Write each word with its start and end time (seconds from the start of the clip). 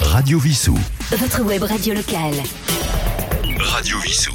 Radio 0.00 0.38
Vissou. 0.38 0.76
Votre 1.10 1.42
web 1.42 1.62
radio 1.62 1.94
locale. 1.94 2.34
Radio 3.58 3.98
Vissou. 4.00 4.32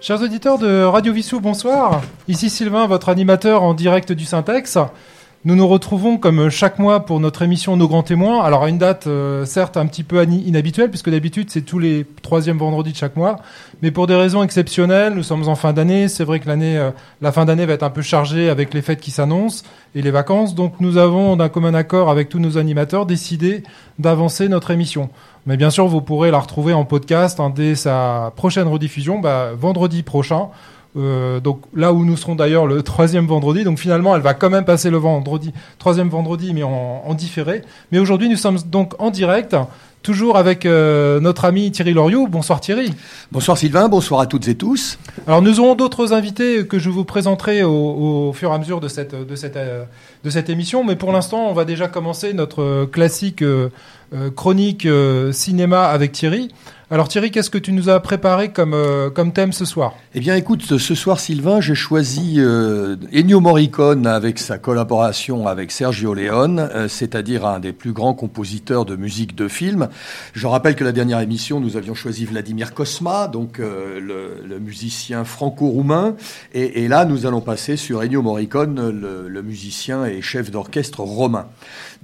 Chers 0.00 0.20
auditeurs 0.20 0.58
de 0.58 0.82
Radio 0.82 1.12
Vissou, 1.12 1.40
bonsoir. 1.40 2.02
Ici 2.28 2.50
Sylvain, 2.50 2.86
votre 2.86 3.08
animateur 3.08 3.62
en 3.62 3.74
direct 3.74 4.12
du 4.12 4.24
Syntex. 4.26 4.76
Nous 5.46 5.56
nous 5.56 5.68
retrouvons 5.68 6.16
comme 6.16 6.48
chaque 6.48 6.78
mois 6.78 7.04
pour 7.04 7.20
notre 7.20 7.42
émission 7.42 7.76
Nos 7.76 7.86
Grands 7.86 8.02
Témoins. 8.02 8.42
Alors 8.42 8.64
à 8.64 8.70
une 8.70 8.78
date 8.78 9.06
euh, 9.06 9.44
certes 9.44 9.76
un 9.76 9.84
petit 9.84 10.02
peu 10.02 10.24
inhabituelle 10.24 10.88
puisque 10.88 11.10
d'habitude 11.10 11.50
c'est 11.50 11.60
tous 11.60 11.78
les 11.78 12.06
troisièmes 12.22 12.56
vendredis 12.56 12.92
de 12.92 12.96
chaque 12.96 13.14
mois. 13.14 13.36
Mais 13.82 13.90
pour 13.90 14.06
des 14.06 14.14
raisons 14.14 14.42
exceptionnelles, 14.42 15.12
nous 15.12 15.22
sommes 15.22 15.46
en 15.46 15.54
fin 15.54 15.74
d'année. 15.74 16.08
C'est 16.08 16.24
vrai 16.24 16.40
que 16.40 16.48
l'année, 16.48 16.78
euh, 16.78 16.92
la 17.20 17.30
fin 17.30 17.44
d'année 17.44 17.66
va 17.66 17.74
être 17.74 17.82
un 17.82 17.90
peu 17.90 18.00
chargée 18.00 18.48
avec 18.48 18.72
les 18.72 18.80
fêtes 18.80 19.02
qui 19.02 19.10
s'annoncent 19.10 19.64
et 19.94 20.00
les 20.00 20.10
vacances. 20.10 20.54
Donc 20.54 20.80
nous 20.80 20.96
avons 20.96 21.36
d'un 21.36 21.50
commun 21.50 21.74
accord 21.74 22.08
avec 22.08 22.30
tous 22.30 22.38
nos 22.38 22.56
animateurs 22.56 23.04
décidé 23.04 23.64
d'avancer 23.98 24.48
notre 24.48 24.70
émission. 24.70 25.10
Mais 25.44 25.58
bien 25.58 25.68
sûr, 25.68 25.86
vous 25.88 26.00
pourrez 26.00 26.30
la 26.30 26.38
retrouver 26.38 26.72
en 26.72 26.86
podcast 26.86 27.38
hein, 27.38 27.52
dès 27.54 27.74
sa 27.74 28.32
prochaine 28.34 28.66
rediffusion, 28.66 29.18
bah, 29.18 29.50
vendredi 29.54 30.02
prochain. 30.02 30.48
Euh, 30.96 31.40
donc 31.40 31.60
là 31.74 31.92
où 31.92 32.04
nous 32.04 32.16
serons 32.16 32.36
d'ailleurs 32.36 32.66
le 32.66 32.82
troisième 32.82 33.26
vendredi. 33.26 33.64
Donc 33.64 33.78
finalement, 33.78 34.14
elle 34.14 34.22
va 34.22 34.34
quand 34.34 34.50
même 34.50 34.64
passer 34.64 34.90
le 34.90 34.96
vendredi, 34.98 35.52
troisième 35.78 36.08
vendredi, 36.08 36.52
mais 36.54 36.62
en, 36.62 37.02
en 37.04 37.14
différé. 37.14 37.62
Mais 37.90 37.98
aujourd'hui, 37.98 38.28
nous 38.28 38.36
sommes 38.36 38.58
donc 38.70 38.94
en 39.00 39.10
direct, 39.10 39.56
toujours 40.02 40.36
avec 40.36 40.66
euh, 40.66 41.18
notre 41.18 41.46
ami 41.46 41.72
Thierry 41.72 41.94
Loriot. 41.94 42.28
Bonsoir 42.28 42.60
Thierry. 42.60 42.92
Bonsoir 43.32 43.58
Sylvain, 43.58 43.88
bonsoir 43.88 44.20
à 44.20 44.26
toutes 44.26 44.46
et 44.46 44.54
tous. 44.54 44.98
Alors 45.26 45.42
nous 45.42 45.58
aurons 45.58 45.74
d'autres 45.74 46.12
invités 46.12 46.66
que 46.66 46.78
je 46.78 46.90
vous 46.90 47.04
présenterai 47.04 47.64
au, 47.64 48.28
au 48.28 48.32
fur 48.32 48.50
et 48.50 48.54
à 48.54 48.58
mesure 48.58 48.80
de 48.80 48.88
cette, 48.88 49.14
de 49.14 49.34
cette, 49.34 49.56
euh, 49.56 49.84
de 50.22 50.30
cette 50.30 50.48
émission. 50.48 50.84
Mais 50.84 50.94
pour 50.94 51.10
l'instant, 51.10 51.48
on 51.48 51.54
va 51.54 51.64
déjà 51.64 51.88
commencer 51.88 52.34
notre 52.34 52.84
classique 52.84 53.42
chronique 54.36 54.86
cinéma 55.32 55.86
avec 55.86 56.12
Thierry. 56.12 56.50
Alors 56.90 57.08
Thierry, 57.08 57.30
qu'est-ce 57.30 57.48
que 57.48 57.56
tu 57.56 57.72
nous 57.72 57.88
as 57.88 57.98
préparé 58.00 58.52
comme, 58.52 58.74
euh, 58.74 59.08
thème 59.34 59.54
ce 59.54 59.64
soir? 59.64 59.94
Eh 60.14 60.20
bien 60.20 60.36
écoute, 60.36 60.62
ce 60.76 60.94
soir 60.94 61.18
Sylvain, 61.18 61.62
j'ai 61.62 61.74
choisi 61.74 62.34
euh, 62.36 62.96
Ennio 63.10 63.40
Morricone 63.40 64.06
avec 64.06 64.38
sa 64.38 64.58
collaboration 64.58 65.46
avec 65.46 65.72
Sergio 65.72 66.12
Leone, 66.12 66.58
euh, 66.58 66.86
c'est-à-dire 66.86 67.46
un 67.46 67.58
des 67.58 67.72
plus 67.72 67.92
grands 67.92 68.12
compositeurs 68.12 68.84
de 68.84 68.96
musique 68.96 69.34
de 69.34 69.48
film. 69.48 69.88
Je 70.34 70.46
rappelle 70.46 70.76
que 70.76 70.84
la 70.84 70.92
dernière 70.92 71.20
émission, 71.20 71.58
nous 71.58 71.78
avions 71.78 71.94
choisi 71.94 72.26
Vladimir 72.26 72.74
Kosma, 72.74 73.28
donc 73.28 73.58
le, 73.58 74.58
musicien 74.60 75.24
franco-roumain, 75.24 76.16
et, 76.52 76.86
là 76.86 77.06
nous 77.06 77.24
allons 77.24 77.40
passer 77.40 77.76
sur 77.76 78.02
Ennio 78.02 78.20
Morricone, 78.20 78.90
le 78.90 79.42
musicien 79.42 80.04
et 80.04 80.20
chef 80.20 80.50
d'orchestre 80.50 81.00
romain. 81.00 81.46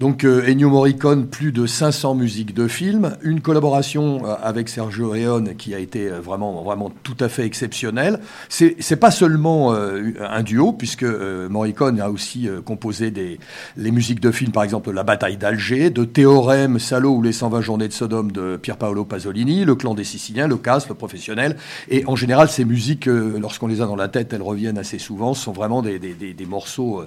Donc 0.00 0.24
euh, 0.24 0.48
Ennio 0.48 0.70
Morricone, 0.70 1.26
plus 1.26 1.52
de 1.52 1.66
500 1.66 2.14
musiques 2.14 2.54
de 2.54 2.68
films, 2.68 3.18
une 3.20 3.42
collaboration 3.42 4.24
euh, 4.24 4.34
avec 4.42 4.70
Sergio 4.70 5.12
Leone 5.12 5.56
qui 5.56 5.74
a 5.74 5.78
été 5.78 6.08
euh, 6.08 6.20
vraiment, 6.20 6.62
vraiment 6.62 6.90
tout 7.02 7.18
à 7.20 7.28
fait 7.28 7.44
exceptionnelle. 7.44 8.18
C'est 8.48 8.76
c'est 8.78 8.96
pas 8.96 9.10
seulement 9.10 9.74
un 9.74 10.42
duo, 10.42 10.72
puisque 10.72 11.04
Morricone 11.04 12.00
a 12.00 12.08
aussi 12.08 12.48
composé 12.64 13.10
des, 13.10 13.38
les 13.76 13.90
musiques 13.90 14.20
de 14.20 14.30
films, 14.30 14.52
par 14.52 14.62
exemple 14.62 14.90
La 14.90 15.02
bataille 15.02 15.36
d'Alger, 15.36 15.90
de 15.90 16.04
Théorème, 16.04 16.78
Salo 16.78 17.10
ou 17.10 17.22
Les 17.22 17.32
120 17.32 17.60
journées 17.60 17.88
de 17.88 17.92
Sodome 17.92 18.32
de 18.32 18.56
Pier 18.56 18.74
Paolo 18.78 19.04
Pasolini, 19.04 19.66
Le 19.66 19.74
clan 19.74 19.94
des 19.94 20.04
Siciliens, 20.04 20.48
Le 20.48 20.56
casse, 20.56 20.88
Le 20.88 20.94
professionnel. 20.94 21.56
Et 21.90 22.04
en 22.06 22.16
général, 22.16 22.48
ces 22.48 22.64
musiques, 22.64 23.06
lorsqu'on 23.06 23.66
les 23.66 23.82
a 23.82 23.86
dans 23.86 23.96
la 23.96 24.08
tête, 24.08 24.32
elles 24.32 24.42
reviennent 24.42 24.78
assez 24.78 24.98
souvent, 24.98 25.34
sont 25.34 25.52
vraiment 25.52 25.82
des, 25.82 25.98
des, 25.98 26.14
des, 26.14 26.46
morceaux 26.46 27.04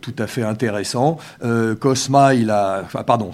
tout 0.00 0.14
à 0.18 0.26
fait 0.26 0.42
intéressants. 0.42 1.18
Cosma, 1.80 2.35
il 2.36 2.50
a, 2.50 2.82
enfin, 2.84 3.02
pardon, 3.02 3.32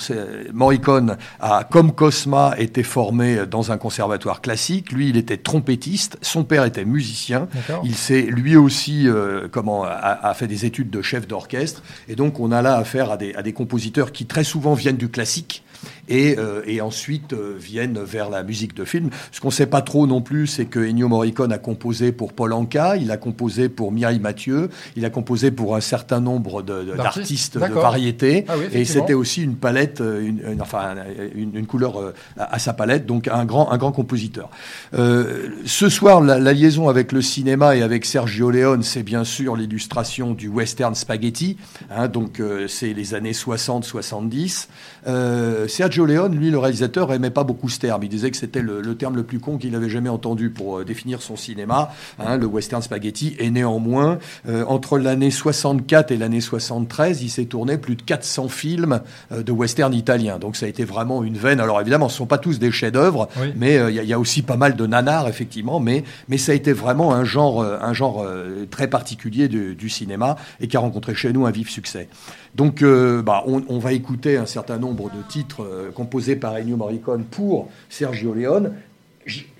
Morricone 0.53 1.17
a, 1.40 1.64
comme 1.64 1.92
Cosma, 1.92 2.55
été 2.58 2.83
formé 2.83 3.46
dans 3.46 3.73
un 3.73 3.79
conservatoire 3.79 4.40
classique. 4.40 4.92
Lui, 4.92 5.11
il 5.11 5.17
était 5.17 5.36
trompettiste. 5.36 6.18
Son 6.23 6.45
père 6.45 6.64
était 6.64 6.85
musicien. 6.85 7.48
Il 7.85 7.95
s'est 7.95 8.23
lui 8.23 8.57
aussi 8.57 9.08
euh, 9.08 9.48
comment 9.51 9.85
a, 9.85 9.89
a 9.91 10.35
fait 10.35 10.46
des 10.46 10.64
études 10.64 10.91
de 10.91 11.02
chef 11.02 11.27
d'orchestre. 11.27 11.83
Et 12.08 12.17
donc, 12.17 12.41
on 12.41 12.52
a 12.52 12.62
là 12.62 12.77
affaire 12.77 13.11
à 13.11 13.17
des, 13.17 13.35
à 13.35 13.42
des 13.42 13.52
compositeurs 13.52 14.12
qui 14.12 14.27
très 14.27 14.45
souvent 14.45 14.74
viennent 14.74 14.96
du 14.96 15.08
classique. 15.08 15.64
Et, 16.08 16.36
euh, 16.39 16.63
et 16.67 16.80
ensuite 16.80 17.33
euh, 17.33 17.55
viennent 17.57 18.01
vers 18.02 18.29
la 18.29 18.42
musique 18.42 18.74
de 18.74 18.85
film. 18.85 19.11
Ce 19.30 19.40
qu'on 19.40 19.48
ne 19.48 19.52
sait 19.52 19.67
pas 19.67 19.83
trop 19.83 20.07
non 20.08 20.20
plus, 20.20 20.48
c'est 20.48 20.64
que 20.64 20.80
Ennio 20.80 21.07
Morricone 21.08 21.52
a 21.52 21.58
composé 21.58 22.11
pour 22.11 22.33
Paul 22.33 22.52
Anka, 22.52 22.96
il 22.96 23.11
a 23.13 23.17
composé 23.17 23.68
pour 23.68 23.92
Mireille 23.92 24.18
Mathieu, 24.18 24.68
il 24.96 25.05
a 25.05 25.11
composé 25.11 25.52
pour 25.52 25.77
un 25.77 25.80
certain 25.80 26.18
nombre 26.20 26.62
de- 26.62 26.83
de- 26.83 26.96
D'artistes, 26.96 27.55
de, 27.55 27.61
variété. 27.83 28.45
Ah 28.48 28.55
oui, 28.58 28.64
et 28.73 28.85
c'était 28.85 29.14
aussi 29.14 29.45
une 29.45 29.55
palette, 29.55 30.01
euh, 30.01 30.20
une, 30.27 30.42
une- 30.55 30.61
enfin 30.61 30.95
une, 31.36 31.55
une 31.55 31.67
couleur 31.67 32.12
à, 32.36 32.55
à 32.55 32.58
sa 32.58 32.73
palette, 32.73 33.07
donc 33.07 33.29
un 33.29 33.45
grand, 33.45 33.70
un 33.70 33.79
grand 33.79 33.92
compositeur. 33.92 34.51
Euh, 34.95 35.51
ce 35.67 35.89
soir, 35.89 36.20
la, 36.20 36.39
la 36.41 36.52
liaison 36.52 36.89
avec 36.89 37.12
le 37.12 37.23
cinéma 37.23 37.77
et 37.77 37.83
avec 37.83 38.05
Sergio 38.07 38.51
Leone, 38.51 38.83
c'est 38.83 39.05
bien 39.05 39.23
sûr 39.23 39.55
l'illustration 39.55 40.35
du 40.35 40.48
western 40.48 40.96
spaghetti. 40.96 41.58
hein, 41.91 42.08
donc 42.08 42.42
c'est 42.67 42.92
les 42.92 43.14
années 43.14 43.33
60-70. 43.33 44.67
Euh, 45.07 45.68
Sergio 45.68 45.92
Leone, 46.01 46.35
lui, 46.36 46.51
le 46.51 46.58
réalisateur, 46.58 47.13
aimait 47.13 47.30
pas 47.30 47.45
beaucoup 47.45 47.69
ce 47.69 47.79
terme. 47.79 48.03
Il 48.05 48.08
disait 48.08 48.30
que 48.30 48.36
c'était 48.36 48.63
le, 48.63 48.80
le 48.80 48.97
terme 48.97 49.17
le 49.17 49.23
plus 49.23 49.39
con 49.41 49.58
qu'il 49.58 49.75
avait 49.75 49.89
jamais 49.89 50.08
entendu 50.08 50.51
pour 50.51 50.79
euh, 50.79 50.85
définir 50.85 51.23
son 51.23 51.36
cinéma, 51.36 51.91
hein, 52.19 52.36
le 52.36 52.47
western 52.47 52.83
spaghetti. 52.83 53.36
Et 53.39 53.51
néanmoins, 53.51 54.19
euh, 54.48 54.64
entre 54.67 54.98
l'année 54.98 55.30
64 55.30 56.11
et 56.13 56.17
l'année 56.17 56.41
73, 56.41 57.23
il 57.23 57.29
s'est 57.30 57.45
tourné 57.45 57.79
plus 57.79 57.97
de 57.97 58.03
400 58.03 58.48
films 58.48 59.01
euh, 59.33 59.42
de 59.42 59.53
western 59.53 59.92
italien. 59.95 60.39
Donc 60.39 60.57
ça 60.57 60.67
a 60.67 60.69
été 60.69 60.85
vraiment 60.85 61.23
une 61.25 61.36
veine. 61.36 61.61
Alors 61.61 61.80
évidemment, 61.80 62.09
ce 62.09 62.14
ne 62.14 62.19
sont 62.19 62.27
pas 62.27 62.39
tous 62.39 62.59
des 62.59 62.70
chefs-d'œuvre, 62.70 63.29
Oui. 63.41 63.53
mais 63.57 63.77
euh, 63.79 63.91
il 63.91 63.97
y, 63.97 63.98
a- 63.98 64.03
il 64.03 64.09
y 64.09 64.13
a 64.13 64.19
aussi 64.19 64.42
pas 64.42 64.57
mal 64.57 64.77
de 64.77 64.86
nanars, 64.86 65.29
effectivement. 65.29 65.80
Mais, 65.80 66.05
mais 66.29 66.39
ça 66.39 66.53
a 66.53 66.55
été 66.55 66.73
vraiment 66.73 67.13
un 67.14 67.24
genre, 67.24 67.63
un 67.64 67.92
genre 67.92 68.27
très 68.70 68.89
particulier 68.89 69.48
du, 69.48 69.74
du 69.74 69.89
cinéma 69.89 70.36
et 70.61 70.69
qui 70.69 70.77
a 70.77 70.80
rencontré 70.80 71.14
chez 71.14 71.33
nous 71.33 71.47
un 71.47 71.51
vif 71.51 71.69
succès. 71.70 72.09
Donc, 72.55 72.83
euh, 72.83 73.23
bah, 73.23 73.42
on, 73.46 73.63
on 73.68 73.79
va 73.79 73.92
écouter 73.92 74.36
un 74.36 74.46
certain 74.46 74.79
nombre 74.79 75.11
de 75.11 75.23
titres 75.29 75.63
euh, 75.63 75.90
composés 75.90 76.36
par 76.36 76.55
Ennio 76.55 76.77
Morricone 76.77 77.24
pour 77.24 77.68
Sergio 77.89 78.35
Leone. 78.35 78.73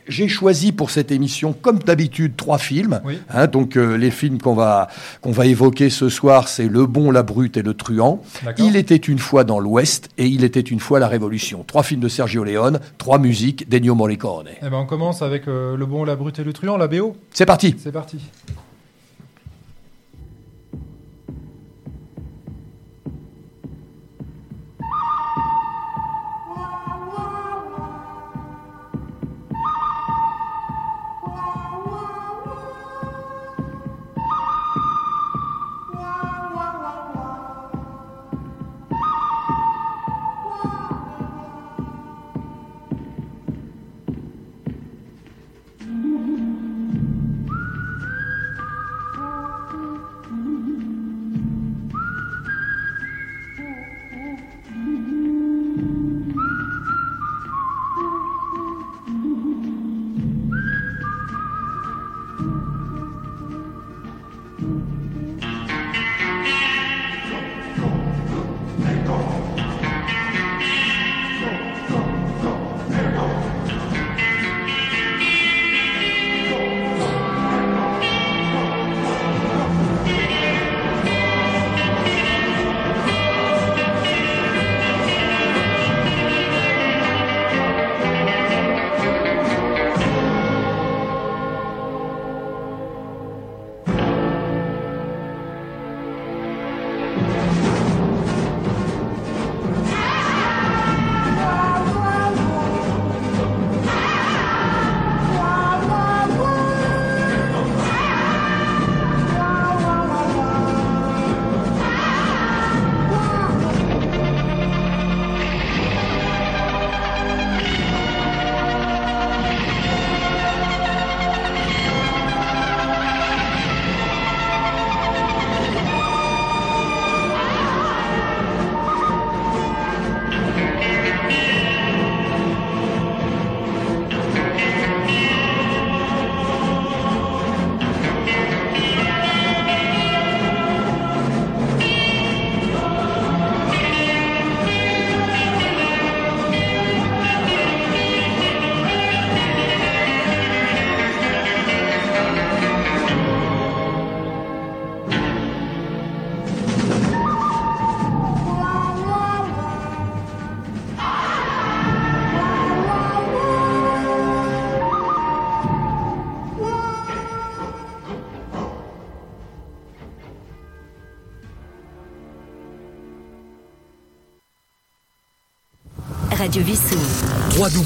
J'ai 0.09 0.27
choisi 0.27 0.73
pour 0.73 0.91
cette 0.91 1.13
émission, 1.13 1.53
comme 1.53 1.79
d'habitude, 1.79 2.35
trois 2.37 2.59
films. 2.59 3.01
Oui. 3.05 3.19
Hein, 3.31 3.47
donc, 3.47 3.77
euh, 3.77 3.97
les 3.97 4.11
films 4.11 4.39
qu'on 4.39 4.55
va, 4.55 4.89
qu'on 5.21 5.31
va 5.31 5.47
évoquer 5.47 5.91
ce 5.91 6.09
soir, 6.09 6.49
c'est 6.49 6.67
Le 6.67 6.87
Bon, 6.87 7.13
la 7.13 7.23
Brute 7.23 7.57
et 7.57 7.63
Le 7.63 7.73
Truand. 7.73 8.21
Il 8.59 8.75
était 8.77 8.97
une 8.97 9.21
fois 9.21 9.45
dans 9.45 9.61
l'Ouest 9.61 10.09
et 10.19 10.27
il 10.27 10.43
était 10.43 10.61
une 10.61 10.81
fois 10.81 10.99
la 10.99 11.07
Révolution. 11.07 11.65
Trois 11.65 11.85
films 11.85 12.01
de 12.01 12.09
Sergio 12.09 12.43
Leone, 12.43 12.81
trois 12.99 13.19
musiques 13.19 13.69
d'Ennio 13.69 13.95
Morricone. 13.95 14.49
Eh 14.61 14.69
ben, 14.69 14.79
on 14.79 14.87
commence 14.87 15.23
avec 15.23 15.47
Le 15.47 15.87
Bon, 15.87 16.05
la 16.05 16.17
Brute 16.17 16.41
et 16.41 16.45
le 16.45 16.53
Truand, 16.53 16.77
la 16.77 16.89
BO. 16.89 17.17
C'est 17.33 17.47
parti. 17.47 17.77
C'est 17.79 17.93
parti. 17.93 18.19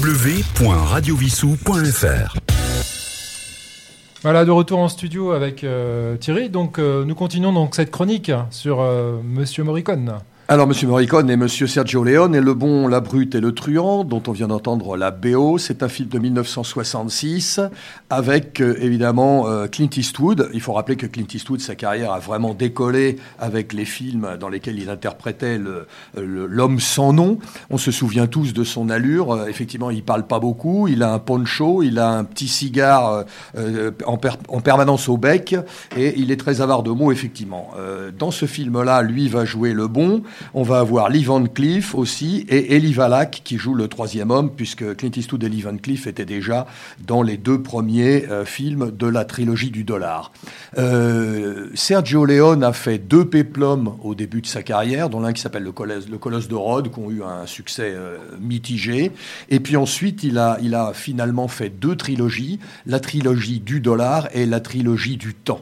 www.radiovissou.fr 0.07 2.37
Voilà, 4.21 4.45
de 4.45 4.51
retour 4.51 4.79
en 4.79 4.87
studio 4.87 5.33
avec 5.33 5.65
euh, 5.65 6.15
Thierry. 6.15 6.49
Donc, 6.49 6.79
euh, 6.79 7.03
nous 7.03 7.13
continuons 7.13 7.51
donc 7.51 7.75
cette 7.75 7.91
chronique 7.91 8.31
sur 8.49 8.79
euh, 8.79 9.19
Monsieur 9.21 9.65
Morricone. 9.65 10.19
Alors, 10.49 10.65
Monsieur 10.65 10.87
Morricone 10.87 11.29
et 11.29 11.35
Monsieur 11.35 11.67
Sergio 11.67 12.05
Leone 12.05 12.33
et 12.33 12.39
Le 12.39 12.53
Bon, 12.53 12.87
la 12.87 13.01
Brute 13.01 13.35
et 13.35 13.41
le 13.41 13.53
Truand, 13.53 14.05
dont 14.05 14.23
on 14.27 14.31
vient 14.31 14.47
d'entendre 14.47 14.95
la 14.95 15.11
BO. 15.11 15.57
C'est 15.57 15.83
un 15.83 15.89
film 15.89 16.07
de 16.07 16.19
1966 16.19 17.59
avec 18.09 18.61
euh, 18.61 18.77
évidemment 18.79 19.49
euh, 19.49 19.67
Clint 19.67 19.89
Eastwood. 19.93 20.49
Il 20.53 20.61
faut 20.61 20.71
rappeler 20.71 20.95
que 20.95 21.05
Clint 21.05 21.27
Eastwood, 21.33 21.59
sa 21.59 21.75
carrière 21.75 22.13
a 22.13 22.19
vraiment 22.19 22.53
décollé 22.53 23.17
avec 23.39 23.73
les 23.73 23.83
films 23.83 24.37
dans 24.39 24.47
lesquels 24.47 24.79
il 24.79 24.89
interprétait 24.89 25.59
l'homme 26.15 26.79
sans 26.79 27.11
nom. 27.11 27.39
On 27.69 27.77
se 27.77 27.91
souvient 27.91 28.27
tous 28.27 28.53
de 28.53 28.63
son 28.63 28.89
allure. 28.89 29.33
Euh, 29.33 29.47
effectivement, 29.47 29.89
il 29.89 30.01
parle 30.01 30.27
pas 30.27 30.39
beaucoup. 30.39 30.87
Il 30.87 31.03
a 31.03 31.11
un 31.11 31.19
poncho, 31.19 31.83
il 31.83 31.99
a 31.99 32.11
un 32.11 32.23
petit 32.23 32.47
cigare 32.47 33.25
en, 34.05 34.15
per- 34.15 34.29
en 34.47 34.61
permanence 34.61 35.09
au 35.09 35.17
bec 35.17 35.57
et 35.97 36.17
il 36.17 36.31
est 36.31 36.37
très 36.39 36.61
avare 36.61 36.83
de 36.83 36.91
mots, 36.91 37.11
effectivement. 37.11 37.71
Dans 38.17 38.31
ce 38.31 38.45
film-là, 38.45 39.01
lui 39.01 39.27
va 39.27 39.43
jouer 39.43 39.73
le 39.73 39.87
bon. 39.87 40.23
On 40.53 40.63
va 40.63 40.79
avoir 40.79 41.09
Lee 41.09 41.23
Van 41.23 41.43
Cleef 41.45 41.95
aussi 41.95 42.45
et 42.49 42.75
Eli 42.75 42.95
Wallach 42.95 43.41
qui 43.43 43.57
joue 43.57 43.73
le 43.73 43.87
troisième 43.87 44.31
homme, 44.31 44.51
puisque 44.51 44.95
Clint 44.95 45.11
Eastwood 45.15 45.43
et 45.43 45.49
Lee 45.49 45.61
Van 45.61 45.77
Cleef 45.77 46.07
étaient 46.07 46.25
déjà 46.25 46.67
dans 47.05 47.21
les 47.21 47.37
deux 47.37 47.61
premiers 47.61 48.25
euh, 48.29 48.45
films 48.45 48.91
de 48.91 49.07
la 49.07 49.25
trilogie 49.25 49.71
du 49.71 49.83
dollar. 49.83 50.31
Euh, 50.77 51.69
Sergio 51.75 52.25
Leone 52.25 52.63
a 52.63 52.73
fait 52.73 52.97
deux 52.97 53.25
péplums 53.25 53.97
au 54.03 54.15
début 54.15 54.41
de 54.41 54.47
sa 54.47 54.63
carrière, 54.63 55.09
dont 55.09 55.19
l'un 55.19 55.33
qui 55.33 55.41
s'appelle 55.41 55.63
le 55.63 55.71
Colosse, 55.71 56.47
de 56.47 56.55
Rhodes, 56.55 56.91
qui 56.91 56.99
ont 56.99 57.11
eu 57.11 57.23
un 57.23 57.45
succès 57.45 57.93
euh, 57.95 58.17
mitigé. 58.39 59.11
Et 59.49 59.59
puis 59.59 59.77
ensuite, 59.77 60.23
il 60.23 60.37
a 60.37 60.91
finalement 60.93 61.47
fait 61.47 61.69
deux 61.69 61.95
trilogies, 61.95 62.59
la 62.85 62.99
trilogie 62.99 63.59
du 63.59 63.79
dollar 63.79 64.27
et 64.33 64.45
la 64.45 64.59
trilogie 64.59 65.17
du 65.17 65.33
temps. 65.33 65.61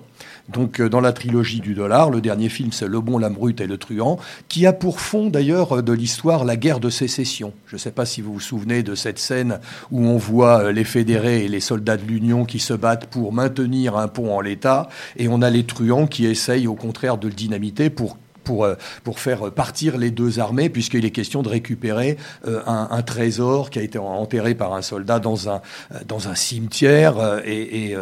Donc, 0.50 0.80
euh, 0.80 0.90
dans 0.90 1.02
la 1.02 1.12
trilogie 1.12 1.60
du 1.60 1.74
dollar, 1.74 2.10
le 2.10 2.22
dernier 2.22 2.50
film, 2.50 2.72
c'est 2.72 2.88
Le 2.88 3.00
Bon, 3.00 3.18
la 3.18 3.30
Brute 3.30 3.62
et 3.62 3.68
le 3.68 3.78
Truand, 3.78 4.20
qui 4.48 4.66
a 4.66 4.74
pour 4.74 5.00
fond 5.00 5.30
d'ailleurs 5.30 5.78
euh, 5.78 5.82
de 5.82 5.94
l'histoire 5.94 6.46
la 6.46 6.56
guerre 6.56 6.80
de 6.80 6.90
sécession. 6.90 7.54
Je 7.66 7.76
ne 7.76 7.80
sais 7.80 7.92
pas 7.92 8.06
si 8.06 8.22
vous 8.22 8.34
vous 8.34 8.40
souvenez 8.40 8.84
de 8.84 8.96
cette 8.96 9.20
scène 9.20 9.60
où 9.92 10.06
on 10.06 10.18
voit 10.18 10.66
euh, 10.66 10.72
les 10.72 10.84
fédérés 10.84 11.46
et 11.46 11.48
les 11.48 11.60
soldats 11.60 11.98
de 11.98 12.06
l'Union 12.06 12.46
qui 12.46 12.60
se 12.60 12.74
battent 12.74 13.08
pour 13.08 13.34
maintenir 13.34 13.98
un 13.98 14.08
pont 14.08 14.36
en 14.36 14.42
l'état, 14.42 14.90
et 15.18 15.28
on 15.28 15.42
a 15.42 15.50
les 15.50 15.66
truands 15.66 16.08
qui 16.08 16.26
essayent 16.26 16.68
au 16.68 16.76
contraire 16.76 17.18
de 17.18 17.28
le 17.28 17.34
dynamiter 17.34 17.90
pour 17.90 18.18
pour, 18.45 18.63
euh, 18.63 18.75
pour 19.03 19.19
faire 19.19 19.51
partir 19.51 19.97
les 19.97 20.12
deux 20.12 20.39
armées, 20.39 20.69
puisqu'il 20.69 21.03
est 21.03 21.12
question 21.12 21.42
de 21.44 21.50
récupérer 21.50 22.18
euh, 22.47 22.62
un, 22.65 22.88
un 22.92 23.01
trésor 23.01 23.69
qui 23.69 23.80
a 23.80 23.81
été 23.81 23.97
enterré 23.97 24.56
par 24.56 24.74
un 24.74 24.81
soldat 24.81 25.19
dans 25.19 25.50
un, 25.50 25.62
euh, 25.94 25.97
dans 26.07 26.30
un 26.30 26.36
cimetière. 26.36 27.15
et 27.45 27.95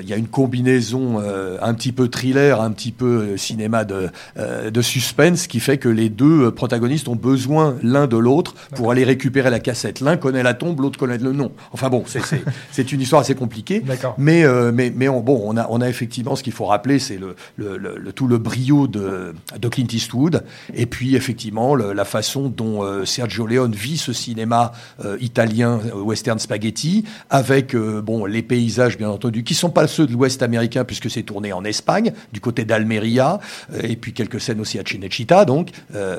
il 0.00 0.08
y 0.08 0.12
a 0.12 0.16
une 0.16 0.28
combinaison 0.28 1.20
euh, 1.20 1.58
un 1.60 1.74
petit 1.74 1.92
peu 1.92 2.08
thriller, 2.08 2.60
un 2.60 2.70
petit 2.70 2.92
peu 2.92 3.36
cinéma 3.36 3.84
de, 3.84 4.08
euh, 4.38 4.70
de 4.70 4.82
suspense, 4.82 5.46
qui 5.46 5.60
fait 5.60 5.78
que 5.78 5.88
les 5.88 6.08
deux 6.08 6.50
protagonistes 6.52 7.08
ont 7.08 7.16
besoin 7.16 7.76
l'un 7.82 8.06
de 8.06 8.16
l'autre 8.16 8.54
pour 8.76 8.90
aller 8.90 9.04
récupérer 9.04 9.50
la 9.50 9.58
cassette. 9.60 10.00
L'un 10.00 10.16
connaît 10.16 10.42
la 10.42 10.54
tombe, 10.54 10.80
l'autre 10.80 10.98
connaît 10.98 11.18
le 11.18 11.32
nom. 11.32 11.52
Enfin 11.72 11.88
bon, 11.90 12.04
c'est- 12.06 12.24
c'est 12.24 12.42
c'est 12.70 12.92
une 12.92 13.00
histoire 13.00 13.20
assez 13.22 13.34
compliquée. 13.34 13.80
D'accord. 13.80 14.14
Mais, 14.18 14.44
euh, 14.44 14.70
mais, 14.72 14.92
mais 14.94 15.08
on, 15.08 15.20
bon, 15.20 15.42
on 15.44 15.56
a, 15.56 15.66
on 15.70 15.80
a 15.80 15.88
effectivement 15.88 16.36
ce 16.36 16.42
qu'il 16.42 16.52
faut 16.52 16.66
rappeler, 16.66 16.98
c'est 16.98 17.16
le, 17.18 17.34
le, 17.56 17.76
le- 17.76 17.96
le- 17.98 18.12
tout 18.12 18.28
le 18.28 18.38
brio 18.38 18.86
de, 18.86 19.34
de 19.64 19.68
Clint 19.70 19.86
Eastwood, 19.90 20.44
et 20.74 20.86
puis 20.86 21.16
effectivement 21.16 21.74
la 21.74 22.04
façon 22.04 22.48
dont 22.48 22.82
euh, 22.82 23.04
Sergio 23.04 23.46
Leone 23.46 23.72
vit 23.72 23.96
ce 23.96 24.12
cinéma 24.12 24.72
euh, 25.04 25.16
italien, 25.20 25.80
euh, 25.86 26.00
western 26.02 26.38
spaghetti, 26.38 27.04
avec 27.30 27.74
bon 27.74 28.26
les 28.26 28.42
paysages 28.42 28.98
bien 28.98 29.08
entendu, 29.08 29.42
qui 29.42 29.54
sont 29.54 29.70
pas 29.70 29.86
ceux 29.86 30.06
de 30.06 30.12
l'Ouest 30.12 30.42
américain 30.42 30.84
puisque 30.84 31.10
c'est 31.10 31.22
tourné 31.22 31.52
en 31.52 31.64
Espagne, 31.64 32.12
du 32.32 32.40
côté 32.40 32.64
d'Almeria, 32.64 33.40
et 33.82 33.96
puis 33.96 34.12
quelques 34.12 34.40
scènes 34.40 34.60
aussi 34.60 34.78
à 34.78 34.82
Cinecittà, 34.84 35.44
donc 35.44 35.70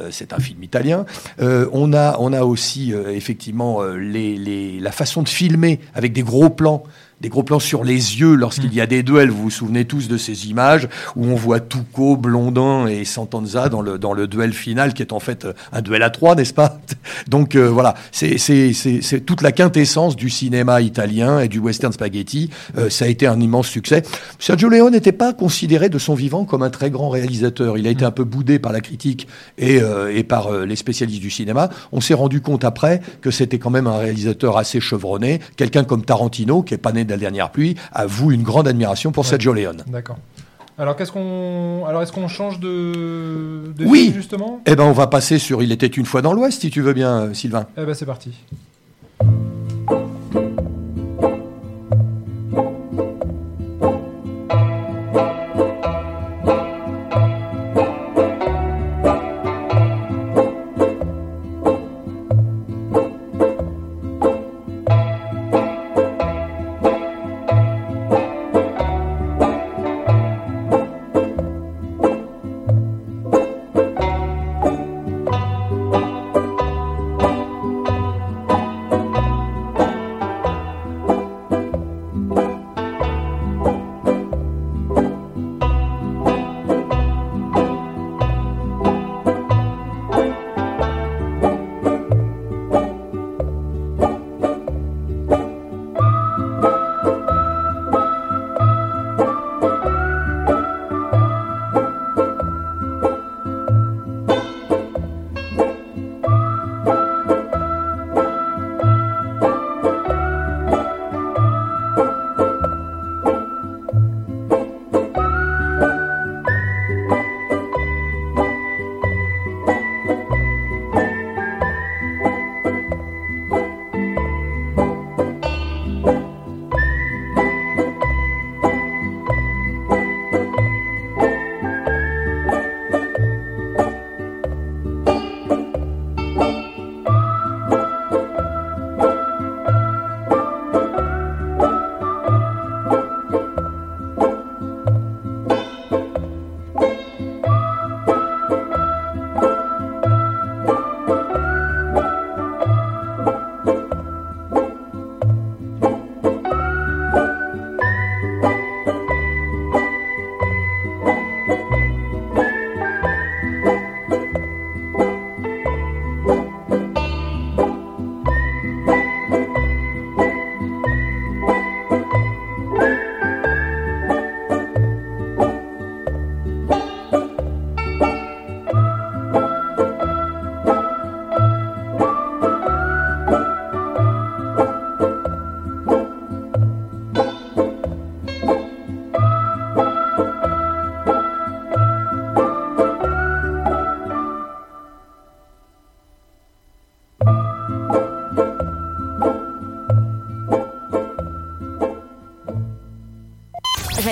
c'est 0.10 0.34
un 0.34 0.40
film 0.40 0.64
italien. 0.64 1.06
On 1.40 1.94
a, 1.94 2.18
on 2.20 2.34
a 2.34 2.44
aussi 2.44 2.94
effectivement 2.94 3.82
la 3.84 4.92
façon 4.92 5.22
de 5.22 5.30
filmer 5.30 5.80
avec 5.94 6.14
des 6.14 6.24
gros 6.24 6.50
plans 6.50 6.84
des 7.22 7.30
gros 7.30 7.44
plans 7.44 7.60
sur 7.60 7.84
les 7.84 8.20
yeux 8.20 8.36
lorsqu'il 8.36 8.74
y 8.74 8.82
a 8.82 8.88
des 8.88 9.04
duels. 9.04 9.30
Vous 9.30 9.44
vous 9.44 9.50
souvenez 9.50 9.86
tous 9.86 10.08
de 10.08 10.18
ces 10.18 10.48
images 10.48 10.88
où 11.16 11.26
on 11.26 11.36
voit 11.36 11.60
Tuco, 11.60 12.18
Blondin 12.18 12.88
et 12.88 13.06
Santanza 13.06 13.70
dans 13.70 13.82
le, 13.82 13.98
dans 13.98 14.14
le 14.14 14.28
duel 14.28 14.54
final 14.54 14.94
qui 14.94 15.02
est 15.02 15.14
en 15.14 15.20
fait 15.20 15.46
euh, 15.46 15.54
un 15.72 15.82
duel 15.82 16.04
à 16.04 16.10
trois, 16.10 16.36
n'est-ce 16.36 16.54
pas? 16.54 16.80
Donc 17.28 17.56
euh, 17.56 17.70
voilà, 17.70 17.96
c'est 18.12 18.36
toute 19.26 19.42
la 19.42 19.52
quintessence 19.52 20.16
du 20.16 20.30
cinéma 20.30 20.82
italien 20.82 21.40
et 21.40 21.48
du 21.48 21.60
western 21.60 21.94
spaghetti. 21.94 22.50
Euh, 22.78 22.90
ça 22.90 23.06
a 23.06 23.08
été 23.08 23.28
un 23.28 23.40
immense 23.40 23.68
succès. 23.68 24.04
Sergio 24.40 24.70
Leone 24.70 24.92
n'était 24.92 25.12
pas 25.12 25.34
considéré 25.34 25.90
de 25.90 25.98
son 25.98 26.14
vivant 26.14 26.46
comme 26.46 26.64
un 26.64 26.70
très 26.70 26.90
grand 26.90 27.10
réalisateur. 27.10 27.78
Il 27.78 27.88
a 27.88 27.90
été 27.90 28.06
un 28.06 28.12
peu 28.12 28.24
boudé 28.24 28.60
par 28.60 28.72
la 28.72 28.82
critique 28.82 29.28
et, 29.58 29.82
euh, 29.82 30.16
et 30.16 30.24
par 30.24 30.48
euh, 30.48 30.66
les 30.66 30.76
spécialistes 30.76 31.22
du 31.22 31.30
cinéma. 31.30 31.70
On 31.92 32.02
s'est 32.02 32.14
rendu 32.14 32.42
compte 32.42 32.64
après 32.64 33.02
que 33.22 33.32
c'était 33.32 33.60
quand 33.60 33.70
même 33.70 33.88
un 33.88 33.98
réalisateur 33.98 34.58
assez 34.58 34.80
chevronné. 34.80 35.40
Quelqu'un 35.58 35.84
comme 35.84 36.04
Tarantino, 36.04 36.64
qui 36.64 36.74
est 36.74 36.78
pas 36.78 36.92
né 36.92 37.06
la 37.16 37.20
dernière 37.20 37.50
pluie, 37.52 37.76
avoue 37.92 38.32
une 38.32 38.44
grande 38.44 38.68
admiration 38.68 39.12
pour 39.12 39.24
Ouais. 39.24 39.30
Sergio 39.30 39.54
Leone. 39.54 39.84
D'accord. 39.88 40.18
Alors, 40.78 40.96
qu'est-ce 40.98 41.12
qu'on. 41.12 41.86
Alors, 41.88 42.02
est-ce 42.02 42.12
qu'on 42.12 42.28
change 42.28 42.60
de. 42.60 43.72
de 43.78 43.86
Oui. 43.86 44.04
film, 44.06 44.14
justement? 44.16 44.62
Eh 44.66 44.76
ben, 44.76 44.84
on 44.84 44.92
va 44.92 45.08
passer 45.08 45.40
sur 45.40 45.64
Il 45.64 45.72
était 45.72 45.88
une 45.88 46.06
fois 46.06 46.22
dans 46.22 46.34
l'Ouest, 46.34 46.62
si 46.62 46.70
tu 46.70 46.82
veux 46.82 46.92
bien, 46.94 47.22
euh, 47.22 47.34
Sylvain. 47.34 47.66
Eh 47.78 47.86
ben, 47.86 47.94
c'est 47.94 48.06
parti. 48.06 48.32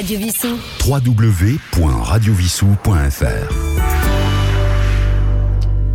Radio 0.03 0.19
Vissou 0.19 0.59
www.radiovissou.fr 0.85 3.53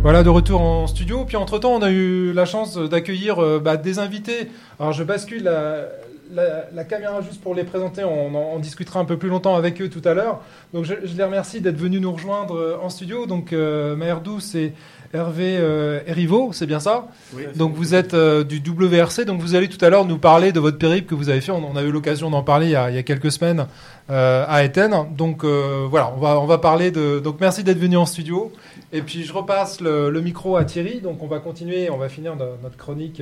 Voilà, 0.01 0.23
de 0.23 0.29
retour 0.29 0.61
en 0.61 0.87
studio. 0.87 1.25
Puis 1.25 1.37
entre-temps, 1.37 1.73
on 1.73 1.83
a 1.83 1.91
eu 1.91 2.33
la 2.33 2.45
chance 2.45 2.75
d'accueillir 2.75 3.37
euh, 3.37 3.59
bah, 3.59 3.77
des 3.77 3.99
invités. 3.99 4.49
Alors, 4.79 4.93
je 4.93 5.03
bascule 5.03 5.43
la, 5.43 5.89
la- 6.31 6.65
la 6.73 6.83
caméra 6.83 7.21
juste 7.21 7.41
pour 7.41 7.55
les 7.55 7.63
présenter. 7.63 8.03
On 8.03 8.33
en 8.35 8.49
on 8.55 8.59
discutera 8.59 8.99
un 8.99 9.05
peu 9.05 9.17
plus 9.17 9.29
longtemps 9.29 9.55
avec 9.55 9.81
eux 9.81 9.89
tout 9.89 10.01
à 10.05 10.13
l'heure. 10.13 10.41
Donc, 10.73 10.85
je, 10.85 10.93
je 11.03 11.15
les 11.15 11.23
remercie 11.23 11.61
d'être 11.61 11.77
venus 11.77 12.01
nous 12.01 12.11
rejoindre 12.11 12.55
euh, 12.55 12.77
en 12.81 12.89
studio. 12.89 13.25
Donc, 13.25 13.53
euh, 13.53 13.95
Maher 13.95 14.21
Douce 14.21 14.55
et 14.55 14.73
Hervé 15.13 15.57
euh, 15.59 15.99
Erivo, 16.05 16.51
c'est 16.53 16.67
bien 16.67 16.79
ça? 16.79 17.07
Donc, 17.55 17.73
vous 17.73 17.95
êtes 17.95 18.13
euh, 18.13 18.43
du 18.43 18.59
WRC. 18.59 19.25
Donc, 19.25 19.41
vous 19.41 19.55
allez 19.55 19.67
tout 19.67 19.83
à 19.83 19.89
l'heure 19.89 20.05
nous 20.05 20.19
parler 20.19 20.51
de 20.51 20.59
votre 20.59 20.77
périple 20.77 21.07
que 21.09 21.15
vous 21.15 21.29
avez 21.29 21.41
fait. 21.41 21.51
On, 21.51 21.63
on 21.71 21.75
a 21.75 21.81
eu 21.81 21.91
l'occasion 21.91 22.29
d'en 22.29 22.43
parler 22.43 22.67
il 22.67 22.71
y, 22.71 22.75
a, 22.75 22.89
il 22.91 22.95
y 22.95 22.99
a 22.99 23.03
quelques 23.03 23.31
semaines 23.31 23.65
euh, 24.11 24.45
à 24.47 24.63
Éten. 24.63 25.07
Donc, 25.17 25.43
voilà, 25.43 26.13
on 26.15 26.19
va, 26.19 26.39
on 26.39 26.45
va 26.45 26.57
parler 26.59 26.91
de. 26.91 27.19
Donc, 27.19 27.37
merci 27.41 27.63
d'être 27.63 27.79
venu 27.79 27.97
en 27.97 28.05
studio. 28.05 28.51
Et 28.91 29.01
puis 29.03 29.23
je 29.23 29.31
repasse 29.33 29.81
le, 29.81 30.09
le 30.09 30.21
micro 30.21 30.57
à 30.57 30.63
Thierry, 30.65 30.99
donc 30.99 31.21
on 31.21 31.27
va 31.27 31.37
continuer, 31.37 31.91
on 31.91 31.97
va 31.97 32.09
finir 32.09 32.35
no- 32.35 32.57
notre 32.63 32.75
chronique 32.75 33.21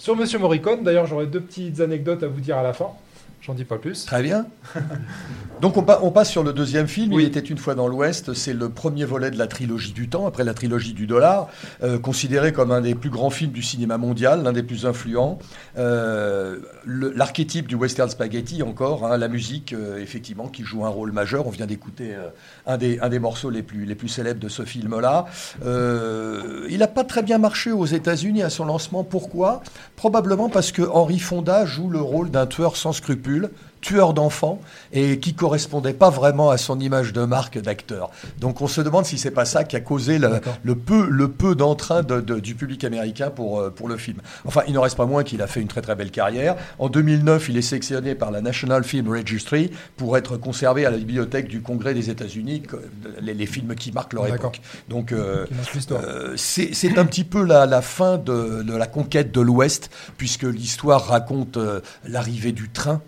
sur 0.00 0.16
Monsieur 0.16 0.38
Morricone. 0.38 0.82
D'ailleurs, 0.82 1.06
j'aurai 1.06 1.26
deux 1.26 1.40
petites 1.40 1.80
anecdotes 1.80 2.22
à 2.22 2.26
vous 2.26 2.40
dire 2.40 2.56
à 2.56 2.62
la 2.62 2.72
fin. 2.72 2.88
J'en 3.42 3.54
dis 3.54 3.64
pas 3.64 3.78
plus. 3.78 4.04
Très 4.04 4.22
bien. 4.22 4.46
Donc 5.62 5.76
on, 5.78 5.82
pa- 5.82 6.00
on 6.02 6.10
passe 6.10 6.30
sur 6.30 6.42
le 6.42 6.52
deuxième 6.52 6.86
film. 6.88 7.12
Oui. 7.14 7.22
Il 7.22 7.26
était 7.26 7.40
une 7.40 7.56
fois 7.58 7.74
dans 7.74 7.88
l'Ouest. 7.88 8.34
C'est 8.34 8.52
le 8.52 8.68
premier 8.68 9.04
volet 9.06 9.30
de 9.30 9.38
la 9.38 9.46
trilogie 9.46 9.92
du 9.92 10.08
temps, 10.08 10.26
après 10.26 10.44
la 10.44 10.52
trilogie 10.54 10.92
du 10.92 11.06
dollar, 11.06 11.48
euh, 11.82 11.98
considéré 11.98 12.52
comme 12.52 12.70
un 12.70 12.80
des 12.82 12.94
plus 12.94 13.08
grands 13.10 13.30
films 13.30 13.52
du 13.52 13.62
cinéma 13.62 13.96
mondial, 13.98 14.42
l'un 14.42 14.52
des 14.52 14.62
plus 14.62 14.84
influents. 14.86 15.38
Euh, 15.78 16.58
L'archétype 16.86 17.66
du 17.66 17.74
western 17.76 18.08
spaghetti 18.10 18.62
encore, 18.62 19.06
hein, 19.06 19.16
la 19.16 19.28
musique 19.28 19.72
euh, 19.72 19.98
effectivement 20.02 20.48
qui 20.48 20.62
joue 20.62 20.84
un 20.84 20.88
rôle 20.90 21.12
majeur. 21.12 21.46
On 21.46 21.50
vient 21.50 21.66
d'écouter 21.66 22.14
un, 22.66 22.76
des, 22.76 22.98
un 23.00 23.08
des 23.08 23.18
morceaux 23.18 23.50
les 23.50 23.62
plus, 23.62 23.84
les 23.86 23.94
plus 23.94 24.08
célèbres 24.08 24.40
de 24.40 24.48
ce 24.48 24.64
film-là. 24.64 25.26
Il 25.64 26.78
n'a 26.78 26.86
pas 26.88 27.04
très 27.04 27.22
bien 27.22 27.38
marché 27.38 27.72
aux 27.72 27.86
États-Unis 27.86 28.42
à 28.42 28.50
son 28.50 28.64
lancement. 28.66 29.02
Pourquoi? 29.04 29.62
Probablement 29.96 30.48
parce 30.50 30.72
que 30.72 30.82
Henry 30.82 31.18
Fonda 31.18 31.64
joue 31.66 31.88
le 31.88 32.00
rôle 32.00 32.30
d'un 32.30 32.46
tueur 32.46 32.76
sans 32.76 32.92
scrupules, 32.92 33.29
tueur 33.80 34.12
d'enfants, 34.12 34.60
et 34.92 35.18
qui 35.20 35.32
correspondait 35.32 35.94
pas 35.94 36.10
vraiment 36.10 36.50
à 36.50 36.58
son 36.58 36.78
image 36.80 37.14
de 37.14 37.24
marque 37.24 37.58
d'acteur. 37.58 38.10
Donc 38.38 38.60
on 38.60 38.66
se 38.68 38.82
demande 38.82 39.06
si 39.06 39.16
c'est 39.16 39.30
pas 39.30 39.46
ça 39.46 39.64
qui 39.64 39.74
a 39.74 39.80
causé 39.80 40.18
le, 40.64 40.74
peu, 40.74 41.08
le 41.08 41.28
peu 41.28 41.54
d'entrain 41.54 42.02
de- 42.02 42.20
de- 42.20 42.40
du 42.40 42.54
public 42.54 42.84
américain 42.84 43.30
pour, 43.30 43.58
euh, 43.58 43.70
pour 43.70 43.88
le 43.88 43.96
film. 43.96 44.18
Enfin, 44.44 44.60
il 44.68 44.74
n'en 44.74 44.82
reste 44.82 44.98
pas 44.98 45.06
moins 45.06 45.24
qu'il 45.24 45.40
a 45.40 45.46
fait 45.46 45.62
une 45.62 45.68
très 45.68 45.80
très 45.80 45.94
belle 45.94 46.10
carrière. 46.10 46.56
En 46.78 46.90
2009, 46.90 47.48
il 47.48 47.56
est 47.56 47.62
sélectionné 47.62 48.14
par 48.14 48.30
la 48.30 48.42
National 48.42 48.84
Film 48.84 49.08
Registry 49.08 49.70
pour 49.96 50.18
être 50.18 50.36
conservé 50.36 50.84
à 50.84 50.90
la 50.90 50.98
bibliothèque 50.98 51.48
du 51.48 51.62
Congrès 51.62 51.94
des 51.94 52.10
États-Unis, 52.10 52.62
les, 53.22 53.32
les 53.32 53.46
films 53.46 53.74
qui 53.76 53.92
marquent 53.92 54.12
leur 54.12 54.24
époque. 54.36 54.60
Donc 54.90 55.12
euh, 55.12 55.46
euh, 56.04 56.34
c'est 56.36 56.74
c'est 56.74 56.98
un 56.98 57.06
petit 57.06 57.24
peu 57.24 57.42
la, 57.44 57.64
la 57.64 57.80
fin 57.80 58.18
de, 58.18 58.62
de 58.62 58.76
la 58.76 58.86
conquête 58.86 59.32
de 59.32 59.40
l'Ouest, 59.40 59.88
puisque 60.18 60.42
l'histoire 60.42 61.06
raconte 61.06 61.56
euh, 61.56 61.80
l'arrivée 62.06 62.52
du 62.52 62.68
train. 62.68 63.00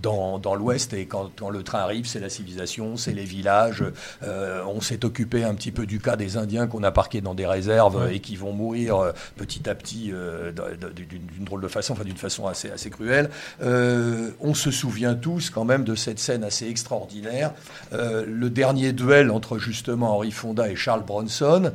Dans, 0.00 0.38
dans 0.38 0.54
l'Ouest, 0.54 0.94
et 0.94 1.04
quand, 1.04 1.30
quand 1.36 1.50
le 1.50 1.62
train 1.62 1.80
arrive, 1.80 2.06
c'est 2.06 2.18
la 2.18 2.30
civilisation, 2.30 2.96
c'est 2.96 3.12
les 3.12 3.24
villages. 3.24 3.84
Euh, 4.22 4.62
on 4.66 4.80
s'est 4.80 5.04
occupé 5.04 5.44
un 5.44 5.54
petit 5.54 5.70
peu 5.70 5.84
du 5.84 6.00
cas 6.00 6.16
des 6.16 6.38
Indiens 6.38 6.66
qu'on 6.66 6.82
a 6.82 6.90
parqués 6.90 7.20
dans 7.20 7.34
des 7.34 7.46
réserves 7.46 8.10
et 8.10 8.20
qui 8.20 8.36
vont 8.36 8.52
mourir 8.52 8.96
euh, 8.96 9.12
petit 9.36 9.68
à 9.68 9.74
petit 9.74 10.10
euh, 10.12 10.50
d'une 10.50 11.44
drôle 11.44 11.60
de 11.60 11.68
façon, 11.68 11.92
enfin 11.92 12.04
d'une 12.04 12.16
façon 12.16 12.46
assez, 12.46 12.70
assez 12.70 12.90
cruelle. 12.90 13.30
Euh, 13.62 14.30
on 14.40 14.54
se 14.54 14.70
souvient 14.70 15.14
tous 15.14 15.50
quand 15.50 15.64
même 15.64 15.84
de 15.84 15.94
cette 15.94 16.18
scène 16.18 16.44
assez 16.44 16.68
extraordinaire. 16.68 17.52
Le 17.92 18.48
dernier 18.48 18.92
duel 18.92 19.30
entre 19.30 19.58
justement 19.58 20.16
Henry 20.16 20.30
Fonda 20.30 20.70
et 20.70 20.76
Charles 20.76 21.04
Bronson. 21.04 21.72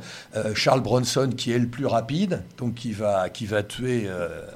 Charles 0.54 0.80
Bronson 0.80 1.30
qui 1.36 1.52
est 1.52 1.58
le 1.58 1.66
plus 1.66 1.86
rapide, 1.86 2.42
donc 2.56 2.74
qui 2.74 2.92
va, 2.92 3.28
qui 3.28 3.46
va 3.46 3.62
tuer 3.62 4.08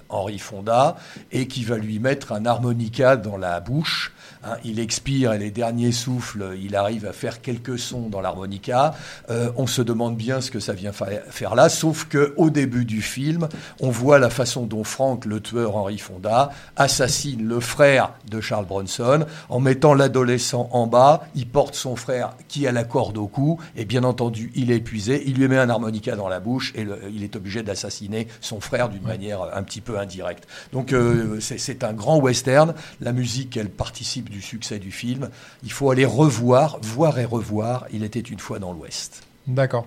Henry 0.08 0.38
Fonda 0.38 0.96
et 1.30 1.46
qui 1.46 1.64
va 1.64 1.78
lui 1.78 1.98
mettre 1.98 2.32
un 2.32 2.46
harmonica 2.46 3.16
dans 3.16 3.36
la 3.36 3.51
bouche. 3.60 4.12
Hein, 4.44 4.56
il 4.64 4.80
expire 4.80 5.32
et 5.34 5.38
les 5.38 5.52
derniers 5.52 5.92
souffles, 5.92 6.56
il 6.60 6.74
arrive 6.74 7.06
à 7.06 7.12
faire 7.12 7.40
quelques 7.42 7.78
sons 7.78 8.08
dans 8.08 8.20
l'harmonica. 8.20 8.94
Euh, 9.30 9.52
on 9.56 9.68
se 9.68 9.82
demande 9.82 10.16
bien 10.16 10.40
ce 10.40 10.50
que 10.50 10.58
ça 10.58 10.72
vient 10.72 10.90
fa- 10.90 11.06
faire 11.30 11.54
là, 11.54 11.68
sauf 11.68 12.06
que 12.08 12.34
au 12.36 12.50
début 12.50 12.84
du 12.84 13.02
film, 13.02 13.48
on 13.80 13.90
voit 13.90 14.18
la 14.18 14.30
façon 14.30 14.66
dont 14.66 14.82
Frank, 14.82 15.26
le 15.26 15.40
tueur 15.40 15.76
Henry 15.76 15.98
Fonda, 15.98 16.50
assassine 16.74 17.46
le 17.46 17.60
frère 17.60 18.14
de 18.28 18.40
Charles 18.40 18.66
Bronson 18.66 19.26
en 19.48 19.60
mettant 19.60 19.94
l'adolescent 19.94 20.68
en 20.72 20.88
bas. 20.88 21.22
Il 21.36 21.46
porte 21.46 21.76
son 21.76 21.94
frère 21.94 22.30
qui 22.48 22.66
a 22.66 22.72
la 22.72 22.82
corde 22.82 23.18
au 23.18 23.28
cou 23.28 23.60
et 23.76 23.84
bien 23.84 24.02
entendu, 24.02 24.50
il 24.56 24.72
est 24.72 24.76
épuisé. 24.78 25.22
Il 25.26 25.34
lui 25.36 25.46
met 25.46 25.58
un 25.58 25.70
harmonica 25.70 26.16
dans 26.16 26.28
la 26.28 26.40
bouche 26.40 26.72
et 26.74 26.82
le- 26.82 26.98
il 27.14 27.22
est 27.22 27.36
obligé 27.36 27.62
d'assassiner 27.62 28.26
son 28.40 28.60
frère 28.60 28.88
d'une 28.88 29.02
manière 29.04 29.42
un 29.54 29.62
petit 29.62 29.80
peu 29.80 30.00
indirecte. 30.00 30.48
Donc 30.72 30.92
euh, 30.92 31.38
c'est 31.40 31.84
un 31.84 31.92
grand 31.92 32.18
western. 32.18 32.74
La 33.00 33.12
musique, 33.12 33.56
elle 33.56 33.70
participe 33.70 34.30
du 34.32 34.42
succès 34.42 34.80
du 34.80 34.90
film. 34.90 35.30
Il 35.62 35.70
faut 35.70 35.90
aller 35.90 36.04
revoir, 36.04 36.78
voir 36.82 37.18
et 37.20 37.24
revoir. 37.24 37.86
Il 37.92 38.02
était 38.02 38.18
une 38.20 38.40
fois 38.40 38.58
dans 38.58 38.72
l'Ouest. 38.72 39.22
D'accord. 39.46 39.86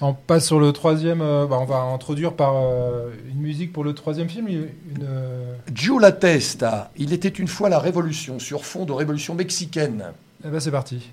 On 0.00 0.14
passe 0.14 0.46
sur 0.46 0.58
le 0.60 0.72
troisième. 0.72 1.20
euh, 1.20 1.46
bah, 1.46 1.58
on 1.60 1.64
va 1.64 1.78
introduire 1.78 2.34
par 2.34 2.54
euh, 2.56 3.10
une 3.30 3.40
musique 3.40 3.72
pour 3.72 3.84
le 3.84 3.94
troisième 3.94 4.28
film. 4.28 4.48
Une, 4.48 4.68
une, 4.96 5.04
euh, 5.04 5.54
Joe 5.72 6.00
La 6.00 6.12
Testa, 6.12 6.90
il 6.96 7.12
était 7.12 7.28
une 7.28 7.48
fois 7.48 7.68
la 7.68 7.78
révolution 7.78 8.38
sur 8.38 8.64
fond 8.64 8.84
de 8.84 8.92
révolution 8.92 9.34
mexicaine. 9.34 10.12
Eh 10.44 10.48
ben 10.48 10.58
c'est 10.58 10.72
parti. 10.72 11.08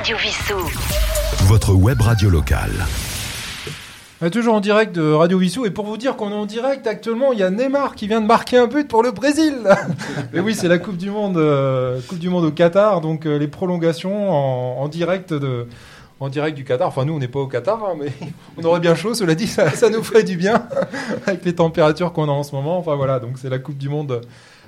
Radio 0.00 0.16
Vissou. 0.16 0.56
Votre 1.44 1.74
web 1.74 2.00
radio 2.00 2.30
locale. 2.30 2.72
On 4.22 4.26
est 4.26 4.30
toujours 4.30 4.54
en 4.54 4.60
direct 4.60 4.94
de 4.94 5.12
Radio 5.12 5.36
Vissou 5.36 5.66
et 5.66 5.70
pour 5.70 5.84
vous 5.84 5.98
dire 5.98 6.16
qu'on 6.16 6.30
est 6.30 6.34
en 6.34 6.46
direct 6.46 6.86
actuellement, 6.86 7.34
il 7.34 7.38
y 7.38 7.42
a 7.42 7.50
Neymar 7.50 7.94
qui 7.94 8.08
vient 8.08 8.22
de 8.22 8.26
marquer 8.26 8.56
un 8.56 8.66
but 8.66 8.88
pour 8.88 9.02
le 9.02 9.10
Brésil. 9.10 9.58
Mais 10.32 10.40
oui, 10.40 10.54
c'est 10.54 10.68
la 10.68 10.78
Coupe 10.78 10.96
du 10.96 11.10
Monde, 11.10 11.36
euh, 11.36 12.00
Coupe 12.08 12.18
du 12.18 12.30
Monde 12.30 12.46
au 12.46 12.50
Qatar, 12.50 13.02
donc 13.02 13.26
euh, 13.26 13.38
les 13.38 13.46
prolongations 13.46 14.30
en, 14.30 14.80
en 14.80 14.88
direct 14.88 15.34
de. 15.34 15.66
En 16.18 16.30
direct 16.30 16.56
du 16.56 16.64
Qatar. 16.64 16.88
Enfin, 16.88 17.04
nous, 17.04 17.12
on 17.12 17.18
n'est 17.18 17.28
pas 17.28 17.40
au 17.40 17.46
Qatar, 17.46 17.84
hein, 17.84 17.94
mais 17.98 18.10
on 18.56 18.64
aurait 18.64 18.80
bien 18.80 18.94
chaud. 18.94 19.12
Cela 19.12 19.34
dit, 19.34 19.46
ça, 19.46 19.68
ça 19.70 19.90
nous 19.90 20.02
ferait 20.02 20.24
du 20.24 20.38
bien 20.38 20.66
avec 21.26 21.44
les 21.44 21.54
températures 21.54 22.14
qu'on 22.14 22.30
a 22.30 22.32
en 22.32 22.42
ce 22.42 22.54
moment. 22.54 22.78
Enfin 22.78 22.94
voilà, 22.94 23.20
donc 23.20 23.32
c'est 23.36 23.50
la 23.50 23.58
Coupe 23.58 23.76
du 23.76 23.90
Monde, 23.90 24.22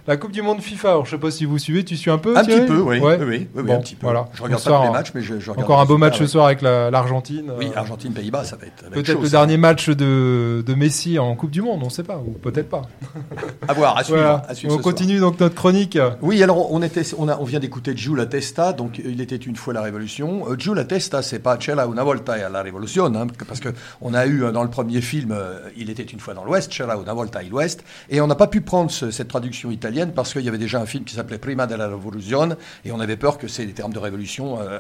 la 0.07 0.17
Coupe 0.17 0.33
du 0.33 0.43
Monde 0.43 0.61
FIFA. 0.61 0.89
Alors, 0.91 1.05
je 1.07 1.11
sais 1.13 1.19
pas 1.19 1.31
si 1.31 1.45
vous 1.45 1.59
suivez. 1.59 1.85
Tu 1.85 1.97
suis 1.97 2.11
un 2.11 2.19
peu 2.19 2.37
Un 2.37 2.45
petit 2.45 2.61
peu, 2.67 2.81
oui. 2.81 2.99
Ouais. 2.99 3.19
oui, 3.21 3.27
oui, 3.29 3.49
oui, 3.55 3.63
Bon, 3.63 3.77
un 3.77 3.81
petit 3.81 3.95
peu. 3.95 4.07
voilà. 4.07 4.29
Je 4.35 4.43
regarde 4.43 4.63
pas 4.65 4.79
tous 4.79 4.83
les 4.85 4.91
matchs, 4.91 5.13
mais 5.15 5.23
je, 5.23 5.39
je 5.39 5.51
regarde 5.51 5.65
Encore 5.65 5.81
un 5.81 5.85
beau 5.85 5.99
match 5.99 6.19
ce 6.19 6.27
soir 6.27 6.47
avec 6.47 6.61
la- 6.63 6.91
l'Argentine. 6.91 7.53
Oui, 7.59 7.69
Euh, 7.75 7.79
Argentine-Pays-Bas, 7.79 8.45
ça 8.45 8.57
va 8.57 8.67
être. 8.67 8.91
Peut-être 8.91 9.21
le 9.21 9.27
ça. 9.27 9.31
dernier 9.39 9.57
match 9.57 9.89
de, 9.89 10.63
de 10.67 10.75
Messi 10.75 11.19
en 11.19 11.35
Coupe 11.37 11.51
du 11.51 11.63
Monde, 11.63 11.81
on 11.83 11.87
ne 11.87 11.91
sait 11.91 12.03
pas, 12.03 12.17
ou 12.19 12.33
peut-être 12.33 12.69
pas. 12.69 12.83
À 13.69 13.75
voir, 13.75 13.97
à 13.97 14.03
suivre. 14.05 14.19
Voilà. 14.19 14.43
à 14.49 14.55
suivre 14.55 14.73
On 14.75 14.77
soir. 14.79 14.85
continue 14.85 15.19
donc 15.21 15.39
notre 15.39 15.55
chronique. 15.55 15.97
Oui, 16.21 16.43
alors 16.43 16.73
on 16.73 16.83
était, 16.83 17.03
on, 17.17 17.29
a, 17.29 17.39
on 17.39 17.45
vient 17.45 17.61
d'écouter 17.61 17.97
Giulia 17.97 18.27
Testa, 18.27 18.73
donc 18.73 19.01
il 19.05 19.21
était 19.21 19.37
une 19.37 19.55
fois 19.57 19.73
la 19.73 19.83
Révolution. 19.83 20.51
Euh, 20.51 20.57
Giulia 20.59 20.85
Testa, 20.85 21.23
c'est 21.23 21.39
pas 21.39 21.57
C'era 21.61 21.87
una 21.87 22.03
volta 22.03 22.37
e 22.37 22.51
la 22.53 22.63
Révolution, 22.63 23.07
hein, 23.15 23.27
parce 23.47 23.61
que 23.61 23.69
on 24.01 24.15
a 24.15 24.27
eu 24.27 24.43
euh, 24.45 24.51
dans 24.53 24.65
le 24.65 24.71
premier 24.71 25.01
film, 25.01 25.31
euh, 25.33 25.61
il 25.77 25.91
était 25.91 26.03
une 26.03 26.19
fois 26.19 26.35
dans 26.35 26.45
l'Ouest, 26.45 26.73
C'era 26.73 26.97
una 26.99 27.13
volta 27.15 27.41
e 27.43 27.49
l'Ouest, 27.49 27.85
et 28.11 28.21
on 28.21 28.27
n'a 28.27 28.35
pas 28.35 28.49
pu 28.49 28.61
prendre 28.63 28.91
ce- 28.91 29.11
cette 29.13 29.29
traduction 29.29 29.71
italienne 29.71 29.92
parce 30.15 30.33
qu'il 30.33 30.43
y 30.43 30.49
avait 30.49 30.59
déjà 30.59 30.81
un 30.81 30.87
film 30.87 31.05
qui 31.05 31.15
s'appelait 31.15 31.39
Prima 31.39 31.67
della 31.67 31.89
Rivoluzione, 31.89 32.57
et 32.85 32.93
on 32.93 33.01
avait 33.01 33.17
peur 33.17 33.39
que 33.39 33.49
ces 33.49 33.67
termes 33.69 33.93
de 33.93 33.99
révolution 33.99 34.59
euh, 34.61 34.79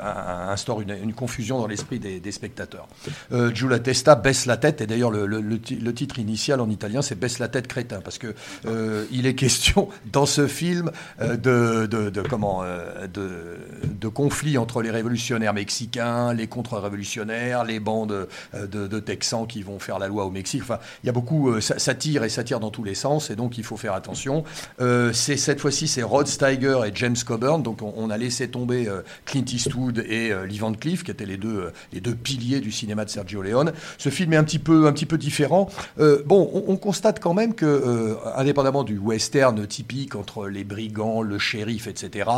instaurent 0.50 0.80
une, 0.80 0.96
une 1.02 1.12
confusion 1.12 1.58
dans 1.58 1.66
l'esprit 1.66 1.98
des, 1.98 2.20
des 2.20 2.32
spectateurs. 2.32 2.88
Euh, 3.32 3.52
Giulia 3.54 3.78
Testa 3.78 4.14
baisse 4.14 4.46
la 4.46 4.56
tête, 4.56 4.80
et 4.80 4.86
d'ailleurs 4.86 5.10
le, 5.10 5.26
le- 5.26 5.40
le 5.40 5.58
le 5.80 5.94
titre 5.94 6.18
initial 6.18 6.60
en 6.60 6.70
italien 6.70 7.02
c'est 7.02 7.18
baisse 7.18 7.38
la 7.38 7.48
tête 7.48 7.66
crétin, 7.66 8.00
parce 8.00 8.18
que 8.18 8.34
euh, 8.66 9.04
il 9.10 9.26
est 9.26 9.34
question 9.34 9.88
dans 10.12 10.26
ce 10.26 10.46
film 10.46 10.90
euh, 11.20 11.36
de, 11.36 11.86
de, 11.86 12.10
de 12.10 12.22
comment 12.22 12.62
euh, 12.62 13.06
de, 13.08 13.58
de 14.00 14.08
conflits 14.08 14.58
entre 14.58 14.82
les 14.82 14.90
révolutionnaires 14.90 15.54
mexicains, 15.54 16.32
les 16.32 16.46
contre-révolutionnaires, 16.46 17.64
les 17.64 17.80
bandes 17.80 18.28
euh, 18.54 18.66
de, 18.66 18.86
de 18.86 19.00
Texans 19.00 19.46
qui 19.46 19.62
vont 19.62 19.78
faire 19.78 19.98
la 19.98 20.08
loi 20.08 20.24
au 20.24 20.30
Mexique. 20.30 20.62
Enfin, 20.62 20.78
il 21.02 21.06
y 21.06 21.10
a 21.10 21.12
beaucoup 21.12 21.60
ça, 21.60 21.78
ça 21.78 21.94
tire 21.94 22.22
et 22.22 22.28
ça 22.28 22.44
tire 22.44 22.60
dans 22.60 22.70
tous 22.70 22.84
les 22.84 22.94
sens, 22.94 23.30
et 23.30 23.36
donc 23.36 23.58
il 23.58 23.64
faut 23.64 23.76
faire 23.76 23.94
attention. 23.94 24.44
Euh, 24.80 25.01
c'est 25.12 25.36
cette 25.36 25.60
fois-ci 25.60 25.88
c'est 25.88 26.02
Rod 26.02 26.26
Steiger 26.26 26.80
et 26.86 26.92
James 26.94 27.16
Coburn, 27.26 27.62
donc 27.62 27.80
on, 27.82 28.10
a 28.10 28.18
laissé 28.18 28.48
tomber 28.48 28.88
euh, 28.88 29.02
Clint 29.24 29.44
Eastwood 29.50 30.04
et 30.06 30.30
euh, 30.30 30.46
Lee 30.46 30.58
Van 30.58 30.72
Cleef, 30.72 31.02
qui 31.02 31.10
étaient 31.10 31.26
les 31.26 31.36
deux 31.36 31.56
euh, 31.56 31.70
les 31.92 32.00
deux 32.00 32.14
piliers 32.14 32.60
du 32.60 32.70
cinéma 32.70 33.04
de 33.04 33.10
Sergio 33.10 33.42
Leone. 33.42 33.72
Ce 33.98 34.08
film 34.08 34.32
est 34.34 34.36
un 34.36 34.44
petit 34.44 34.58
peu 34.58 34.86
un 34.86 34.92
petit 34.92 35.06
peu 35.06 35.18
différent. 35.18 35.68
Euh, 35.98 36.22
bon, 36.26 36.50
on, 36.52 36.72
on 36.72 36.76
constate 36.76 37.20
quand 37.20 37.34
même 37.34 37.54
que, 37.54 37.66
euh, 37.66 38.14
indépendamment 38.36 38.84
du 38.84 38.98
western 38.98 39.66
typique 39.66 40.14
entre 40.14 40.48
les 40.48 40.64
brigands, 40.64 41.22
le 41.22 41.38
shérif, 41.38 41.86
etc., 41.86 42.30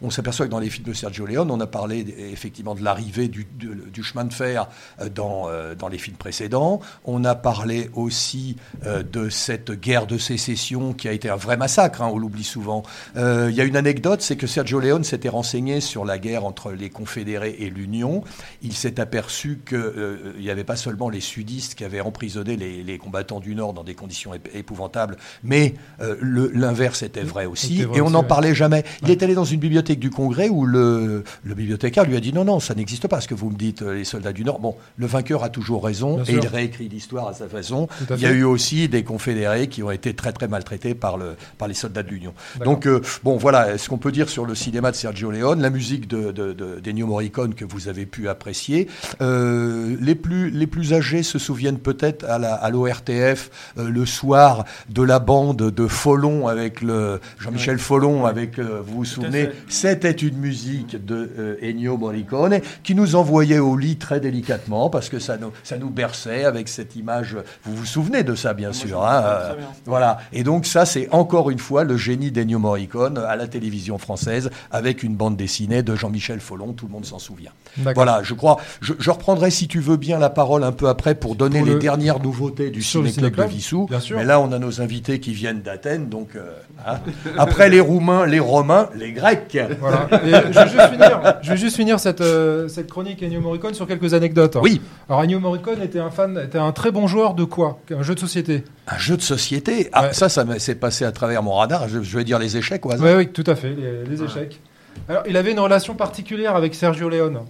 on 0.00 0.10
s'aperçoit 0.10 0.46
que 0.46 0.50
dans 0.50 0.58
les 0.58 0.70
films 0.70 0.86
de 0.86 0.92
Sergio 0.92 1.26
Leone, 1.26 1.50
on 1.50 1.60
a 1.60 1.66
parlé 1.66 2.04
effectivement 2.32 2.74
de 2.74 2.82
l'arrivée 2.82 3.28
du, 3.28 4.02
chemin 4.02 4.24
de 4.24 4.32
fer 4.32 4.68
euh, 5.00 5.08
dans, 5.08 5.48
euh, 5.48 5.74
dans 5.74 5.88
les 5.88 5.98
films 5.98 6.16
précédents. 6.16 6.80
On 7.04 7.24
a 7.24 7.34
parlé 7.34 7.90
aussi 7.94 8.56
euh, 8.84 9.02
de 9.02 9.28
cette 9.28 9.72
guerre 9.72 10.06
de 10.06 10.18
sécession 10.18 10.92
qui 10.92 11.08
a 11.08 11.12
été 11.12 11.28
un 11.28 11.36
vrai 11.36 11.56
massacre, 11.56 12.02
hein, 12.02 12.10
on 12.12 12.18
l'oublie 12.18 12.44
souvent. 12.44 12.82
Euh, 13.16 13.48
Il 13.50 13.56
y 13.56 13.60
a 13.60 13.64
une 13.64 13.76
anecdote, 13.76 14.22
c'est 14.22 14.36
que 14.36 14.46
Sergio 14.46 14.80
Leone 14.80 15.04
s'était 15.04 15.28
renseigné 15.28 15.80
sur 15.80 16.04
la 16.04 16.18
guerre 16.18 16.44
entre 16.44 16.72
les 16.72 16.90
confédérés 16.90 17.56
et 17.58 17.70
l'Union. 17.70 18.22
Il 18.62 18.72
s'est 18.74 19.00
aperçu 19.00 19.60
qu'il 19.68 20.40
n'y 20.40 20.50
avait 20.50 20.64
pas 20.64 20.76
seulement 20.76 21.08
les 21.08 21.20
sudistes 21.20 21.74
qui 21.74 21.84
avaient 21.84 22.00
emprisonné 22.00 22.56
les, 22.56 22.82
les 22.82 22.98
combattants 22.98 23.40
du 23.40 23.54
Nord 23.54 23.72
dans 23.72 23.84
des 23.84 23.94
conditions 23.94 24.32
ép- 24.34 24.54
épouvantables, 24.54 25.16
mais 25.42 25.74
euh, 26.00 26.16
l'inverse 26.54 27.02
était 27.02 27.22
vrai 27.22 27.46
aussi. 27.46 27.82
Vrai 27.82 27.98
et 27.98 28.00
on 28.00 28.10
n'en 28.10 28.24
parlait 28.24 28.54
jamais. 28.54 28.84
Il 29.02 29.10
est 29.10 29.22
allé 29.22 29.34
dans 29.34 29.44
une 29.44 29.60
bibliothèque 29.60 29.98
du 29.98 30.10
Congrès 30.10 30.48
où 30.48 30.66
le, 30.66 31.24
le 31.44 31.54
bibliothécaire 31.54 32.04
lui 32.04 32.16
a 32.16 32.20
dit 32.20 32.32
non, 32.32 32.44
non, 32.44 32.60
ça 32.60 32.74
n'existe 32.74 33.08
pas 33.08 33.20
ce 33.20 33.28
que 33.28 33.34
vous 33.34 33.50
me 33.50 33.56
dites, 33.56 33.82
euh, 33.82 33.94
les 33.94 34.04
soldats 34.04 34.32
du 34.32 34.44
Nord. 34.44 34.60
Bon, 34.60 34.76
le 34.96 35.06
vainqueur 35.06 35.44
a 35.44 35.48
toujours 35.48 35.84
raison 35.84 36.16
Bien 36.16 36.24
et 36.24 36.32
sûr. 36.32 36.44
il 36.44 36.48
réécrit 36.48 36.88
l'histoire 36.88 37.28
à 37.28 37.34
sa 37.34 37.48
façon. 37.48 37.88
À 38.10 38.14
Il 38.14 38.20
y 38.22 38.26
a 38.26 38.30
eu 38.32 38.44
aussi 38.44 38.88
des 38.88 39.04
confédérés 39.04 39.68
qui 39.68 39.82
ont 39.82 39.90
été 39.90 40.14
très 40.14 40.32
très 40.32 40.48
maltraités 40.48 40.94
par, 40.94 41.16
le, 41.16 41.36
par 41.58 41.68
les 41.68 41.74
soldats 41.74 42.01
de 42.02 42.08
l'Union. 42.08 42.34
Donc, 42.64 42.86
euh, 42.86 43.00
bon, 43.24 43.36
voilà 43.36 43.78
ce 43.78 43.88
qu'on 43.88 43.98
peut 43.98 44.12
dire 44.12 44.28
sur 44.28 44.44
le 44.46 44.54
cinéma 44.54 44.90
de 44.90 44.96
Sergio 44.96 45.30
Leone, 45.30 45.60
la 45.62 45.70
musique 45.70 46.08
de, 46.08 46.32
de, 46.32 46.52
de- 46.52 46.80
d'Ennio 46.80 47.06
Morricone 47.06 47.54
que 47.54 47.64
vous 47.64 47.88
avez 47.88 48.06
pu 48.06 48.28
apprécier. 48.28 48.88
Euh, 49.20 49.96
les, 50.00 50.14
plus, 50.14 50.50
les 50.50 50.66
plus 50.66 50.92
âgés 50.92 51.22
se 51.22 51.38
souviennent 51.38 51.78
peut-être 51.78 52.24
à, 52.28 52.70
l'ORTF 52.70 53.50
euh, 53.78 53.88
le 53.88 54.06
soir 54.06 54.64
de 54.88 55.02
la 55.02 55.18
bande 55.18 55.56
de 55.70 55.86
Follon 55.86 56.48
avec 56.48 56.80
le 56.80 57.20
Jean-Michel 57.38 57.78
Follon 57.78 58.26
avec, 58.26 58.58
vous 58.58 58.94
vous 58.98 59.04
souvenez, 59.04 59.50
c'était 59.68 60.10
une 60.10 60.38
musique 60.38 61.04
de 61.04 61.58
Ennio 61.62 61.96
Morricone 61.96 62.60
qui 62.82 62.94
nous 62.94 63.14
envoyait 63.16 63.58
au 63.58 63.76
lit 63.76 63.96
très 63.96 64.20
délicatement 64.20 64.90
parce 64.90 65.08
que 65.08 65.18
ça 65.18 65.36
nous, 65.36 65.52
ça 65.62 65.78
nous 65.78 65.90
berçait 65.90 66.44
avec 66.44 66.68
cette 66.68 66.96
image. 66.96 67.36
Vous 67.64 67.74
vous 67.76 67.86
souvenez 67.86 68.22
de 68.22 68.34
ça, 68.34 68.54
bien 68.54 68.72
sûr. 68.72 69.02
hein, 69.04 69.56
voilà. 69.86 70.18
Et 70.32 70.42
donc 70.42 70.66
ça, 70.66 70.84
c'est 70.86 71.08
encore 71.12 71.50
une 71.50 71.58
fois 71.58 71.84
le 71.84 71.91
génie 71.96 72.30
d'Ennio 72.30 72.58
Morricone 72.58 73.18
à 73.18 73.36
la 73.36 73.46
télévision 73.46 73.98
française 73.98 74.50
avec 74.70 75.02
une 75.02 75.14
bande 75.14 75.36
dessinée 75.36 75.82
de 75.82 75.94
Jean-Michel 75.94 76.40
Follon. 76.40 76.72
Tout 76.72 76.86
le 76.86 76.92
monde 76.92 77.04
s'en 77.04 77.18
souvient. 77.18 77.52
Voilà, 77.94 78.20
je 78.22 78.34
crois. 78.34 78.58
Je, 78.80 78.92
je 78.98 79.10
reprendrai, 79.10 79.50
si 79.50 79.68
tu 79.68 79.80
veux 79.80 79.96
bien, 79.96 80.18
la 80.18 80.30
parole 80.30 80.64
un 80.64 80.72
peu 80.72 80.88
après 80.88 81.14
pour 81.14 81.34
donner 81.34 81.58
Pour 81.58 81.66
les 81.68 81.74
le- 81.74 81.78
dernières 81.78 82.20
nouveautés 82.20 82.70
du 82.70 82.82
Ciné-Club 82.82 83.34
de 83.36 83.42
Vissou. 83.44 83.88
Mais 84.14 84.24
là, 84.24 84.40
on 84.40 84.52
a 84.52 84.58
nos 84.58 84.80
invités 84.80 85.20
qui 85.20 85.32
viennent 85.32 85.62
d'Athènes. 85.62 86.08
Donc, 86.08 86.30
euh, 86.36 86.52
hein. 86.86 86.98
après 87.38 87.68
les 87.68 87.80
Roumains, 87.80 88.26
les 88.26 88.38
Romains, 88.40 88.88
les 88.94 89.12
Grecs. 89.12 89.58
Voilà. 89.80 90.08
Et 90.24 90.30
je, 90.30 90.58
vais 90.58 90.68
juste 90.68 90.90
finir, 90.90 91.34
je 91.42 91.50
vais 91.50 91.56
juste 91.56 91.76
finir 91.76 92.00
cette, 92.00 92.20
euh, 92.20 92.68
cette 92.68 92.90
chronique 92.90 93.22
Ennio 93.22 93.40
Morricone 93.40 93.74
sur 93.74 93.86
quelques 93.86 94.14
anecdotes. 94.14 94.56
Oui, 94.60 94.80
Alors 95.08 95.22
Ennio 95.22 95.40
Morricone 95.40 95.80
était 95.82 95.98
un 96.00 96.10
fan, 96.10 96.38
était 96.44 96.58
un 96.58 96.72
très 96.72 96.90
bon 96.90 97.06
joueur 97.06 97.34
de 97.34 97.44
quoi? 97.44 97.78
Un 97.90 98.02
jeu 98.02 98.14
de 98.14 98.20
société. 98.20 98.64
un 98.88 98.98
jeu 98.98 99.16
de 99.16 99.22
société? 99.22 99.88
Ah, 99.92 100.02
Ouais. 100.02 100.12
ça, 100.12 100.28
ça 100.28 100.44
s'est 100.58 100.74
passé 100.74 101.04
à 101.04 101.12
travers 101.12 101.42
mon 101.42 101.52
radar. 101.54 101.81
Je, 101.88 102.02
je 102.02 102.16
vais 102.16 102.24
dire 102.24 102.38
les 102.38 102.56
échecs 102.56 102.84
au 102.86 102.92
hasard. 102.92 103.06
Oui, 103.06 103.14
oui, 103.16 103.28
tout 103.28 103.44
à 103.46 103.54
fait, 103.54 103.74
les, 103.74 104.04
les 104.04 104.22
échecs. 104.22 104.60
Alors, 105.08 105.22
il 105.26 105.36
avait 105.36 105.52
une 105.52 105.60
relation 105.60 105.94
particulière 105.94 106.56
avec 106.56 106.74
Sergio 106.74 107.08
Leone. 107.08 107.40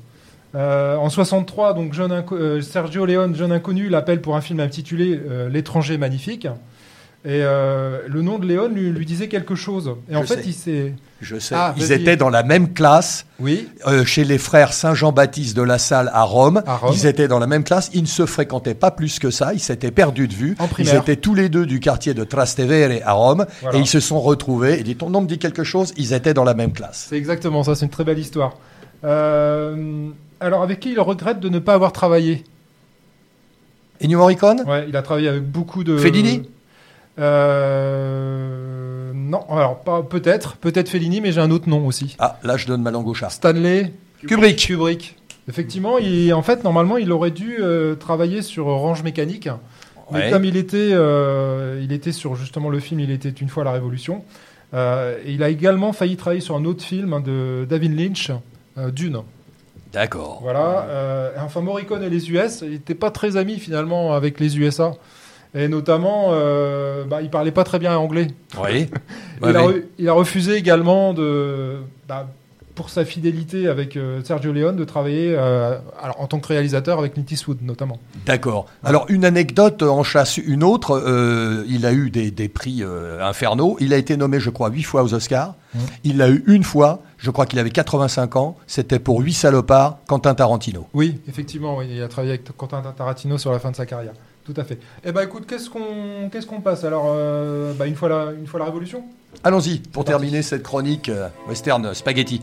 Euh, 0.54 0.96
en 0.96 1.08
63, 1.08 1.72
donc 1.72 1.94
jeune 1.94 2.24
euh, 2.32 2.60
Sergio 2.60 3.06
Leone, 3.06 3.34
jeune 3.34 3.52
inconnu, 3.52 3.88
l'appelle 3.88 4.20
pour 4.20 4.36
un 4.36 4.42
film 4.42 4.60
intitulé 4.60 5.18
euh, 5.28 5.48
L'étranger 5.48 5.96
magnifique. 5.96 6.46
Et 7.24 7.40
euh, 7.44 8.00
le 8.08 8.20
nom 8.20 8.40
de 8.40 8.46
Léon 8.46 8.66
lui, 8.68 8.90
lui 8.90 9.06
disait 9.06 9.28
quelque 9.28 9.54
chose. 9.54 9.94
Et 10.10 10.16
en 10.16 10.22
Je 10.22 10.26
fait, 10.26 10.34
sais. 10.36 10.42
il 10.46 10.52
s'est. 10.52 10.92
Je 11.20 11.38
sais. 11.38 11.54
Ah, 11.56 11.72
Ils 11.76 11.92
étaient 11.92 12.16
dans 12.16 12.30
la 12.30 12.42
même 12.42 12.72
classe 12.72 13.26
Oui. 13.38 13.68
euh, 13.86 14.04
chez 14.04 14.24
les 14.24 14.38
frères 14.38 14.72
Saint-Jean-Baptiste 14.72 15.56
de 15.56 15.62
la 15.62 15.78
Salle 15.78 16.10
à 16.12 16.24
Rome. 16.24 16.64
À 16.66 16.74
Rome. 16.78 16.90
Ils 16.92 17.06
étaient 17.06 17.28
dans 17.28 17.38
la 17.38 17.46
même 17.46 17.62
classe. 17.62 17.90
Ils 17.94 18.02
ne 18.02 18.06
se 18.08 18.26
fréquentaient 18.26 18.74
pas 18.74 18.90
plus 18.90 19.20
que 19.20 19.30
ça. 19.30 19.54
Ils 19.54 19.60
s'étaient 19.60 19.92
perdus 19.92 20.26
de 20.26 20.34
vue. 20.34 20.56
En 20.58 20.68
ils 20.80 20.92
étaient 20.96 21.14
tous 21.14 21.34
les 21.36 21.48
deux 21.48 21.64
du 21.64 21.78
quartier 21.78 22.12
de 22.12 22.24
Trastevere 22.24 23.00
à 23.04 23.12
Rome. 23.12 23.46
Voilà. 23.60 23.78
Et 23.78 23.82
ils 23.82 23.86
se 23.86 24.00
sont 24.00 24.20
retrouvés. 24.20 24.80
Et 24.80 24.82
dit 24.82 24.96
ton 24.96 25.08
nom 25.08 25.20
me 25.20 25.28
dit 25.28 25.38
quelque 25.38 25.62
chose. 25.62 25.94
Ils 25.96 26.12
étaient 26.14 26.34
dans 26.34 26.42
la 26.44 26.54
même 26.54 26.72
classe. 26.72 27.06
C'est 27.08 27.16
exactement 27.18 27.62
ça, 27.62 27.76
c'est 27.76 27.84
une 27.84 27.90
très 27.92 28.02
belle 28.02 28.18
histoire. 28.18 28.56
Euh, 29.04 30.08
alors, 30.40 30.62
avec 30.64 30.80
qui 30.80 30.90
il 30.90 30.98
regrette 31.00 31.38
de 31.38 31.48
ne 31.48 31.60
pas 31.60 31.74
avoir 31.74 31.92
travaillé? 31.92 32.42
Ennio 34.02 34.18
Morricone? 34.18 34.62
Ouais, 34.66 34.86
il 34.88 34.96
a 34.96 35.02
travaillé 35.02 35.28
avec 35.28 35.44
beaucoup 35.44 35.84
de. 35.84 35.96
Fellini? 35.98 36.42
Euh, 37.18 39.12
Non, 39.14 39.44
alors 39.50 39.80
pas 39.80 40.02
peut-être, 40.02 40.56
peut-être 40.56 40.88
Fellini, 40.88 41.20
mais 41.20 41.32
j'ai 41.32 41.40
un 41.40 41.50
autre 41.50 41.68
nom 41.68 41.86
aussi. 41.86 42.16
Ah, 42.18 42.38
là, 42.42 42.56
je 42.56 42.66
donne 42.66 42.82
ma 42.82 42.90
langue 42.90 43.08
au 43.08 43.14
chat. 43.14 43.30
Stanley 43.30 43.92
Kubrick. 44.26 44.56
Kubrick. 44.66 45.16
Effectivement, 45.48 45.98
il, 45.98 46.32
en 46.34 46.42
fait, 46.42 46.62
normalement, 46.64 46.96
il 46.98 47.10
aurait 47.12 47.30
dû 47.32 47.56
euh, 47.60 47.94
travailler 47.96 48.42
sur 48.42 48.66
Orange 48.68 49.02
Mécanique. 49.02 49.48
Mais 50.10 50.18
Ouais. 50.24 50.30
comme 50.30 50.44
il 50.44 50.56
était, 50.56 50.90
euh, 50.92 51.80
il 51.82 51.92
était 51.92 52.12
sur 52.12 52.34
justement 52.36 52.68
le 52.68 52.80
film, 52.80 53.00
il 53.00 53.10
était 53.10 53.30
une 53.30 53.48
fois 53.48 53.64
la 53.64 53.72
Révolution. 53.72 54.24
Euh, 54.74 55.16
et 55.24 55.32
il 55.32 55.42
a 55.42 55.48
également 55.48 55.92
failli 55.92 56.16
travailler 56.16 56.40
sur 56.42 56.54
un 56.56 56.64
autre 56.64 56.82
film 56.84 57.12
hein, 57.14 57.20
de 57.20 57.66
David 57.68 57.98
Lynch, 57.98 58.30
euh, 58.78 58.90
Dune. 58.90 59.18
D'accord. 59.92 60.40
Voilà. 60.42 60.86
euh, 60.88 61.30
enfin, 61.38 61.60
Morricone 61.60 62.02
et 62.02 62.10
les 62.10 62.30
US, 62.30 62.60
il 62.62 62.70
n'était 62.72 62.94
pas 62.94 63.10
très 63.10 63.36
ami 63.36 63.58
finalement 63.58 64.12
avec 64.14 64.38
les 64.40 64.58
USA. 64.58 64.92
Et 65.54 65.68
notamment, 65.68 66.28
euh, 66.30 67.04
bah, 67.04 67.20
il 67.22 67.28
parlait 67.30 67.50
pas 67.50 67.64
très 67.64 67.78
bien 67.78 67.96
anglais. 67.96 68.28
Oui. 68.62 68.88
il, 69.42 69.48
a, 69.56 69.60
re- 69.62 69.82
il 69.98 70.08
a 70.08 70.12
refusé 70.14 70.54
également 70.54 71.12
de, 71.12 71.76
bah, 72.08 72.26
pour 72.74 72.88
sa 72.88 73.04
fidélité 73.04 73.68
avec 73.68 73.98
euh, 73.98 74.22
Sergio 74.24 74.50
Leone, 74.50 74.76
de 74.76 74.84
travailler 74.84 75.34
euh, 75.36 75.76
alors, 76.02 76.18
en 76.22 76.26
tant 76.26 76.40
que 76.40 76.48
réalisateur 76.48 76.98
avec 76.98 77.12
Clint 77.12 77.26
Eastwood 77.30 77.58
notamment. 77.60 77.98
D'accord. 78.24 78.64
Alors, 78.82 79.04
une 79.10 79.26
anecdote 79.26 79.82
en 79.82 80.02
chasse 80.02 80.38
une 80.38 80.64
autre. 80.64 80.98
Euh, 81.06 81.64
il 81.68 81.84
a 81.84 81.92
eu 81.92 82.08
des, 82.08 82.30
des 82.30 82.48
prix 82.48 82.82
infernaux. 83.20 83.76
Il 83.78 83.92
a 83.92 83.98
été 83.98 84.16
nommé, 84.16 84.40
je 84.40 84.48
crois, 84.48 84.70
huit 84.70 84.84
fois 84.84 85.02
aux 85.02 85.12
Oscars. 85.12 85.54
Mmh. 85.74 85.78
Il 86.04 86.16
l'a 86.16 86.30
eu 86.30 86.44
une 86.46 86.64
fois. 86.64 87.02
Je 87.18 87.30
crois 87.30 87.44
qu'il 87.44 87.58
avait 87.58 87.68
85 87.70 88.36
ans. 88.36 88.56
C'était 88.66 88.98
pour 88.98 89.20
Huit 89.20 89.34
salopards, 89.34 89.98
Quentin 90.08 90.34
Tarantino. 90.34 90.86
Oui, 90.94 91.20
effectivement, 91.28 91.76
oui, 91.76 91.86
il 91.90 92.02
a 92.02 92.08
travaillé 92.08 92.32
avec 92.32 92.56
Quentin 92.56 92.82
Tarantino 92.96 93.36
sur 93.36 93.52
la 93.52 93.58
fin 93.58 93.70
de 93.70 93.76
sa 93.76 93.84
carrière. 93.86 94.14
Tout 94.44 94.54
à 94.56 94.64
fait. 94.64 94.78
Eh 95.04 95.12
ben 95.12 95.22
écoute, 95.22 95.46
qu'est-ce 95.46 95.70
qu'on 95.70 96.28
qu'est-ce 96.30 96.46
qu'on 96.46 96.60
passe 96.60 96.84
alors 96.84 97.06
euh, 97.14 97.72
bah, 97.74 97.86
une 97.86 97.94
fois 97.94 98.08
la 98.08 98.32
une 98.32 98.46
fois 98.46 98.58
la 98.58 98.66
révolution? 98.66 99.04
Allons-y 99.44 99.78
pour 99.78 100.04
terminer 100.04 100.42
cette 100.42 100.62
chronique 100.62 101.08
euh, 101.08 101.28
western 101.48 101.94
spaghetti. 101.94 102.42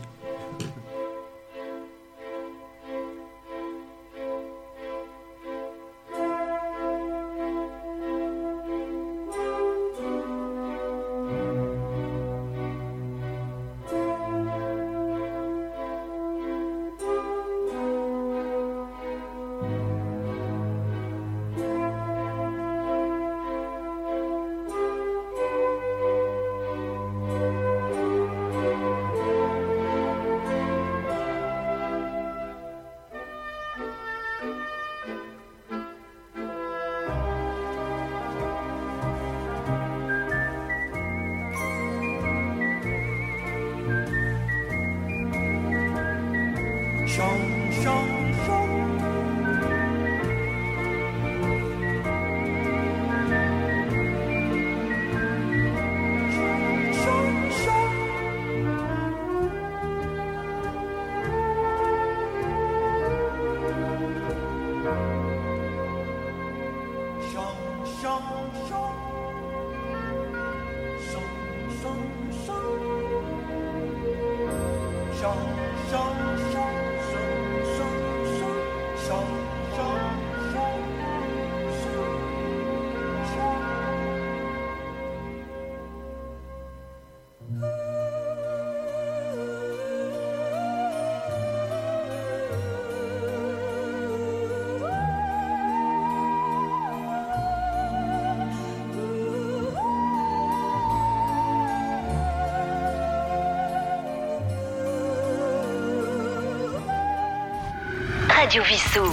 Radio 108.50 108.64
Vissou. 108.64 109.04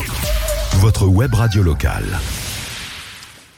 Votre 0.80 1.06
web 1.06 1.32
radio 1.36 1.62
locale. 1.62 2.06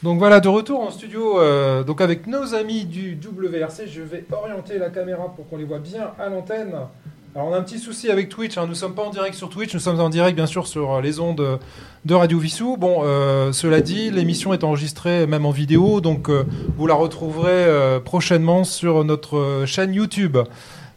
Donc 0.04 0.20
voilà, 0.20 0.42
de 0.42 0.50
retour 0.50 0.82
en 0.82 0.92
studio, 0.92 1.40
euh, 1.40 1.86
donc 1.86 2.02
avec 2.02 2.28
nos 2.28 2.54
amis 2.54 2.84
du 2.84 3.18
WRC, 3.18 3.88
je 3.88 4.02
vais 4.02 4.26
orienter 4.30 4.78
la 4.78 4.90
caméra 4.90 5.34
pour 5.34 5.48
qu'on 5.48 5.56
les 5.56 5.64
voit 5.64 5.80
bien 5.80 6.12
à 6.20 6.28
l'antenne. 6.28 6.74
Alors 7.34 7.48
on 7.48 7.54
a 7.54 7.58
un 7.58 7.62
petit 7.62 7.80
souci 7.80 8.12
avec 8.12 8.28
Twitch, 8.28 8.58
hein, 8.58 8.64
nous 8.64 8.72
ne 8.72 8.74
sommes 8.74 8.94
pas 8.94 9.04
en 9.04 9.10
direct 9.10 9.36
sur 9.36 9.50
Twitch, 9.50 9.74
nous 9.74 9.80
sommes 9.80 10.02
en 10.02 10.10
direct 10.10 10.36
bien 10.36 10.48
sûr 10.48 10.68
sur 10.68 11.00
les 11.00 11.22
ondes 11.22 11.60
de 12.06 12.14
Radio 12.14 12.40
Vissou. 12.40 12.76
Bon, 12.76 13.02
euh, 13.04 13.52
cela 13.52 13.82
dit, 13.82 14.10
l'émission 14.10 14.54
est 14.54 14.64
enregistrée 14.64 15.28
même 15.28 15.46
en 15.46 15.52
vidéo, 15.52 16.02
donc 16.02 16.30
euh, 16.30 16.44
vous 16.78 16.88
la 16.88 16.96
retrouverez 16.96 17.52
euh, 17.52 18.00
prochainement 18.00 18.64
sur 18.64 19.04
notre 19.04 19.38
euh, 19.38 19.66
chaîne 19.66 19.94
YouTube. 19.94 20.38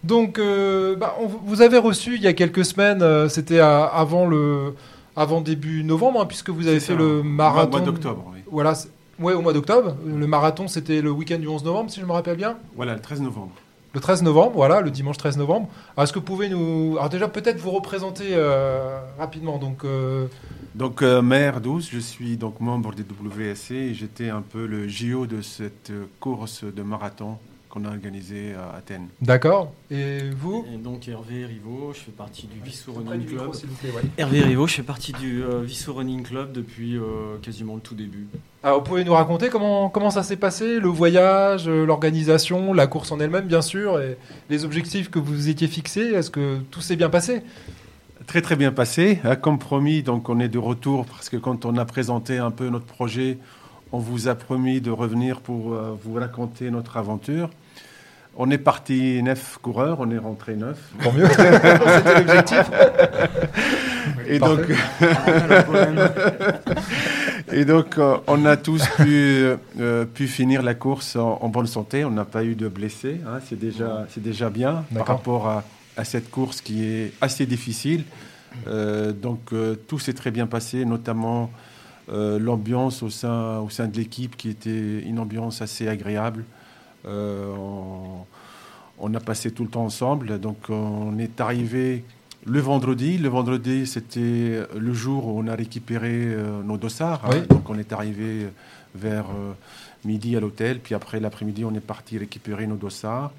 Donc, 0.05 0.39
euh, 0.39 0.97
bah, 0.97 1.17
on- 1.21 1.27
vous 1.27 1.63
avez 1.63 1.79
reçu 1.79 2.17
il 2.17 2.23
y 2.23 2.27
a 2.27 2.33
quelques 2.33 2.65
semaines, 2.65 3.03
euh, 3.03 3.29
c'était 3.29 3.61
avant 3.61 4.27
le, 4.27 4.75
avant 5.15 5.41
début 5.41 5.85
novembre, 5.85 6.21
hein, 6.23 6.27
puisque 6.27 6.51
vous 6.51 6.67
avez 6.67 6.81
fait 6.81 6.93
ça, 6.95 6.99
le 6.99 7.21
au 7.21 7.23
marathon. 7.23 7.71
mois 7.71 7.81
d'octobre, 7.81 8.25
oui. 8.35 8.41
Voilà, 8.51 8.75
ouais, 9.21 9.33
au 9.35 9.43
mois 9.43 9.53
d'octobre. 9.53 9.95
Le 10.05 10.27
marathon, 10.27 10.67
c'était 10.67 11.01
le 11.03 11.11
week-end 11.11 11.39
du 11.39 11.47
11 11.49 11.65
novembre, 11.65 11.91
si 11.91 12.01
je 12.01 12.07
me 12.07 12.13
rappelle 12.13 12.37
bien. 12.37 12.57
Voilà, 12.77 12.95
le 12.95 13.01
13 13.01 13.21
novembre. 13.21 13.53
Le 13.95 14.01
13 14.01 14.23
novembre, 14.23 14.53
voilà, 14.55 14.81
le 14.81 14.91
dimanche 14.91 15.19
13 15.19 15.37
novembre. 15.37 15.69
Alors, 15.97 16.05
est-ce 16.05 16.15
que 16.15 16.19
vous 16.19 16.25
pouvez 16.25 16.49
nous. 16.49 16.97
Alors, 16.97 17.11
déjà, 17.11 17.29
peut-être 17.29 17.59
vous 17.61 17.71
représenter 17.71 18.29
euh, 18.31 18.99
rapidement. 19.19 19.59
Donc, 19.59 19.85
Donc, 20.75 21.03
maire 21.03 21.61
12, 21.61 21.91
je 21.93 21.99
suis 21.99 22.39
donc 22.39 22.59
membre 22.61 22.93
des 22.95 23.03
WSC 23.05 23.73
et 23.75 23.95
j'étais 23.95 24.31
un 24.31 24.41
peu 24.41 24.65
le 24.67 24.89
JO 24.89 25.27
de 25.27 25.43
cette 25.43 25.93
course 26.21 26.65
de 26.65 26.83
marathon 26.83 27.37
qu'on 27.73 27.87
a 27.87 27.89
organisée 27.89 28.53
à 28.55 28.77
Athènes. 28.77 29.09
d'accord. 29.23 29.73
Et 29.91 30.19
vous 30.37 30.67
Et 30.73 30.77
donc 30.77 31.09
Hervé 31.09 31.47
Rivaud, 31.47 31.93
je 31.95 32.01
fais 32.01 32.11
partie 32.11 32.47
du 32.47 32.61
Vissou 32.63 32.93
Running 32.93 33.21
micro, 33.21 33.37
Club. 33.45 33.55
s'il 33.55 33.69
vous 33.71 33.75
plaît, 33.77 33.91
ouais. 33.97 34.03
Hervé 34.19 34.43
Rivaud, 34.43 34.67
je 34.67 34.75
fais 34.75 34.83
partie 34.83 35.13
du 35.15 35.43
euh, 35.43 35.63
Vissou 35.63 35.95
Running 35.95 36.23
Club 36.23 36.53
depuis 36.53 36.99
euh, 36.99 37.39
quasiment 37.41 37.75
le 37.77 37.81
tout 37.81 37.95
début. 37.95 38.27
Alors, 38.63 38.81
vous 38.81 38.85
pouvez 38.85 39.05
nous 39.05 39.15
raconter 39.15 39.49
comment, 39.49 39.89
comment 39.89 40.11
ça 40.11 40.23
s'est 40.23 40.37
passé, 40.37 40.81
le 40.81 40.89
voyage, 40.89 41.67
euh, 41.67 41.87
l'organisation, 41.87 42.75
la 42.75 42.87
course 42.87 43.11
en 43.11 43.19
elle-même, 43.21 43.47
bien 43.47 43.63
sûr, 43.63 43.99
et 44.01 44.19
les 44.51 44.67
objectifs 44.67 45.11
que 45.11 45.19
vous 45.19 45.49
étiez 45.49 45.67
fixés. 45.67 46.11
Est-ce 46.13 46.31
que 46.31 46.59
tout 46.71 46.83
s'est 46.83 46.97
bien 46.97 47.09
passé? 47.09 47.41
Très 48.27 48.43
très 48.43 48.55
bien 48.57 48.71
passé. 48.73 49.19
hein, 49.25 49.35
Comme 49.35 49.59
promis, 49.59 50.03
donc 50.03 50.29
on 50.29 50.39
est 50.41 50.49
de 50.51 50.59
retour 50.59 51.07
parce 51.07 51.31
que 51.31 51.39
quand 51.39 51.65
on 51.65 51.79
a 51.79 51.87
présenté 51.87 52.37
un 52.37 52.51
peu 52.51 52.69
notre 52.69 52.85
projet, 52.85 53.39
on 53.93 53.99
vous 53.99 54.29
a 54.29 54.35
promis 54.35 54.81
de 54.81 54.91
revenir 54.91 55.41
pour 55.41 55.73
euh, 55.75 55.97
vous 56.05 56.15
raconter 56.15 56.71
notre 56.71 56.97
aventure. 56.99 57.49
On 58.37 58.51
est 58.51 58.59
parti 58.59 59.23
neuf 59.23 59.59
coureurs, 59.61 59.99
on 60.01 60.11
est 60.11 60.19
rentré 60.19 60.57
neuf. 60.57 60.79
Tant 61.03 61.13
mieux. 61.13 61.27
C'était 61.29 62.19
l'objectif. 62.19 62.71
Et 64.27 64.39
Parfait. 64.39 64.67
donc, 64.67 64.79
Et 67.53 67.65
donc, 67.65 67.99
euh, 67.99 68.17
on 68.27 68.45
a 68.47 68.57
tous 68.57 68.87
pu, 68.97 69.51
euh, 69.81 70.05
pu 70.07 70.27
finir 70.27 70.63
la 70.63 70.75
course 70.75 71.17
en, 71.17 71.39
en 71.43 71.49
bonne 71.49 71.67
santé. 71.67 72.05
On 72.05 72.11
n'a 72.11 72.25
pas 72.25 72.45
eu 72.45 72.55
de 72.55 72.69
blessés. 72.69 73.21
hein. 73.27 73.41
c'est 73.47 73.59
déjà, 73.59 74.07
c'est 74.09 74.23
déjà 74.23 74.49
bien 74.49 74.85
par 74.95 75.07
rapport 75.07 75.49
à, 75.49 75.65
à 75.97 76.05
cette 76.05 76.31
course 76.31 76.61
qui 76.63 76.85
est 76.87 77.13
assez 77.21 77.45
difficile. 77.47 78.05
Euh, 78.67 79.13
donc, 79.13 79.53
euh, 79.53 79.75
tout 79.89 79.99
s'est 79.99 80.13
très 80.15 80.31
bien 80.31 80.47
passé, 80.47 80.85
notamment 80.85 81.51
euh, 82.11 82.39
l'ambiance 82.39 83.03
au 83.03 83.11
sein, 83.11 83.59
au 83.59 83.69
sein 83.71 83.87
de 83.89 83.97
l'équipe 83.97 84.37
qui 84.37 84.49
était 84.49 85.01
une 85.01 85.19
ambiance 85.19 85.61
assez 85.63 85.89
agréable. 85.89 86.45
Euh, 87.07 87.53
on, 87.57 88.25
on 88.99 89.15
a 89.15 89.21
passé 89.21 89.51
tout 89.51 89.65
le 89.65 89.69
temps 89.71 89.85
ensemble. 89.85 90.39
Donc, 90.39 90.59
on 90.69 91.19
est 91.19 91.41
arrivé 91.41 92.05
le 92.47 92.61
vendredi. 92.61 93.19
Le 93.19 93.29
vendredi, 93.29 93.87
c'était 93.87 94.61
le 94.79 94.93
jour 94.93 95.27
où 95.27 95.41
on 95.41 95.47
a 95.49 95.55
récupéré 95.55 96.11
euh, 96.13 96.63
nos 96.63 96.77
dossards. 96.77 97.25
hein. 97.27 97.43
Donc, 97.49 97.69
on 97.71 97.79
est 97.79 97.93
arrivé 97.93 98.47
vers 98.95 99.27
euh, 99.31 99.53
midi 100.05 100.37
à 100.37 100.41
l'hôtel. 100.41 100.79
Puis 100.81 100.95
après, 100.95 101.19
l'après-midi, 101.21 101.65
on 101.65 101.75
est 101.75 101.81
parti 101.81 102.19
récupérer 102.19 102.67
nos 102.67 102.77
dossards. 102.77 103.33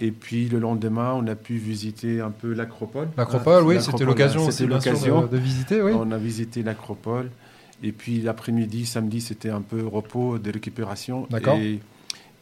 Et 0.00 0.12
puis, 0.12 0.48
le 0.48 0.60
lendemain, 0.60 1.12
on 1.16 1.26
a 1.26 1.34
pu 1.34 1.56
visiter 1.56 2.20
un 2.20 2.30
peu 2.30 2.52
l'acropole. 2.52 3.08
L'acropole, 3.16 3.64
Hein, 3.64 3.66
oui, 3.66 3.82
c'était 3.82 4.04
l'occasion 4.04 4.48
C'était 4.50 4.68
l'occasion. 4.72 5.22
de, 5.22 5.26
de 5.26 5.36
visiter, 5.38 5.82
oui. 5.82 5.90
On 5.94 6.10
a 6.12 6.18
visité 6.18 6.62
l'acropole. 6.62 7.30
Et 7.82 7.92
puis 7.92 8.20
l'après-midi, 8.20 8.86
samedi, 8.86 9.20
c'était 9.20 9.50
un 9.50 9.60
peu 9.60 9.86
repos 9.86 10.38
de 10.38 10.50
récupération. 10.52 11.26
D'accord. 11.30 11.56
Et, 11.58 11.80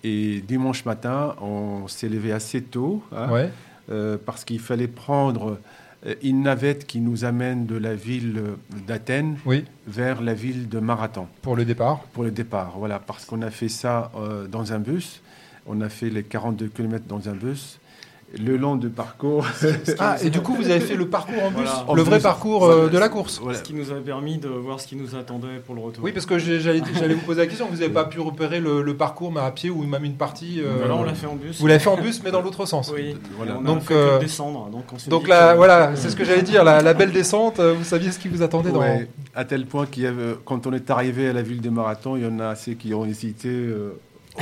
Et 0.09 0.41
dimanche 0.47 0.85
matin, 0.85 1.35
on 1.41 1.89
s'est 1.89 2.09
levé 2.09 2.31
assez 2.33 2.63
tôt, 2.63 3.03
hein, 3.11 3.29
Ouais. 3.29 3.51
euh, 3.91 4.17
parce 4.25 4.45
qu'il 4.45 4.61
fallait 4.61 4.87
prendre 4.87 5.59
euh, 6.07 6.15
une 6.23 6.43
navette 6.45 6.87
qui 6.87 7.01
nous 7.01 7.25
amène 7.25 7.67
de 7.67 7.77
la 7.77 7.95
ville 7.97 8.41
d'Athènes 8.87 9.37
Oui, 9.45 9.65
vers 9.89 10.23
la 10.23 10.33
ville 10.35 10.69
de 10.69 10.79
Marathon 10.79 11.27
pour 11.43 11.57
le 11.57 11.65
départ. 11.65 12.03
pour 12.13 12.23
le 12.23 12.31
départ. 12.31 12.75
Voilà, 12.79 13.01
parce 13.01 13.25
qu'on 13.25 13.43
a 13.43 13.51
fait 13.51 13.69
ça 13.69 14.13
euh, 14.17 14.47
dans 14.47 14.73
un 14.73 14.79
bus. 14.79 15.23
On 15.67 15.81
a 15.81 15.89
fait 15.89 16.09
les 16.11 16.23
42 16.23 16.69
km 16.69 17.05
dans 17.09 17.29
un 17.29 17.35
bus. 17.35 17.81
Le 18.45 18.57
long 18.57 18.77
du 18.77 18.89
parcours. 18.89 19.47
Ah, 19.99 20.17
et 20.23 20.31
du 20.31 20.41
coup, 20.41 20.55
vous 20.55 20.69
avez 20.71 20.81
fait 20.81 20.95
le 20.97 21.07
parcours 21.09 21.43
en 21.43 21.51
bus, 21.51 21.59
Voilà. 21.65 21.85
le 21.95 22.01
En 22.03 22.05
vrai 22.05 22.17
bus. 22.17 22.23
parcours 22.23 22.65
euh, 22.67 22.89
de 22.89 22.99
la 22.99 23.09
course. 23.09 23.41
Voilà. 23.43 23.59
Ce 23.59 23.63
qui 23.63 23.73
nous 23.75 23.91
a 23.93 23.95
permis 23.97 24.39
de 24.39 24.49
voir 24.49 24.79
ce 24.81 24.87
qui 24.87 24.97
nous 24.97 25.15
attendait 25.15 25.59
pour 25.65 25.75
le 25.75 25.81
retour. 25.81 26.05
Oui, 26.05 26.13
parce 26.13 26.27
que 26.27 26.39
j'allais 26.39 26.81
vous 27.15 27.21
poser 27.25 27.41
la 27.41 27.47
question. 27.47 27.67
Vous 27.71 27.77
n'avez 27.79 27.89
pas 27.93 28.05
pu 28.05 28.21
repérer 28.21 28.61
le, 28.61 28.83
le 28.83 28.95
parcours, 28.97 29.33
mais 29.33 29.41
à 29.41 29.51
pied 29.51 29.71
ou 29.71 29.83
même 29.85 30.05
une 30.05 30.17
partie. 30.17 30.61
euh, 30.61 30.81
Bah 30.83 30.89
là, 30.89 30.95
on 30.97 31.05
l'a 31.05 31.15
fait 31.15 31.27
en 31.27 31.35
bus. 31.37 31.61
Vous 31.61 31.67
l'avez 31.67 31.81
fait 31.81 31.89
en 31.89 31.97
bus, 31.97 32.21
mais 32.25 32.31
dans 32.31 32.43
l'autre 32.43 32.67
sens. 32.67 32.93
Oui, 32.95 33.17
Voilà. 33.37 33.57
On 33.59 33.65
a 33.65 33.67
Donc, 33.67 33.83
fait 33.85 33.95
euh, 33.95 34.19
que 34.19 34.25
descendre. 34.25 34.69
Donc, 34.71 34.85
on 34.93 34.99
s'est 34.99 35.09
Donc 35.11 35.25
dit 35.25 35.31
là, 35.31 35.53
que- 35.53 35.57
voilà, 35.57 35.93
c'est 35.97 36.11
ce 36.11 36.17
que 36.17 36.25
j'allais 36.25 36.43
dire. 36.43 36.63
La, 36.65 36.83
la 36.83 36.95
belle 36.95 37.13
descente, 37.13 37.59
euh, 37.61 37.75
vous 37.77 37.85
saviez 37.85 38.11
ce 38.11 38.19
qui 38.19 38.29
vous 38.29 38.43
attendait 38.43 38.71
dans. 38.71 38.81
Ouais, 38.81 39.09
à 39.35 39.45
tel 39.45 39.67
point 39.67 39.87
qu'il 39.87 40.03
y 40.03 40.07
avait, 40.07 40.35
quand 40.45 40.67
on 40.67 40.73
est 40.73 40.91
arrivé 40.91 41.29
à 41.29 41.33
la 41.33 41.43
ville 41.43 41.61
de 41.61 41.71
Marathon, 41.71 42.17
il 42.17 42.23
y 42.25 42.27
en 42.27 42.39
a 42.41 42.49
assez 42.49 42.75
qui 42.75 42.93
ont 42.95 43.05
hésité 43.07 43.49
euh, 43.49 43.99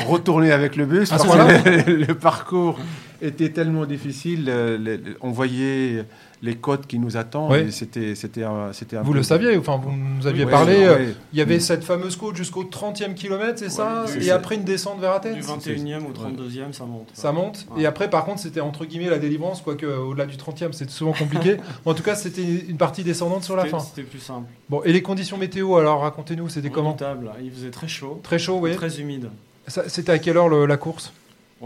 retourner 0.07 0.50
avec 0.52 0.74
le 0.76 0.87
bus 0.87 1.09
ce 1.09 1.14
parce 1.14 1.22
que 1.24 1.90
le, 1.90 1.96
le 2.07 2.14
parcours 2.14 2.78
était 3.24 3.50
tellement 3.50 3.87
difficile. 3.87 4.46
euh, 4.48 4.96
on 5.20 5.30
voyait 5.30 6.04
les 6.42 6.56
côtes 6.56 6.87
qui 6.87 6.98
nous 6.98 7.16
attendent. 7.16 7.52
Oui. 7.52 7.72
C'était, 7.72 8.14
c'était, 8.14 8.42
un, 8.44 8.72
c'était 8.74 8.96
un 8.98 9.02
Vous 9.02 9.12
peu- 9.12 9.16
le 9.18 9.22
saviez, 9.22 9.56
enfin, 9.56 9.80
vous 9.82 9.92
nous 9.92 10.26
aviez 10.26 10.44
parlé. 10.44 10.84
euh. 10.84 11.10
Il 11.32 11.38
y 11.38 11.42
avait 11.42 11.58
cette 11.58 11.84
fameuse 11.84 12.16
côte 12.16 12.37
jusqu'au 12.37 12.64
30e 12.64 13.14
kilomètre, 13.14 13.58
c'est 13.58 13.70
ça 13.70 14.04
Et 14.16 14.20
c'est- 14.20 14.30
après 14.30 14.56
une 14.56 14.64
descente 14.64 15.00
vers 15.00 15.12
Athènes 15.12 15.34
Du 15.34 15.40
21e 15.40 16.04
au 16.06 16.12
32e, 16.12 16.72
ça 16.74 16.84
monte. 16.84 17.08
Ça 17.14 17.32
monte. 17.32 17.66
Ouais. 17.74 17.82
Et 17.82 17.87
après, 17.87 18.10
par 18.10 18.24
contre, 18.26 18.40
c'était 18.40 18.60
entre 18.60 18.84
guillemets 18.84 19.08
la 19.08 19.18
délivrance, 19.18 19.62
quoique 19.62 19.87
euh, 19.87 19.98
au-delà 20.00 20.26
du 20.26 20.37
30e, 20.37 20.72
c'est 20.72 20.90
souvent 20.90 21.12
compliqué. 21.14 21.56
en 21.87 21.94
tout 21.94 22.02
cas, 22.02 22.14
c'était 22.14 22.42
une 22.42 22.76
partie 22.76 23.04
descendante 23.04 23.42
sur 23.44 23.56
la 23.56 23.62
C'était- 23.64 23.76
fin. 23.78 23.80
C'était 23.80 24.02
plus 24.08 24.18
simple. 24.20 24.48
Bon, 24.68 24.82
et 24.84 24.92
les 24.92 25.02
conditions 25.02 25.38
météo, 25.38 25.76
alors 25.76 26.00
racontez-nous, 26.02 26.48
c'était 26.50 26.68
comment? 26.70 26.90
Redoutable. 26.92 27.30
Il 27.42 27.50
faisait 27.52 27.70
très 27.70 27.88
chaud, 27.88 28.20
Très 28.22 28.38
chaud, 28.38 28.58
oui. 28.60 28.74
très 28.74 29.00
humide. 29.00 29.30
Ça- 29.66 29.88
C'était 29.88 30.12
à 30.12 30.18
quelle 30.18 30.37
heure 30.37 30.50
le- 30.50 30.66
la 30.66 30.76
course? 30.76 31.12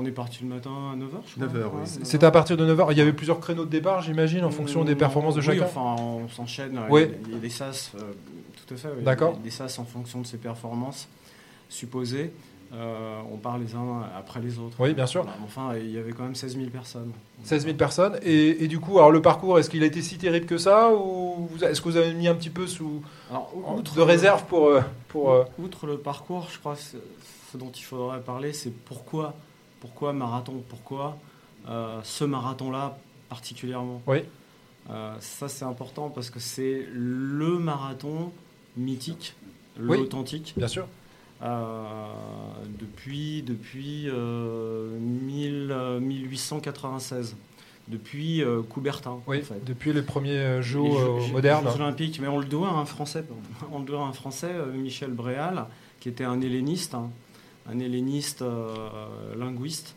On 0.01 0.05
est 0.07 0.13
parti 0.13 0.39
le 0.43 0.49
matin 0.49 0.71
à 0.93 0.97
9h, 0.97 1.01
je 1.27 1.35
crois. 1.35 1.47
9 1.47 1.57
heures, 1.57 1.73
oui. 1.75 1.81
Ouais, 1.81 1.87
9 1.99 1.99
C'était 2.05 2.27
à 2.27 2.31
partir 2.31 2.57
de 2.57 2.65
9h. 2.75 2.89
Il 2.93 2.99
y 2.99 3.01
avait 3.01 3.13
plusieurs 3.13 3.41
créneaux 3.41 3.65
de 3.65 3.71
départ, 3.71 4.01
j'imagine, 4.03 4.45
en 4.45 4.51
fonction 4.51 4.85
des 4.85 4.95
Mm, 4.95 4.99
performances 4.99 5.35
de 5.35 5.41
oui, 5.41 5.47
chacun. 5.47 5.65
enfin, 5.65 5.97
on 6.01 6.29
s'enchaîne. 6.29 6.79
Oui. 6.89 7.09
Il 7.27 7.33
y 7.35 7.37
a- 7.37 7.39
des 7.41 7.51
sas, 7.51 7.91
euh, 7.97 8.01
tout 8.67 8.75
à 8.75 8.77
fait. 8.77 8.89
oui. 8.97 9.03
D'accord. 9.03 9.33
Il 9.35 9.39
y 9.39 9.41
a 9.41 9.45
Des 9.45 9.51
sas 9.51 9.79
en 9.79 9.85
fonction 9.85 10.21
de 10.21 10.27
ses 10.27 10.39
performances 10.39 11.09
supposées. 11.69 12.33
Euh, 12.75 13.21
on 13.33 13.39
part 13.39 13.57
les 13.57 13.75
uns 13.75 14.03
après 14.17 14.41
les 14.41 14.59
autres. 14.59 14.77
Oui, 14.79 14.93
bien 14.93 15.07
sûr. 15.07 15.23
Voilà. 15.23 15.39
Enfin, 15.43 15.75
il 15.79 15.91
y 15.91 15.97
avait 15.99 16.13
quand 16.13 16.25
même 16.25 16.35
16 16.35 16.55
000 16.55 16.69
personnes. 16.69 17.13
16 17.43 17.65
000 17.65 17.77
personnes. 17.79 18.19
Et, 18.23 18.63
et 18.63 18.69
du 18.69 18.79
coup, 18.79 18.99
alors 18.99 19.11
le 19.11 19.23
parcours, 19.23 19.59
est-ce 19.59 19.71
qu'il 19.71 19.83
a 19.83 19.87
été 19.87 20.03
si 20.03 20.19
terrible 20.19 20.45
que 20.45 20.59
ça 20.59 20.91
Ou 20.95 21.49
est-ce 21.63 21.81
que 21.81 21.89
vous 21.89 21.97
avez 21.97 22.13
mis 22.13 22.29
un 22.29 22.35
petit 22.35 22.51
peu 22.51 22.67
sous 22.67 23.01
Alors, 23.31 23.51
outre- 23.79 23.95
de 23.95 24.03
réserve 24.03 24.45
pour. 24.45 24.67
euh, 24.69 24.83
pour 25.09 25.33
euh, 25.33 25.45
Outre 25.59 25.87
le 25.87 25.97
parcours, 25.97 26.47
je 26.53 26.59
crois 26.59 26.75
que 26.75 26.83
ce- 26.83 26.99
ce 27.53 27.57
dont 27.57 27.71
il 27.75 27.83
faudrait 27.83 28.21
parler, 28.21 28.53
c'est 28.53 28.71
pourquoi, 28.85 29.35
pourquoi 29.81 30.13
marathon, 30.13 30.63
pourquoi 30.69 31.17
euh, 31.69 32.01
ce 32.03 32.25
marathon-là 32.25 32.99
particulièrement. 33.29 34.01
Oui. 34.07 34.19
Euh, 34.91 35.15
ça 35.21 35.49
c'est 35.49 35.65
important 35.67 36.09
parce 36.09 36.31
que 36.31 36.41
c'est 36.41 36.87
le 36.93 37.59
marathon 37.59 38.33
mythique, 38.77 39.35
Oui. 39.79 39.99
l'authentique. 39.99 40.55
Bien 40.57 40.69
sûr. 40.69 40.87
Euh, 41.43 42.07
depuis 42.81 43.43
depuis 43.43 44.09
euh, 44.09 44.99
1000, 44.99 45.69
euh, 45.71 46.01
1896, 46.01 47.37
depuis 47.89 48.43
euh, 48.43 48.63
Coubertin. 48.63 49.19
Oui, 49.27 49.39
en 49.41 49.43
fait. 49.43 49.65
depuis 49.65 49.93
les 49.93 50.03
premiers 50.03 50.61
Jeux 50.63 50.83
Les 50.83 50.91
Jeux- 50.91 50.97
euh, 50.99 51.21
Jeux- 51.21 51.33
modernes. 51.33 51.65
Jeux 51.71 51.81
olympiques, 51.81 52.19
mais 52.21 52.29
on 52.29 52.39
le 52.39 52.45
doit 52.47 52.69
à 52.71 52.73
un 52.75 52.85
Français, 52.85 53.25
on 53.73 53.79
le 53.81 53.85
doit 53.85 54.01
à 54.01 54.07
un 54.09 54.13
Français, 54.13 54.53
Michel 54.75 55.13
Bréal, 55.13 55.67
qui 56.01 56.09
était 56.09 56.25
un 56.25 56.41
helléniste, 56.41 56.95
hein, 56.95 57.09
un 57.71 57.79
helléniste 57.79 58.43
euh, 58.43 59.35
linguiste, 59.39 59.95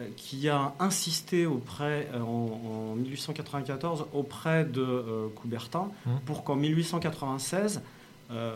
euh, 0.00 0.06
qui 0.16 0.48
a 0.48 0.74
insisté 0.78 1.44
auprès, 1.46 2.08
euh, 2.14 2.20
en, 2.20 2.92
en 2.92 2.94
1894 2.96 4.06
auprès 4.14 4.64
de 4.64 5.28
Coubertin 5.36 5.90
Mhm. 6.06 6.20
pour 6.26 6.44
qu'en 6.44 6.56
1896 6.56 7.82
euh, 8.30 8.54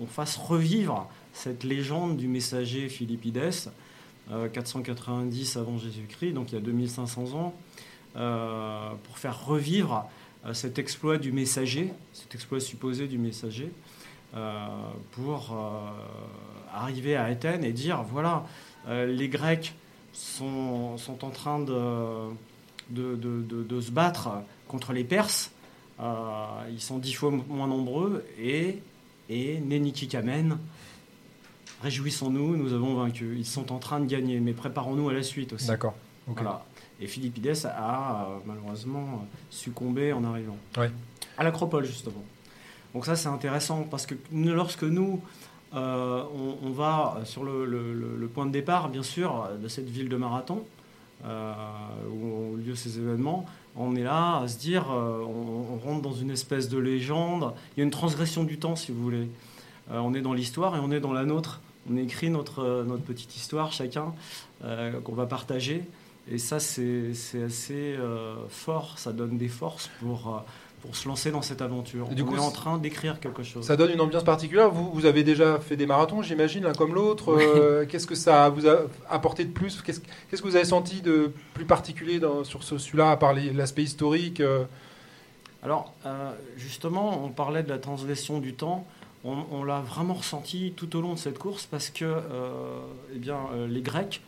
on 0.00 0.06
fasse 0.06 0.36
revivre 0.36 1.06
cette 1.34 1.64
légende 1.64 2.16
du 2.16 2.28
messager 2.28 2.88
Philippides, 2.88 3.70
euh, 4.30 4.48
490 4.48 5.56
avant 5.58 5.76
Jésus-Christ, 5.76 6.32
donc 6.32 6.52
il 6.52 6.54
y 6.54 6.58
a 6.58 6.62
2500 6.62 7.34
ans, 7.34 7.52
euh, 8.16 8.90
pour 9.04 9.18
faire 9.18 9.44
revivre 9.44 10.08
cet 10.54 10.78
exploit 10.78 11.18
du 11.18 11.30
messager, 11.30 11.92
cet 12.12 12.34
exploit 12.34 12.58
supposé 12.58 13.06
du 13.06 13.16
messager, 13.18 13.70
pour 15.12 15.52
euh, 15.52 15.90
arriver 16.74 17.16
à 17.16 17.24
Athènes 17.24 17.64
et 17.64 17.72
dire 17.72 18.02
voilà, 18.02 18.44
euh, 18.88 19.06
les 19.06 19.28
Grecs 19.28 19.74
sont, 20.12 20.96
sont 20.98 21.24
en 21.24 21.30
train 21.30 21.58
de, 21.60 22.28
de, 22.90 23.14
de- 23.16 23.80
se 23.80 23.90
battre 23.90 24.30
contre 24.68 24.92
les 24.92 25.04
Perses, 25.04 25.50
Euh, 26.00 26.70
ils 26.72 26.80
sont 26.80 26.98
dix 26.98 27.12
fois 27.12 27.30
moins 27.30 27.68
nombreux 27.68 28.24
et, 28.38 28.82
et 29.28 29.60
Neniki 29.60 30.08
Kamen, 30.08 30.58
réjouissons-nous, 31.82 32.56
nous 32.56 32.72
avons 32.72 32.94
vaincu. 32.94 33.34
Ils 33.36 33.46
sont 33.46 33.70
en 33.72 33.78
train 33.78 34.00
de 34.00 34.06
gagner, 34.06 34.40
mais 34.40 34.52
préparons-nous 34.52 35.08
à 35.10 35.12
la 35.14 35.22
suite 35.22 35.52
aussi. 35.52 35.66
D'accord. 35.66 35.94
Voilà. 36.26 36.64
Et 37.00 37.06
Philippides 37.06 37.66
a 37.66 38.24
euh, 38.24 38.38
malheureusement 38.46 39.26
succombé 39.50 40.12
en 40.12 40.24
arrivant. 40.24 40.56
Ouais. 40.76 40.90
À 41.36 41.44
l'acropole, 41.44 41.84
justement. 41.84 42.24
Donc 42.94 43.06
ça, 43.06 43.16
c'est 43.16 43.28
intéressant 43.28 43.86
parce 43.90 44.06
que 44.06 44.14
lorsque 44.32 44.84
nous, 44.84 45.22
euh, 45.74 46.22
on, 46.62 46.70
va 46.70 47.20
sur 47.24 47.44
le, 47.44 48.30
point 48.32 48.46
de 48.46 48.50
départ, 48.50 48.88
bien 48.88 49.02
sûr, 49.02 49.48
de 49.60 49.68
cette 49.68 49.88
ville 49.88 50.08
de 50.08 50.16
Marathon, 50.16 50.64
euh, 51.24 51.52
où 52.10 52.26
ont 52.26 52.56
lieu 52.56 52.74
ces 52.74 52.98
événements, 52.98 53.46
on 53.76 53.96
est 53.96 54.02
là 54.02 54.40
à 54.40 54.48
se 54.48 54.58
dire, 54.58 54.90
euh, 54.92 55.22
on, 55.22 55.78
rentre 55.78 56.02
dans 56.02 56.12
une 56.12 56.30
espèce 56.30 56.68
de 56.68 56.78
légende. 56.78 57.54
Il 57.76 57.80
y 57.80 57.82
a 57.82 57.84
une 57.84 57.90
transgression 57.90 58.44
du 58.44 58.58
temps, 58.58 58.76
si 58.76 58.92
vous 58.92 59.02
voulez. 59.02 59.28
On 59.90 60.14
est 60.14 60.20
dans 60.20 60.34
l'histoire 60.34 60.76
et 60.76 60.78
on 60.78 60.92
est 60.92 61.00
dans 61.00 61.12
la 61.12 61.24
nôtre. 61.24 61.60
On 61.90 61.96
écrit 61.96 62.30
notre, 62.30 62.84
notre 62.86 63.02
petite 63.02 63.34
histoire, 63.34 63.72
chacun, 63.72 64.14
qu'on 64.60 65.12
va 65.12 65.26
partager. 65.26 65.82
Et 66.30 66.38
ça, 66.38 66.60
c'est 66.60 67.12
assez 67.44 67.96
fort. 68.48 68.98
Ça 68.98 69.12
donne 69.12 69.38
des 69.38 69.48
forces 69.48 69.90
pour, 70.00 70.44
pour 70.82 70.96
se 70.96 71.06
lancer 71.08 71.30
dans 71.30 71.42
cette 71.42 71.62
aventure. 71.62 72.08
Et 72.10 72.14
du 72.14 72.22
on 72.22 72.26
coup, 72.26 72.34
est 72.36 72.40
en 72.40 72.50
train 72.50 72.76
d'écrire 72.76 73.20
quelque 73.20 73.42
chose. 73.42 73.64
Ça 73.64 73.76
donne 73.76 73.90
une 73.92 74.00
ambiance 74.00 74.24
particulière. 74.24 74.68
Vous, 74.70 74.90
vous 74.92 75.06
avez 75.06 75.22
déjà 75.22 75.58
fait 75.60 75.76
des 75.76 75.86
marathons, 75.86 76.22
j'imagine, 76.22 76.64
l'un 76.64 76.72
comme 76.74 76.92
l'autre. 76.94 77.32
Euh, 77.32 77.86
Qu'est-ce 77.86 78.06
que 78.06 78.14
ça 78.16 78.48
vous 78.48 78.66
a 78.66 78.80
apporté 79.08 79.44
de 79.44 79.52
plus? 79.52 79.80
Qu'est-ce 79.80 80.00
que 80.00 80.46
vous 80.48 80.56
avez 80.56 80.64
senti 80.64 81.00
de 81.00 81.32
plus 81.54 81.64
particulier 81.64 82.18
dans- 82.18 82.42
sur 82.44 82.62
ce- 82.64 82.78
celui-là, 82.78 83.12
à 83.12 83.16
part 83.16 83.32
l'aspect 83.32 83.84
historique 83.84 84.40
euh, 84.40 84.64
Alors, 85.62 85.94
euh, 86.04 86.32
justement, 86.56 87.24
on 87.24 87.28
parlait 87.28 87.62
de 87.62 87.68
la 87.68 87.78
transgression 87.78 88.38
du 88.40 88.54
temps. 88.54 88.84
On, 89.24 89.36
on 89.52 89.62
l'a 89.62 89.78
vraiment 89.80 90.14
ressenti 90.14 90.72
tout 90.76 90.96
au 90.96 91.00
long 91.00 91.14
de 91.14 91.18
cette 91.18 91.38
course 91.38 91.64
parce 91.66 91.90
que 91.90 92.16
eh 93.14 93.18
bien, 93.18 93.38
les 93.68 93.80
Grecs, 93.82 94.20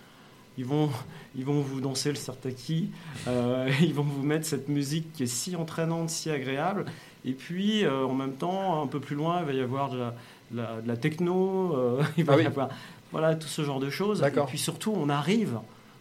ils 0.58 0.64
vont, 0.64 0.90
ils 1.36 1.44
vont 1.44 1.60
vous 1.60 1.80
danser 1.80 2.10
le 2.10 2.14
sartaki, 2.16 2.90
euh, 3.28 3.68
ils 3.80 3.94
vont 3.94 4.02
vous 4.04 4.22
mettre 4.22 4.46
cette 4.46 4.68
musique 4.68 5.12
qui 5.12 5.24
est 5.24 5.26
si 5.26 5.56
entraînante, 5.56 6.10
si 6.10 6.30
agréable. 6.30 6.84
Et 7.24 7.32
puis, 7.32 7.84
euh, 7.84 8.04
en 8.04 8.14
même 8.14 8.34
temps, 8.34 8.82
un 8.82 8.86
peu 8.86 9.00
plus 9.00 9.16
loin, 9.16 9.40
il 9.40 9.46
va 9.46 9.52
y 9.52 9.60
avoir 9.60 9.90
de 9.90 9.98
la, 9.98 10.14
de 10.50 10.56
la- 10.58 10.80
de 10.82 10.88
la 10.88 10.96
techno, 10.96 11.74
euh, 11.76 12.02
il 12.18 12.24
va 12.24 12.34
Ah 12.38 12.42
y 12.42 12.46
avoir 12.46 12.68
voilà, 13.12 13.34
tout 13.36 13.48
ce 13.48 13.62
genre 13.62 13.80
de 13.80 13.90
choses. 13.90 14.20
Et 14.22 14.46
puis 14.48 14.58
surtout, 14.58 14.92
on 14.94 15.08
arrive 15.08 15.58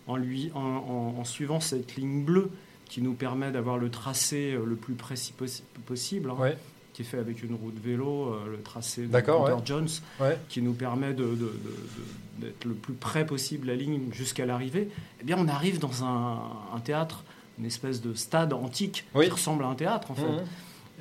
en, 0.07 0.15
lui, 0.17 0.51
en, 0.55 0.59
en- 0.59 1.15
en 1.19 1.23
suivant 1.23 1.59
cette 1.59 1.95
ligne 1.95 2.23
bleue 2.25 2.49
qui 2.89 3.01
nous 3.01 3.13
permet 3.13 3.51
d'avoir 3.51 3.77
le 3.77 3.89
tracé 3.89 4.53
euh, 4.53 4.65
le 4.65 4.75
plus 4.75 4.93
précis 4.95 5.33
possi- 5.39 5.63
possible, 5.85 6.29
hein, 6.31 6.35
Ouais. 6.39 6.57
Qui 6.93 7.01
est 7.01 7.05
fait 7.05 7.17
avec 7.17 7.43
une 7.43 7.55
roue 7.55 7.71
de 7.71 7.79
vélo, 7.79 8.27
euh, 8.33 8.51
le 8.51 8.61
tracé 8.61 9.07
de 9.07 9.11
ouais. 9.13 9.23
Jones, 9.65 9.87
Ouais. 10.19 10.37
qui 10.49 10.61
nous 10.61 10.73
permet 10.73 11.13
de- 11.13 11.23
de- 11.23 11.29
de- 11.35 11.35
de- 11.35 12.45
d'être 12.45 12.65
le 12.65 12.73
plus 12.75 12.93
près 12.93 13.25
possible 13.25 13.67
la 13.67 13.75
ligne 13.75 14.11
jusqu'à 14.11 14.45
l'arrivée. 14.45 14.89
Eh 15.19 15.23
bien, 15.23 15.37
on 15.39 15.47
arrive 15.47 15.79
dans 15.79 16.03
un, 16.03 16.39
un 16.73 16.79
théâtre, 16.79 17.23
une 17.59 17.65
espèce 17.65 18.01
de 18.01 18.13
stade 18.13 18.53
antique 18.53 19.05
Oui. 19.15 19.25
qui 19.25 19.31
ressemble 19.31 19.63
à 19.63 19.67
un 19.67 19.75
théâtre, 19.75 20.11
en 20.11 20.15
fait. 20.15 20.21
Mhm. 20.27 20.43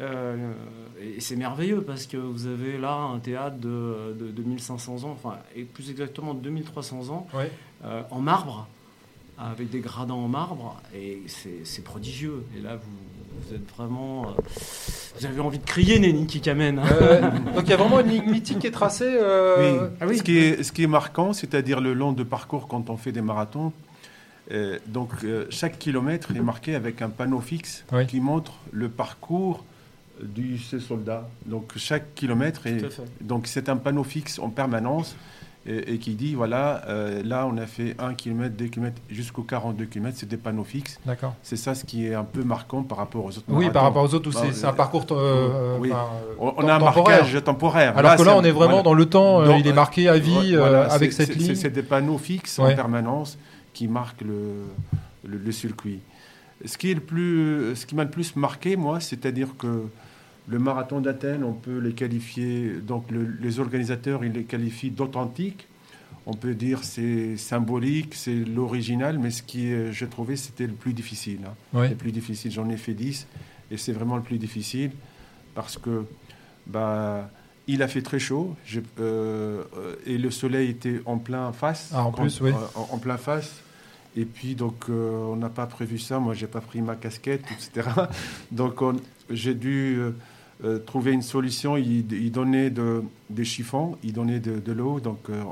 Euh, 0.00 0.52
et 1.00 1.20
c'est 1.20 1.36
merveilleux 1.36 1.82
parce 1.82 2.06
que 2.06 2.16
vous 2.16 2.46
avez 2.46 2.78
là 2.78 2.94
un 2.94 3.18
théâtre 3.18 3.56
de, 3.58 4.16
de, 4.18 4.30
de 4.30 4.42
1500 4.42 5.04
ans, 5.04 5.10
enfin, 5.12 5.36
et 5.54 5.64
plus 5.64 5.90
exactement 5.90 6.32
de 6.32 6.40
2300 6.40 7.10
ans, 7.10 7.26
euh, 7.84 8.02
en 8.10 8.20
marbre, 8.20 8.66
avec 9.38 9.68
des 9.70 9.80
gradins 9.80 10.14
en 10.14 10.28
marbre, 10.28 10.80
et 10.94 11.22
c'est 11.26 11.64
c'est 11.64 11.82
prodigieux. 11.84 12.44
Et 12.56 12.60
là, 12.60 12.76
vous, 12.76 12.82
vous 13.48 13.54
êtes 13.54 13.68
vraiment. 13.76 14.26
euh, 14.28 14.40
vous 15.18 15.26
avez 15.26 15.40
envie 15.40 15.58
de 15.58 15.64
crier, 15.64 15.98
Nenny 15.98 16.26
Kikamen. 16.26 16.78
hein. 16.78 16.84
Euh, 17.00 17.20
donc 17.54 17.62
il 17.64 17.70
y 17.70 17.72
a 17.72 17.76
vraiment 17.76 18.00
une 18.00 18.08
ligne 18.08 18.30
mythique 18.30 18.58
qui 18.60 18.66
est 18.66 18.70
tracée. 18.72 19.04
euh, 19.20 19.88
Ah 20.00 20.06
oui. 20.06 20.18
Ce, 20.18 20.22
qui 20.22 20.38
est, 20.38 20.62
ce 20.62 20.72
qui 20.72 20.82
est 20.84 20.86
marquant, 20.88 21.32
c'est-à-dire 21.32 21.80
le 21.80 21.92
long 21.94 22.12
de 22.12 22.22
parcours 22.22 22.66
quand 22.68 22.90
on 22.90 22.96
fait 22.96 23.12
des 23.12 23.20
marathons, 23.22 23.72
euh, 24.50 24.78
donc 24.86 25.10
euh, 25.24 25.46
chaque 25.50 25.78
kilomètre 25.78 26.34
est 26.34 26.40
marqué 26.40 26.74
avec 26.74 27.02
un 27.02 27.08
panneau 27.10 27.40
fixe 27.40 27.84
Oui. 27.92 28.06
qui 28.06 28.20
montre 28.20 28.52
le 28.72 28.88
parcours 28.88 29.64
du 30.22 30.58
ce 30.58 30.78
soldat. 30.78 31.28
Donc 31.46 31.72
chaque 31.76 32.14
kilomètre 32.14 32.66
est 32.66 32.78
Tout 32.78 32.86
à 32.86 32.90
fait. 32.90 33.02
donc 33.20 33.46
c'est 33.46 33.68
un 33.68 33.76
panneau 33.76 34.04
fixe 34.04 34.38
en 34.38 34.50
permanence 34.50 35.16
et, 35.66 35.94
et 35.94 35.98
qui 35.98 36.14
dit 36.14 36.34
voilà 36.34 36.82
euh, 36.88 37.22
là 37.24 37.46
on 37.46 37.56
a 37.56 37.66
fait 37.66 37.94
1 37.98 38.14
km, 38.14 38.54
2 38.56 38.66
km 38.66 38.96
jusqu'au 39.10 39.42
42 39.42 39.84
km, 39.84 40.16
c'est 40.18 40.28
des 40.28 40.36
panneaux 40.36 40.64
fixes. 40.64 40.98
D'accord. 41.06 41.34
C'est 41.42 41.56
ça 41.56 41.74
ce 41.74 41.84
qui 41.84 42.06
est 42.06 42.14
un 42.14 42.24
peu 42.24 42.42
marquant 42.42 42.82
par 42.82 42.98
rapport 42.98 43.24
aux 43.24 43.28
autres. 43.30 43.44
Oui, 43.48 43.70
par 43.70 43.84
rapport 43.84 44.02
aux 44.02 44.14
autres 44.14 44.30
Bah, 44.32 44.40
c'est 44.52 44.64
un 44.66 44.70
euh, 44.70 44.72
parcours 44.72 45.06
euh, 45.12 45.78
oui. 45.78 45.90
enfin, 45.92 46.06
On, 46.40 46.48
euh, 46.48 46.52
on 46.56 46.68
a 46.68 46.74
un 46.74 46.78
temporaire. 46.80 47.18
marquage 47.20 47.44
temporaire. 47.44 47.96
Alors 47.98 48.16
que 48.16 48.22
là, 48.22 48.36
on 48.36 48.42
est 48.42 48.50
vraiment 48.50 48.68
voilà. 48.70 48.82
dans 48.82 48.94
le 48.94 49.06
temps. 49.06 49.40
euh, 49.42 49.56
il 49.58 49.66
est 49.66 49.72
marqué 49.72 50.08
à 50.08 50.18
vie 50.18 50.54
euh, 50.54 50.58
Voilà, 50.58 50.84
avec 50.92 51.12
cette 51.12 51.34
ligne. 51.36 51.54
C'est 51.54 51.70
des 51.70 51.82
panneaux 51.82 52.18
fixes 52.18 52.58
Ouais. 52.58 52.72
en 52.72 52.76
permanence 52.76 53.38
qui 53.72 53.86
marquent 53.88 54.22
le, 54.22 54.64
le, 55.26 55.38
le 55.38 55.52
circuit. 55.52 56.00
Ce 56.64 56.76
qui, 56.78 56.90
est 56.90 56.94
le 56.94 57.00
plus, 57.00 57.74
ce 57.74 57.86
qui 57.86 57.94
m'a 57.94 58.04
le 58.04 58.10
plus 58.10 58.36
marqué, 58.36 58.76
moi, 58.76 59.00
c'est-à-dire 59.00 59.48
que 59.58 59.84
le 60.48 60.58
marathon 60.58 61.00
d'Athènes, 61.00 61.44
on 61.44 61.52
peut 61.52 61.78
les 61.78 61.92
qualifier, 61.92 62.72
donc 62.80 63.10
le- 63.10 63.28
les 63.40 63.60
organisateurs, 63.60 64.24
ils 64.24 64.32
les 64.32 64.44
qualifient 64.44 64.90
d'authentiques. 64.90 65.66
On 66.26 66.34
peut 66.34 66.54
dire 66.54 66.84
c'est 66.84 67.36
symbolique, 67.36 68.14
c'est 68.14 68.34
l'original, 68.44 69.18
mais 69.18 69.30
ce 69.30 69.42
qui, 69.42 69.72
je 69.92 70.04
trouvais, 70.04 70.36
c'était 70.36 70.66
le 70.66 70.72
plus 70.74 70.92
difficile. 70.92 71.40
hein. 71.46 71.54
Oui. 71.74 71.88
Le 71.88 71.94
plus 71.96 72.12
difficile, 72.12 72.50
j'en 72.52 72.68
ai 72.70 72.76
fait 72.76 72.94
10, 72.94 73.26
et 73.70 73.76
c'est 73.76 73.92
vraiment 73.92 74.16
le 74.16 74.22
plus 74.22 74.38
difficile 74.38 74.90
parce 75.54 75.78
que 75.78 76.04
bah, 76.66 77.28
il 77.66 77.82
a 77.82 77.88
fait 77.88 78.02
très 78.02 78.18
chaud 78.18 78.56
je- 78.64 78.80
euh, 79.00 79.62
et 80.06 80.18
le 80.18 80.30
soleil 80.30 80.70
était 80.70 81.00
en 81.06 81.18
plein 81.18 81.52
face. 81.52 81.90
Ah, 81.94 82.04
en 82.04 82.12
plus, 82.12 82.40
oui. 82.40 82.52
En, 82.74 82.94
en 82.94 82.98
plein 82.98 83.16
face. 83.16 83.60
Et 84.14 84.24
puis, 84.26 84.54
donc, 84.54 84.84
euh, 84.90 85.10
on 85.32 85.36
n'a 85.36 85.48
pas 85.48 85.66
prévu 85.66 85.98
ça. 85.98 86.18
Moi, 86.18 86.34
j'ai 86.34 86.46
pas 86.46 86.60
pris 86.60 86.82
ma 86.82 86.96
casquette, 86.96 87.44
etc. 87.50 87.88
donc, 88.52 88.82
on- 88.82 88.96
j'ai 89.30 89.54
dû 89.54 89.96
euh, 89.98 90.10
euh, 90.64 90.78
trouver 90.78 91.12
une 91.12 91.22
solution. 91.22 91.76
Il, 91.76 92.12
il 92.12 92.30
donnait 92.32 92.70
de, 92.70 93.02
des 93.30 93.44
chiffons, 93.44 93.96
il 94.04 94.12
donnait 94.12 94.40
de, 94.40 94.58
de 94.60 94.72
l'eau. 94.72 95.00
Donc, 95.00 95.18
euh, 95.30 95.42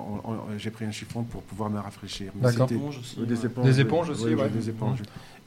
j'ai 0.59 0.71
pris 0.71 0.85
un 0.85 0.93
chiffon 0.93 1.23
pour 1.25 1.43
pouvoir 1.43 1.71
me 1.71 1.79
rafraîchir. 1.79 2.33
Mais 2.37 2.43
D'accord. 2.43 2.69
c'était- 2.69 2.81
Éponge 2.81 2.99
aussi, 2.99 3.21
Des 3.27 3.47
éponges. 3.47 3.65
Des 3.65 3.81
éponges 3.81 4.11
aussi, 4.11 4.25
Oui, 4.27 4.35
ouais. 4.35 4.49
Des 4.49 4.69
éponges. 4.69 4.99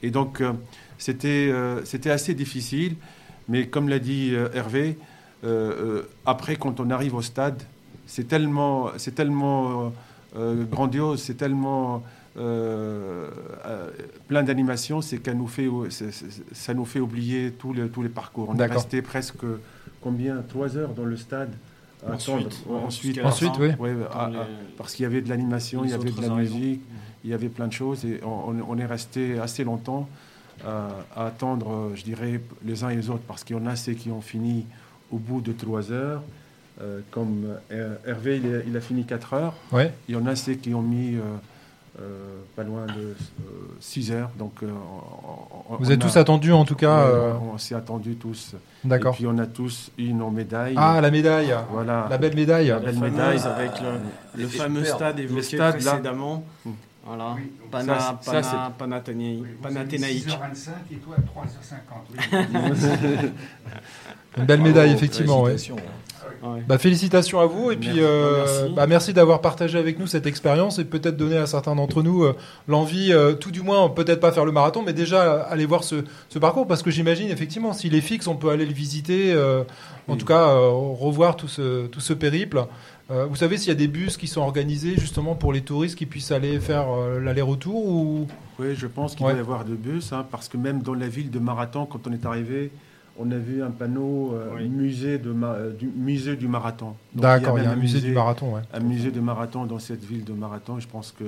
Et 0.01 0.11
donc, 0.11 0.41
euh, 0.41 0.51
c'était 0.97 1.49
euh, 1.51 1.83
c'était 1.85 2.09
assez 2.11 2.33
difficile. 2.33 2.95
Mais 3.49 3.67
comme 3.67 3.89
l'a 3.89 3.99
dit 3.99 4.31
euh, 4.33 4.49
Hervé, 4.53 4.97
euh, 5.43 5.99
euh, 5.99 6.09
après, 6.25 6.55
quand 6.55 6.79
on 6.79 6.89
arrive 6.89 7.15
au 7.15 7.21
stade, 7.21 7.61
c'est 8.05 8.27
tellement, 8.27 8.89
c'est 8.97 9.15
tellement 9.15 9.91
euh, 10.35 10.63
grandiose, 10.65 11.21
c'est 11.21 11.35
tellement 11.35 12.03
euh, 12.37 13.29
euh, 13.65 13.89
plein 14.27 14.43
d'animation, 14.43 15.01
c'est 15.01 15.17
qu'à 15.19 15.33
nous 15.33 15.47
fait, 15.47 15.67
ça 16.51 16.73
nous 16.73 16.85
fait 16.85 16.99
oublier 16.99 17.51
tous 17.51 17.73
les, 17.73 17.87
tous 17.89 18.01
les 18.01 18.09
parcours. 18.09 18.49
On 18.49 18.57
est 18.57 18.65
resté 18.65 19.01
presque 19.01 19.43
combien? 20.01 20.37
Trois 20.47 20.75
heures 20.77 20.93
dans 20.93 21.05
le 21.05 21.17
stade. 21.17 21.53
Ensuite, 22.05 22.35
attendre. 22.35 22.49
ouais, 22.67 23.23
ensuite, 23.23 23.51
oui. 23.59 23.69
Ouais, 23.79 23.91
à- 24.11 24.25
Comme 24.25 24.35
à- 24.35 24.43
les- 24.43 24.75
parce 24.77 24.93
qu'il 24.93 25.03
y 25.03 25.05
avait 25.05 25.21
de 25.21 25.29
l'animation, 25.29 25.85
il 25.85 25.91
y 25.91 25.93
avait 25.93 26.11
de 26.11 26.21
la 26.21 26.29
musique, 26.35 26.81
il 27.23 27.29
y 27.29 27.33
avait 27.33 27.47
plein 27.47 27.67
de 27.67 27.71
choses 27.73 28.03
et 28.03 28.19
on, 28.25 28.77
est 28.77 28.85
resté 28.85 29.39
assez 29.39 29.63
longtemps 29.63 30.09
euh, 30.65 30.89
à 31.15 31.27
attendre, 31.27 31.91
je 31.95 32.03
dirais, 32.03 32.41
les 32.65 32.83
uns 32.83 32.89
et 32.89 32.95
les 32.97 33.09
autres, 33.09 33.23
parce 33.27 33.43
qu'il 33.45 33.55
y 33.55 33.59
en 33.59 33.65
a 33.67 33.77
ceux 33.77 33.93
qui 33.93 34.11
ont 34.11 34.19
fini 34.21 34.65
au 35.11 35.17
bout 35.17 35.39
de 35.39 35.53
trois 35.53 35.91
heures, 35.93 36.21
euh, 36.81 36.99
comme 37.11 37.45
Hervé, 38.05 38.41
il 38.43 38.53
a, 38.53 38.59
il 38.67 38.75
a 38.75 38.81
fini 38.81 39.05
quatre 39.05 39.33
heures. 39.33 39.53
Ouais. 39.71 39.93
Il 40.09 40.15
y 40.15 40.17
en 40.17 40.25
a 40.25 40.35
ceux 40.35 40.55
qui 40.55 40.73
ont 40.73 40.81
mis 40.81 41.15
euh, 41.15 41.21
euh, 41.99 42.37
pas 42.55 42.63
loin 42.63 42.85
de 42.87 43.15
6 43.79 44.11
heures. 44.11 44.29
Donc, 44.37 44.53
euh, 44.63 44.67
on- 44.67 45.73
on- 45.73 45.77
Vous 45.77 45.87
on 45.87 45.91
êtes 45.91 46.03
a- 46.03 46.07
tous 46.07 46.17
attendus 46.17 46.51
en 46.51 46.65
tout 46.65 46.75
cas. 46.75 47.05
Ouais, 47.05 47.11
euh, 47.13 47.33
on, 47.51 47.53
on 47.53 47.57
s'est 47.57 47.75
attendus 47.75 48.15
tous. 48.15 48.55
Et 48.83 48.87
D'accord. 48.87 49.13
puis 49.15 49.27
on 49.27 49.37
a 49.37 49.45
tous 49.45 49.91
eu 49.97 50.11
nos 50.13 50.29
médailles. 50.31 50.73
Ah, 50.77 50.99
la 51.01 51.11
médaille. 51.11 51.53
voilà. 51.71 52.07
La 52.09 52.17
belle 52.17 52.35
médaille. 52.35 52.67
La 52.67 52.79
belle 52.79 52.99
médaille. 52.99 53.39
avec 53.39 53.71
le, 53.81 54.41
le 54.41 54.45
Et 54.45 54.49
fameux 54.49 54.83
stade 54.83 55.19
évoqué 55.19 55.41
stade, 55.43 55.81
là. 55.83 55.91
précédemment. 55.91 56.43
Hmm. 56.65 56.71
Voilà. 57.05 57.33
Oui, 57.35 57.51
Pana, 57.69 57.99
ça, 57.99 58.17
c'est- 58.21 58.31
Pana, 58.31 58.43
ça, 58.43 58.71
Oui, 59.13 59.45
Panathénaïque. 59.61 60.23
6h25 60.29 60.71
et 60.93 60.95
toi 60.95 61.15
à 61.17 61.21
3h50. 61.21 62.23
Une 64.37 64.45
belle 64.45 64.61
médaille, 64.61 64.89
Bravo, 64.91 64.97
effectivement. 64.97 65.41
ouais. 65.43 65.55
Ouais. 66.43 66.61
Bah, 66.67 66.77
félicitations 66.77 67.39
à 67.39 67.45
vous 67.45 67.71
et 67.71 67.77
puis 67.77 67.87
Merci. 67.87 68.01
euh, 68.03 68.43
Merci. 68.45 68.73
bah, 68.75 68.87
merci 68.87 69.13
d'avoir 69.13 69.39
partagé 69.39 69.77
avec 69.79 69.97
nous 69.97 70.07
cette 70.07 70.25
expérience 70.27 70.77
et 70.77 70.83
peut-être 70.83 71.15
donner 71.15 71.37
à 71.37 71.45
certains 71.45 71.73
d'entre 71.75 72.03
nous 72.03 72.23
euh, 72.23 72.35
l'envie, 72.67 73.13
euh, 73.13 73.33
tout 73.33 73.49
du 73.51 73.61
moins 73.61 73.87
peut-être 73.89 74.19
pas 74.19 74.31
faire 74.33 74.43
le 74.43 74.51
marathon, 74.51 74.83
mais 74.85 74.91
déjà 74.93 75.21
euh, 75.21 75.43
aller 75.49 75.65
voir 75.65 75.83
ce, 75.85 76.03
ce 76.27 76.39
parcours 76.39 76.67
parce 76.67 76.83
que 76.83 76.91
j'imagine 76.91 77.29
effectivement 77.29 77.71
s'il 77.71 77.95
est 77.95 78.01
fixe, 78.01 78.27
on 78.27 78.35
peut 78.35 78.49
aller 78.49 78.65
le 78.65 78.73
visiter, 78.73 79.31
euh, 79.33 79.61
en 80.09 80.13
Oui. 80.13 80.17
tout 80.17 80.25
cas 80.25 80.49
euh, 80.49 80.67
revoir 80.69 81.37
tout 81.37 81.47
ce, 81.47 81.87
tout 81.87 82.01
ce 82.01 82.11
périple. 82.13 82.65
Euh, 83.11 83.25
vous 83.25 83.35
savez 83.35 83.57
s'il 83.57 83.67
y 83.69 83.71
a 83.71 83.75
des 83.75 83.87
bus 83.87 84.17
qui 84.17 84.27
sont 84.27 84.41
organisés 84.41 84.95
justement 84.97 85.35
pour 85.35 85.53
les 85.53 85.61
touristes 85.61 85.97
qui 85.97 86.05
puissent 86.05 86.31
aller 86.31 86.59
faire 86.59 86.87
euh, 86.89 87.19
l'aller-retour 87.21 87.85
ou 87.85 88.27
Oui, 88.59 88.75
je 88.75 88.87
pense 88.87 89.15
qu'il 89.15 89.25
Ouais. 89.25 89.31
doit 89.33 89.39
y 89.39 89.43
avoir 89.43 89.63
de 89.65 89.75
bus, 89.75 90.11
hein, 90.11 90.25
parce 90.29 90.49
que 90.49 90.57
même 90.57 90.81
dans 90.81 90.93
la 90.93 91.07
ville 91.07 91.29
de 91.31 91.39
Marathon, 91.39 91.85
quand 91.85 91.99
on 92.07 92.11
est 92.13 92.25
arrivé, 92.25 92.71
on 93.17 93.29
a 93.31 93.37
vu 93.37 93.61
un 93.63 93.71
panneau 93.71 94.33
euh, 94.33 94.49
Oui. 94.57 94.67
musée, 94.69 95.17
de 95.19 95.31
ma- 95.31 95.53
euh, 95.53 95.71
du, 95.71 95.87
musée 95.87 96.35
du 96.35 96.47
marathon. 96.47 96.95
D'accord, 97.13 97.59
il 97.59 97.63
y 97.63 97.67
a 97.67 97.71
un 97.71 97.75
musée 97.75 98.01
du 98.01 98.11
marathon, 98.11 98.55
ouais. 98.55 98.61
Un 98.73 98.79
musée 98.79 99.11
de 99.11 99.19
marathon 99.19 99.65
dans 99.65 99.79
cette 99.79 100.03
ville 100.03 100.23
de 100.23 100.33
Marathon. 100.33 100.79
Je 100.79 100.87
pense 100.87 101.11
qu'il 101.11 101.27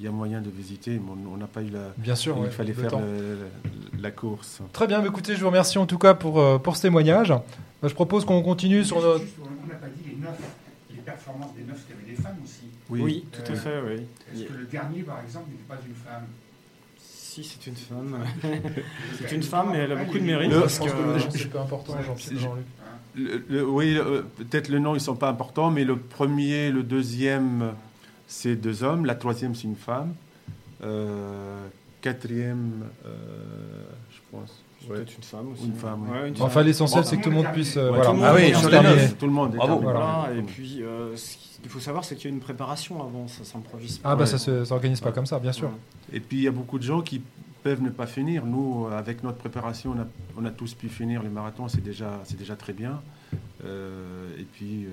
y 0.00 0.06
a 0.06 0.10
moyen 0.10 0.40
de 0.40 0.48
visiter, 0.50 0.92
mais 0.92 1.12
on 1.32 1.36
n'a 1.36 1.46
pas 1.46 1.62
eu 1.62 1.70
la. 1.70 1.92
Bien 1.98 2.14
sûr, 2.14 2.36
il 2.38 2.44
ouais, 2.44 2.50
fallait 2.50 2.72
faire 2.72 2.92
la 4.00 4.10
course. 4.10 4.60
Très 4.72 4.86
bien, 4.86 5.04
écoutez, 5.04 5.34
je 5.34 5.40
vous 5.40 5.48
remercie 5.48 5.78
en 5.78 5.86
tout 5.86 5.98
cas 5.98 6.14
pour, 6.14 6.40
euh, 6.40 6.58
pour 6.58 6.76
ce 6.76 6.82
témoignage. 6.82 7.28
Bah, 7.82 7.88
je 7.88 7.94
propose 7.94 8.24
qu'on 8.24 8.42
continue 8.42 8.84
sur 8.84 9.00
notre... 9.00 9.24
On 9.42 9.66
n'a 9.68 9.74
pas 9.74 9.86
dit 9.88 10.10
les 10.10 10.16
neuf, 10.16 10.38
les 10.90 11.00
performances 11.00 11.54
des 11.54 11.64
neuf, 11.64 11.82
il 11.88 11.94
y 11.94 11.98
avait 11.98 12.16
des 12.16 12.22
femmes 12.22 12.36
aussi. 12.44 12.62
Oui, 12.90 13.24
tout 13.32 13.52
à 13.52 13.54
fait, 13.54 13.80
oui. 13.86 14.02
Est-ce 14.34 14.44
que 14.44 14.52
le 14.54 14.64
dernier, 14.64 15.02
par 15.02 15.20
exemple, 15.24 15.50
n'était 15.50 15.64
pas 15.68 15.78
une 15.86 15.94
femme? 15.94 16.24
Si, 17.30 17.44
c'est 17.44 17.64
une 17.68 17.76
femme. 17.76 18.18
c'est 19.20 19.32
une 19.36 19.42
femme, 19.44 19.68
mais 19.70 19.78
elle 19.78 19.92
a 19.92 19.96
beaucoup 19.96 20.18
de 20.18 20.24
mérite. 20.24 20.50
Le- 20.50 20.60
parce 20.62 20.74
Je 20.74 20.78
pense 20.80 20.90
que 20.90 20.96
le 20.96 21.02
que- 21.02 21.18
nom, 21.18 21.24
c'est 21.30 21.48
peu 21.50 21.58
important, 21.60 21.94
Jean-Luc. 22.32 22.64
Le- 23.14 23.44
le- 23.48 23.68
oui, 23.68 23.96
euh, 23.96 24.22
peut-être 24.38 24.68
le 24.68 24.80
nom, 24.80 24.90
ils 24.92 24.94
ne 24.94 24.98
sont 24.98 25.14
pas 25.14 25.28
importants, 25.28 25.70
mais 25.70 25.84
le 25.84 25.96
premier, 25.96 26.70
le 26.72 26.82
deuxième, 26.82 27.72
c'est 28.26 28.56
deux 28.56 28.82
hommes. 28.82 29.04
La 29.06 29.14
troisième, 29.14 29.54
c'est 29.54 29.64
une 29.68 29.76
femme. 29.76 30.14
Euh, 30.82 31.66
quatrième, 32.00 32.82
euh, 33.06 33.10
je 34.12 34.18
pense. 34.32 34.62
ouais. 34.88 34.96
Peut-être 34.96 35.16
une 35.16 35.22
femme 35.22 35.52
aussi. 35.52 35.66
Une 35.66 35.74
femme, 35.74 36.00
oui. 36.10 36.18
Ouais, 36.18 36.28
une 36.30 36.34
Enfin, 36.34 36.48
femme. 36.48 36.66
l'essentiel, 36.66 37.02
Bon, 37.04 37.08
c'est 37.08 37.16
que 37.18 37.22
tout 37.22 37.30
le 37.30 37.36
monde 37.36 37.52
puisse... 37.52 37.76
euh, 37.76 37.90
Ouais, 37.92 37.96
voilà. 37.98 38.06
tout 38.06 38.10
le 38.12 38.16
monde 38.18 38.26
Ah 38.28 38.34
oui, 38.34 38.54
sur 38.56 38.70
les 38.70 38.80
neuf. 38.80 39.18
Tout 39.18 39.26
le 39.26 39.32
monde 39.32 39.54
est 39.54 39.56
Bravo. 39.58 39.78
Voilà, 39.80 40.28
et 40.36 40.42
puis 40.42 40.82
euh, 40.82 41.14
ce 41.16 41.36
qu'il 41.60 41.70
faut 41.70 41.80
savoir, 41.80 42.04
c'est 42.04 42.16
qu'il 42.16 42.30
y 42.30 42.32
a 42.32 42.34
une 42.34 42.40
préparation 42.42 43.02
avant, 43.02 43.28
ça 43.28 43.44
s'improvise 43.44 43.98
pas. 43.98 44.10
Ah 44.10 44.16
bah 44.16 44.22
Ouais. 44.22 44.26
ça 44.26 44.38
se- 44.38 44.64
s'organise 44.64 45.00
pas 45.00 45.12
comme 45.12 45.26
ça, 45.26 45.38
bien 45.38 45.52
sûr. 45.52 45.68
Ouais. 45.68 46.16
Et 46.16 46.20
puis 46.20 46.38
il 46.38 46.42
y 46.42 46.48
a 46.48 46.52
beaucoup 46.52 46.78
de 46.78 46.84
gens 46.84 47.00
qui 47.02 47.20
peuvent 47.62 47.82
ne 47.82 47.90
pas 47.90 48.06
finir. 48.06 48.46
Nous, 48.46 48.86
avec 48.86 49.22
notre 49.22 49.38
préparation, 49.38 49.94
on 49.96 50.00
a, 50.00 50.06
on 50.40 50.44
a 50.46 50.50
tous 50.50 50.74
pu 50.74 50.88
finir 50.88 51.22
le 51.22 51.30
marathon, 51.30 51.68
c'est 51.68 51.82
déjà, 51.82 52.20
c'est 52.24 52.38
déjà 52.38 52.56
très 52.56 52.72
bien. 52.72 53.00
Euh, 53.64 54.28
et 54.38 54.44
puis, 54.44 54.84
euh, 54.86 54.88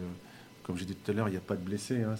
comme 0.64 0.78
j'ai 0.78 0.84
dit 0.86 0.96
tout 0.96 1.12
à 1.12 1.14
l'heure, 1.14 1.30
il 1.30 1.32
n'y 1.32 1.38
a 1.38 1.42
pas 1.42 1.56
de 1.56 1.62
blessés. 1.62 2.04
hein. 2.04 2.16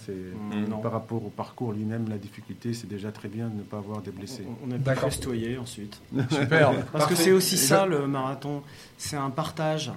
par 0.82 0.92
rapport 0.92 1.22
au 1.24 1.28
parcours 1.28 1.72
lui-même, 1.72 2.08
la 2.08 2.16
difficulté, 2.16 2.72
c'est 2.72 2.86
déjà 2.86 3.12
très 3.12 3.28
bien 3.28 3.48
de 3.48 3.56
ne 3.56 3.62
pas 3.62 3.76
avoir 3.78 4.00
des 4.00 4.10
blessés. 4.10 4.46
On- 4.48 4.68
On 4.68 4.70
a 4.70 4.74
pu 4.76 4.80
D'accord. 4.84 5.10
festoyer 5.10 5.58
ensuite. 5.58 6.00
Super. 6.30 6.72
Parce 6.92 7.06
que 7.06 7.14
c'est 7.14 7.32
aussi 7.32 7.58
ça 7.58 7.84
le 7.84 8.06
marathon, 8.06 8.62
c'est 8.96 9.16
un 9.16 9.30
partage. 9.30 9.92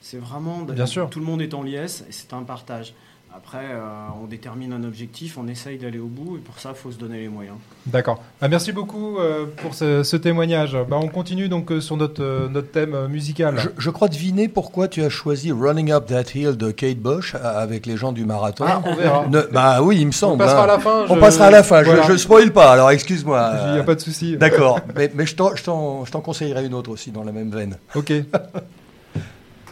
C'est 0.00 0.18
vraiment 0.18 0.62
Bien 0.62 0.86
sûr. 0.86 1.08
tout 1.08 1.20
le 1.20 1.24
monde 1.24 1.40
est 1.40 1.54
en 1.54 1.62
liesse 1.62 2.04
et 2.08 2.12
c'est 2.12 2.32
un 2.32 2.42
partage. 2.42 2.94
Après, 3.36 3.58
euh, 3.72 3.80
on 4.22 4.26
détermine 4.28 4.72
un 4.72 4.84
objectif, 4.84 5.36
on 5.38 5.48
essaye 5.48 5.76
d'aller 5.76 5.98
au 5.98 6.06
bout 6.06 6.36
et 6.36 6.40
pour 6.40 6.60
ça, 6.60 6.68
il 6.72 6.76
faut 6.76 6.92
se 6.92 6.96
donner 6.98 7.18
les 7.18 7.28
moyens. 7.28 7.56
D'accord. 7.86 8.22
Ah, 8.40 8.46
merci 8.46 8.70
beaucoup 8.70 9.18
euh, 9.18 9.46
pour 9.56 9.74
ce, 9.74 10.04
ce 10.04 10.16
témoignage. 10.16 10.76
Bah, 10.88 10.98
on 11.02 11.08
continue 11.08 11.48
donc 11.48 11.72
euh, 11.72 11.80
sur 11.80 11.96
notre, 11.96 12.22
euh, 12.22 12.48
notre 12.48 12.70
thème 12.70 13.08
musical. 13.08 13.56
Je, 13.58 13.68
je 13.76 13.90
crois 13.90 14.06
deviner 14.06 14.46
pourquoi 14.46 14.86
tu 14.86 15.02
as 15.02 15.08
choisi 15.08 15.50
Running 15.50 15.90
Up 15.90 16.06
That 16.06 16.30
Hill 16.36 16.56
de 16.56 16.70
Kate 16.70 16.98
Bush 16.98 17.34
avec 17.34 17.86
les 17.86 17.96
gens 17.96 18.12
du 18.12 18.24
marathon. 18.24 18.66
Ah, 18.68 18.80
on 18.86 18.94
verra. 18.94 19.26
Ne- 19.26 19.48
bah 19.52 19.82
oui, 19.82 19.96
il 19.98 20.04
me 20.06 20.10
On 20.10 20.12
semble. 20.12 20.38
passera 20.38 20.60
à 20.60 20.64
hein. 20.64 20.66
la 20.68 20.78
fin. 20.78 21.04
On 21.08 21.14
je- 21.16 21.20
passera 21.20 21.46
à 21.46 21.50
la 21.50 21.62
fin. 21.64 21.82
Voilà. 21.82 22.02
Je, 22.02 22.12
je 22.12 22.16
spoil 22.18 22.52
pas, 22.52 22.70
alors 22.70 22.92
excuse-moi. 22.92 23.52
Il 23.66 23.72
n'y 23.72 23.78
a 23.80 23.84
pas 23.84 23.96
de 23.96 24.00
souci. 24.00 24.36
D'accord, 24.36 24.78
mais, 24.94 25.10
mais 25.12 25.26
je 25.26 25.34
t'en- 25.34 25.56
je 25.56 25.64
t'en 25.64 26.04
je 26.04 26.12
t'en 26.12 26.20
conseillerais 26.20 26.64
une 26.64 26.74
autre 26.74 26.90
aussi 26.90 27.10
dans 27.10 27.24
la 27.24 27.32
même 27.32 27.50
veine. 27.50 27.78
Ok. 27.96 28.12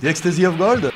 The 0.02 0.06
Ecstasy 0.06 0.44
of 0.46 0.58
Gold 0.58 0.90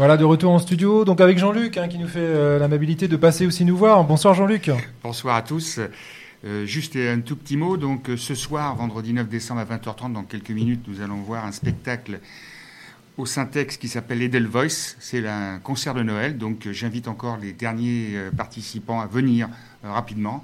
Voilà, 0.00 0.16
de 0.16 0.24
retour 0.24 0.52
en 0.52 0.58
studio, 0.58 1.04
donc 1.04 1.20
avec 1.20 1.36
Jean-Luc, 1.36 1.76
hein, 1.76 1.86
qui 1.86 1.98
nous 1.98 2.08
fait 2.08 2.20
euh, 2.20 2.58
l'amabilité 2.58 3.06
de 3.06 3.18
passer 3.18 3.44
aussi 3.44 3.66
nous 3.66 3.76
voir. 3.76 4.02
Bonsoir 4.02 4.32
Jean-Luc. 4.32 4.70
Bonsoir 5.02 5.36
à 5.36 5.42
tous. 5.42 5.78
Euh, 6.42 6.64
juste 6.64 6.96
un 6.96 7.20
tout 7.20 7.36
petit 7.36 7.58
mot. 7.58 7.76
Donc, 7.76 8.08
euh, 8.08 8.16
ce 8.16 8.34
soir, 8.34 8.74
vendredi 8.76 9.12
9 9.12 9.28
décembre 9.28 9.60
à 9.60 9.66
20h30, 9.66 10.14
dans 10.14 10.22
quelques 10.22 10.52
minutes, 10.52 10.86
nous 10.88 11.02
allons 11.02 11.18
voir 11.18 11.44
un 11.44 11.52
spectacle 11.52 12.20
au 13.18 13.26
Syntex 13.26 13.76
qui 13.76 13.88
s'appelle 13.88 14.22
Edelweiss. 14.22 14.96
C'est 15.00 15.28
un 15.28 15.58
concert 15.58 15.92
de 15.92 16.02
Noël. 16.02 16.38
Donc, 16.38 16.66
j'invite 16.70 17.06
encore 17.06 17.36
les 17.36 17.52
derniers 17.52 18.16
participants 18.34 19.02
à 19.02 19.06
venir 19.06 19.50
rapidement. 19.84 20.42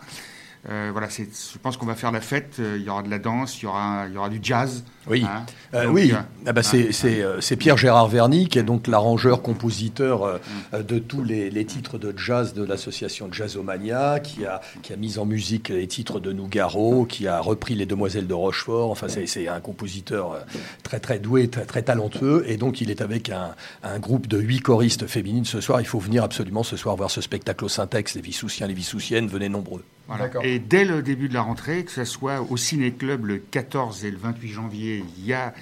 Euh, 0.68 0.88
voilà, 0.90 1.08
c'est- 1.10 1.28
je 1.52 1.58
pense 1.58 1.76
qu'on 1.76 1.86
va 1.86 1.94
faire 1.94 2.10
la 2.10 2.20
fête. 2.20 2.56
Euh, 2.58 2.76
Il 2.78 2.84
y 2.84 2.90
aura 2.90 3.02
de 3.02 3.08
la 3.10 3.18
danse, 3.20 3.60
il 3.60 3.64
y 3.64 3.66
aura, 3.68 4.06
il 4.08 4.14
y 4.14 4.18
aura 4.18 4.28
du 4.28 4.40
jazz. 4.42 4.82
Oui, 5.08 5.24
hein. 5.24 5.44
Euh, 5.74 5.84
Donc, 5.84 5.94
oui. 5.94 6.10
euh, 6.12 6.16
Ah 6.44 6.52
bah, 6.52 6.64
c'est 6.64 6.90
c'est, 6.90 7.24
c'est 7.40 7.56
Pierre 7.56 7.76
Gérard 7.76 8.08
Verny 8.08 8.48
qui 8.48 8.58
est 8.58 8.64
donc 8.64 8.88
l'arrangeur, 8.88 9.42
compositeur 9.42 10.24
euh, 10.24 10.82
de 10.82 10.98
tous 10.98 11.22
les, 11.22 11.50
les 11.50 11.64
titres 11.64 11.98
de 11.98 12.12
jazz 12.18 12.52
de 12.54 12.64
l'association 12.64 13.32
Jazzomania, 13.32 14.18
qui 14.18 14.44
a, 14.44 14.60
qui 14.82 14.92
a 14.92 14.96
mis 14.96 15.18
en 15.18 15.24
musique 15.24 15.68
les 15.68 15.86
titres 15.86 16.18
de 16.18 16.32
Nougaro, 16.32 17.04
qui 17.06 17.28
a 17.28 17.38
repris 17.40 17.76
les 17.76 17.86
Demoiselles 17.86 18.26
de 18.26 18.34
Rochefort. 18.34 18.90
Enfin, 18.90 19.06
c'est 19.08 19.26
c'est 19.28 19.46
un 19.46 19.60
compositeur 19.60 20.44
très 20.82 20.98
très 20.98 21.20
doué, 21.20 21.48
très, 21.48 21.64
très 21.64 21.82
talentueux, 21.82 22.44
et 22.48 22.56
donc 22.56 22.80
il 22.80 22.90
est 22.90 23.00
avec 23.02 23.30
un, 23.30 23.54
un 23.84 23.98
groupe 24.00 24.26
de 24.26 24.38
huit 24.38 24.60
choristes 24.60 25.06
féminines 25.06 25.44
ce 25.44 25.60
soir. 25.60 25.80
Il 25.80 25.86
faut 25.86 26.00
venir 26.00 26.24
absolument 26.24 26.64
ce 26.64 26.76
soir 26.76 26.96
voir 26.96 27.12
ce 27.12 27.20
spectacle 27.20 27.64
au 27.64 27.68
Syntex. 27.68 28.16
Les 28.16 28.20
Vissoussiens, 28.20 28.66
les 28.66 28.74
Vissoussiennes, 28.74 29.28
venez 29.28 29.48
nombreux. 29.48 29.84
Voilà. 30.08 30.30
Et 30.42 30.58
dès 30.58 30.84
le 30.84 31.02
début 31.02 31.28
de 31.28 31.34
la 31.34 31.42
rentrée, 31.42 31.84
que 31.84 31.90
ce 31.90 32.04
soit 32.04 32.40
au 32.40 32.56
Ciné-Club 32.56 33.24
le 33.24 33.38
14 33.38 34.04
et 34.04 34.10
le 34.10 34.16
28 34.18 34.48
janvier, 34.48 35.04
il 35.18 35.26
y 35.26 35.32
a 35.32 35.52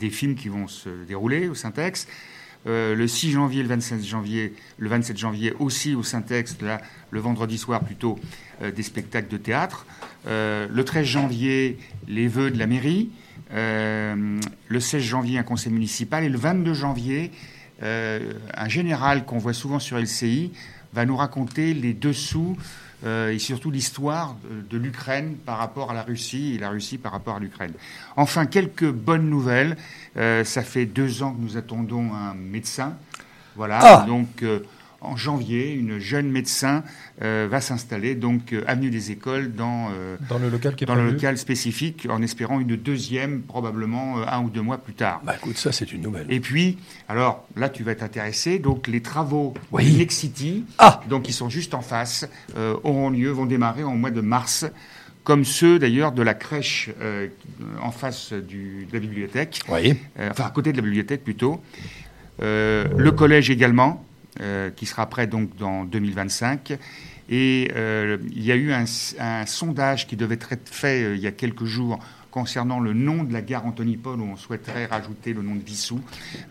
des 0.00 0.10
films 0.10 0.34
qui 0.34 0.48
vont 0.48 0.66
se 0.66 0.88
dérouler 1.06 1.48
au 1.48 1.54
Syntex. 1.54 2.06
Euh, 2.66 2.94
le 2.94 3.08
6 3.08 3.32
janvier, 3.32 3.62
le 3.62 3.68
27 3.68 4.04
janvier, 4.04 4.54
le 4.78 4.88
27 4.88 5.18
janvier 5.18 5.52
aussi 5.58 5.94
au 5.94 6.02
Syntex, 6.02 6.56
là, 6.62 6.80
le 7.10 7.20
vendredi 7.20 7.58
soir 7.58 7.80
plutôt, 7.80 8.18
euh, 8.62 8.70
des 8.70 8.82
spectacles 8.82 9.28
de 9.28 9.36
théâtre. 9.36 9.84
Euh, 10.26 10.68
le 10.70 10.84
13 10.84 11.04
janvier, 11.04 11.78
les 12.06 12.28
vœux 12.28 12.50
de 12.50 12.58
la 12.58 12.66
mairie. 12.66 13.10
Le 13.54 14.80
16 14.80 15.02
janvier, 15.02 15.38
un 15.38 15.42
conseil 15.42 15.72
municipal. 15.72 16.24
Et 16.24 16.30
le 16.30 16.38
22 16.38 16.72
janvier, 16.72 17.30
un 17.82 18.68
général 18.68 19.26
qu'on 19.26 19.36
voit 19.36 19.52
souvent 19.52 19.78
sur 19.78 19.98
LCI 19.98 20.52
va 20.92 21.06
nous 21.06 21.16
raconter 21.16 21.74
les 21.74 21.94
dessous 21.94 22.56
euh, 23.04 23.32
et 23.32 23.38
surtout 23.40 23.70
l'histoire 23.70 24.36
de, 24.70 24.78
l'Ukraine 24.78 25.34
par 25.44 25.58
rapport 25.58 25.90
à 25.90 25.94
la 25.94 26.02
Russie 26.02 26.54
et 26.54 26.58
la 26.58 26.70
Russie 26.70 26.98
par 26.98 27.10
rapport 27.10 27.36
à 27.36 27.40
l'Ukraine. 27.40 27.72
Enfin, 28.16 28.46
quelques 28.46 28.90
bonnes 28.90 29.28
nouvelles. 29.28 29.76
Euh, 30.16 30.44
ça 30.44 30.62
fait 30.62 30.86
deux 30.86 31.22
ans 31.22 31.32
que 31.32 31.40
nous 31.40 31.56
attendons 31.56 32.12
un 32.14 32.34
médecin. 32.34 32.94
Voilà. 33.56 33.78
Ah 33.82 34.04
Donc, 34.06 34.42
euh, 34.42 34.60
en 35.02 35.16
janvier, 35.16 35.72
une 35.72 35.98
jeune 35.98 36.30
médecin 36.30 36.84
euh, 37.22 37.48
va 37.50 37.60
s'installer 37.60 38.14
donc 38.14 38.52
euh, 38.52 38.62
avenue 38.66 38.90
des 38.90 39.10
Écoles 39.10 39.52
dans 39.54 39.90
euh, 39.92 40.16
Dans 40.28 40.38
le 40.38 40.48
local 40.48 40.74
qui 40.74 40.84
est 40.84 40.86
dans 40.86 40.94
le 40.94 41.00
prévu. 41.02 41.14
local 41.16 41.38
spécifique, 41.38 42.06
en 42.08 42.22
espérant 42.22 42.60
une 42.60 42.76
deuxième 42.76 43.42
probablement 43.42 44.16
un 44.26 44.40
ou 44.42 44.50
deux 44.50 44.62
mois 44.62 44.78
plus 44.78 44.94
tard. 44.94 45.20
Bah 45.24 45.34
écoute, 45.36 45.56
ça 45.58 45.72
c'est 45.72 45.92
une 45.92 46.02
nouvelle. 46.02 46.26
Et 46.30 46.40
puis, 46.40 46.78
alors 47.08 47.46
là, 47.56 47.68
tu 47.68 47.82
vas 47.82 47.92
être 47.92 48.02
intéressé. 48.02 48.58
Donc, 48.58 48.86
les 48.86 49.02
travaux 49.02 49.54
Oui. 49.72 49.90
du 49.90 49.98
Next 49.98 50.18
City, 50.18 50.64
Ah 50.78 51.00
donc 51.08 51.22
qui 51.24 51.32
sont 51.32 51.48
juste 51.48 51.74
en 51.74 51.82
face, 51.82 52.28
auront 52.84 53.10
lieu, 53.10 53.30
vont 53.30 53.46
démarrer 53.46 53.84
en 53.84 53.96
mois 53.96 54.10
de 54.10 54.20
mars, 54.20 54.66
comme 55.24 55.44
ceux 55.44 55.78
d'ailleurs 55.78 56.12
de 56.12 56.22
la 56.22 56.34
crèche 56.34 56.90
euh, 57.00 57.28
en 57.80 57.90
face 57.92 58.32
du, 58.32 58.86
de 58.88 58.92
la 58.94 58.98
bibliothèque, 59.00 59.60
Oui. 59.68 59.96
euh, 60.18 60.30
enfin 60.30 60.44
à 60.46 60.50
côté 60.50 60.72
de 60.72 60.76
la 60.78 60.82
bibliothèque 60.82 61.22
plutôt. 61.22 61.60
Euh, 62.42 62.86
le 62.96 63.12
collège 63.12 63.50
également, 63.50 64.04
qui 64.76 64.86
sera 64.86 65.06
prêt 65.06 65.26
donc 65.26 65.56
dans 65.56 65.84
2025. 65.84 66.78
Et 67.28 67.70
euh, 67.76 68.18
il 68.30 68.44
y 68.44 68.52
a 68.52 68.56
eu 68.56 68.72
un, 68.72 68.84
un 69.18 69.46
sondage 69.46 70.06
qui 70.06 70.16
devait 70.16 70.34
être 70.34 70.68
fait 70.70 71.02
euh, 71.02 71.16
il 71.16 71.22
y 71.22 71.26
a 71.26 71.32
quelques 71.32 71.64
jours 71.64 71.98
concernant 72.30 72.80
le 72.80 72.92
nom 72.92 73.24
de 73.24 73.32
la 73.32 73.42
gare 73.42 73.66
Anthony 73.66 73.96
Paul 73.96 74.20
où 74.20 74.24
on 74.24 74.36
souhaiterait 74.36 74.86
rajouter 74.86 75.32
le 75.32 75.42
nom 75.42 75.54
de 75.54 75.62
Vissou. 75.62 76.00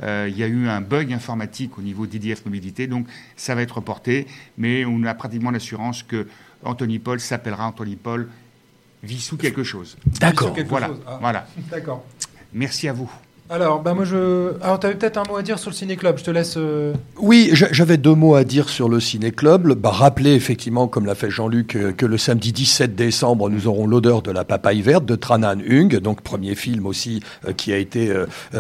Euh, 0.02 0.28
il 0.30 0.38
y 0.38 0.44
a 0.44 0.48
eu 0.48 0.68
un 0.68 0.82
bug 0.82 1.12
informatique 1.12 1.78
au 1.78 1.82
niveau 1.82 2.06
d'IDF 2.06 2.46
Mobilité, 2.46 2.88
donc 2.88 3.08
ça 3.36 3.56
va 3.56 3.64
être 3.64 3.76
reporté, 3.76 4.28
mais 4.58 4.86
on 4.86 5.04
a 5.04 5.14
pratiquement 5.14 5.52
l'assurance 5.52 6.04
que 6.04 6.28
Anthony 6.64 7.00
Paul 7.00 7.20
s'appellera 7.20 7.68
Anthony 7.68 7.96
Paul 7.96 8.30
Vissou 9.04 9.38
quelque 9.38 9.64
chose. 9.64 9.98
D'accord. 10.20 10.54
quelque 10.54 10.70
Voilà, 10.70 10.88
chose. 10.88 11.02
Ah. 11.08 11.18
voilà. 11.20 11.48
D'accord. 11.72 12.06
Merci 12.54 12.88
à 12.88 12.94
vous. 12.94 13.12
Alors, 13.54 13.82
bah 13.82 13.94
moi 13.94 14.06
je. 14.06 14.54
Alors, 14.64 14.80
tu 14.80 14.88
avais 14.88 14.96
peut-être 14.96 15.18
un 15.18 15.24
mot 15.30 15.36
à 15.36 15.42
dire 15.42 15.60
sur 15.60 15.72
le 15.72 15.76
ciné-club. 15.76 16.18
Je 16.18 16.24
te 16.24 16.32
laisse. 16.32 16.54
euh, 16.56 16.94
Oui, 17.20 17.50
j'a- 17.52 17.68
j'avais 17.74 17.98
deux 17.98 18.16
mots 18.16 18.36
à 18.36 18.46
dire 18.46 18.70
sur 18.70 18.88
le 18.88 19.02
Ciné-Club. 19.02 19.74
Bah, 19.74 19.90
rappeler 19.90 20.32
effectivement, 20.36 20.88
comme 20.88 21.06
l'a 21.06 21.16
fait 21.16 21.30
Jean-Luc, 21.30 21.76
euh, 21.76 21.92
que 21.92 22.06
le 22.06 22.18
samedi 22.18 22.54
17 22.54 22.96
décembre, 22.96 23.50
nous 23.50 23.68
aurons 23.68 23.88
l'odeur 23.88 24.22
de 24.22 24.32
la 24.32 24.46
papaye 24.46 24.82
verte 24.82 25.04
de 25.06 25.16
Tranan 25.18 25.58
Hung, 25.70 26.00
donc 26.00 26.22
premier 26.22 26.56
film 26.56 26.86
aussi 26.86 27.22
euh, 27.46 27.52
qui 27.52 27.74
a 27.74 27.78
été 27.78 28.10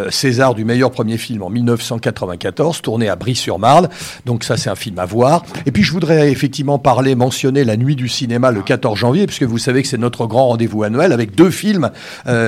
César 0.09 0.55
du 0.55 0.65
meilleur 0.65 0.91
premier 0.91 1.17
film 1.17 1.41
en 1.43 1.49
1994, 1.49 2.81
tourné 2.81 3.07
à 3.07 3.15
Brie-sur-Marne. 3.15 3.87
Donc 4.25 4.43
ça, 4.43 4.57
c'est 4.57 4.69
un 4.69 4.75
film 4.75 4.99
à 4.99 5.05
voir. 5.05 5.43
Et 5.65 5.71
puis 5.71 5.83
je 5.83 5.93
voudrais 5.93 6.29
effectivement 6.33 6.79
parler, 6.79 7.15
mentionner 7.15 7.63
la 7.63 7.77
nuit 7.77 7.95
du 7.95 8.09
cinéma 8.09 8.51
le 8.51 8.61
14 8.61 8.99
janvier, 8.99 9.25
puisque 9.25 9.43
vous 9.43 9.57
savez 9.57 9.83
que 9.83 9.87
c'est 9.87 9.97
notre 9.97 10.25
grand 10.27 10.49
rendez-vous 10.49 10.83
annuel 10.83 11.13
avec 11.13 11.33
deux 11.33 11.49
films. 11.49 11.91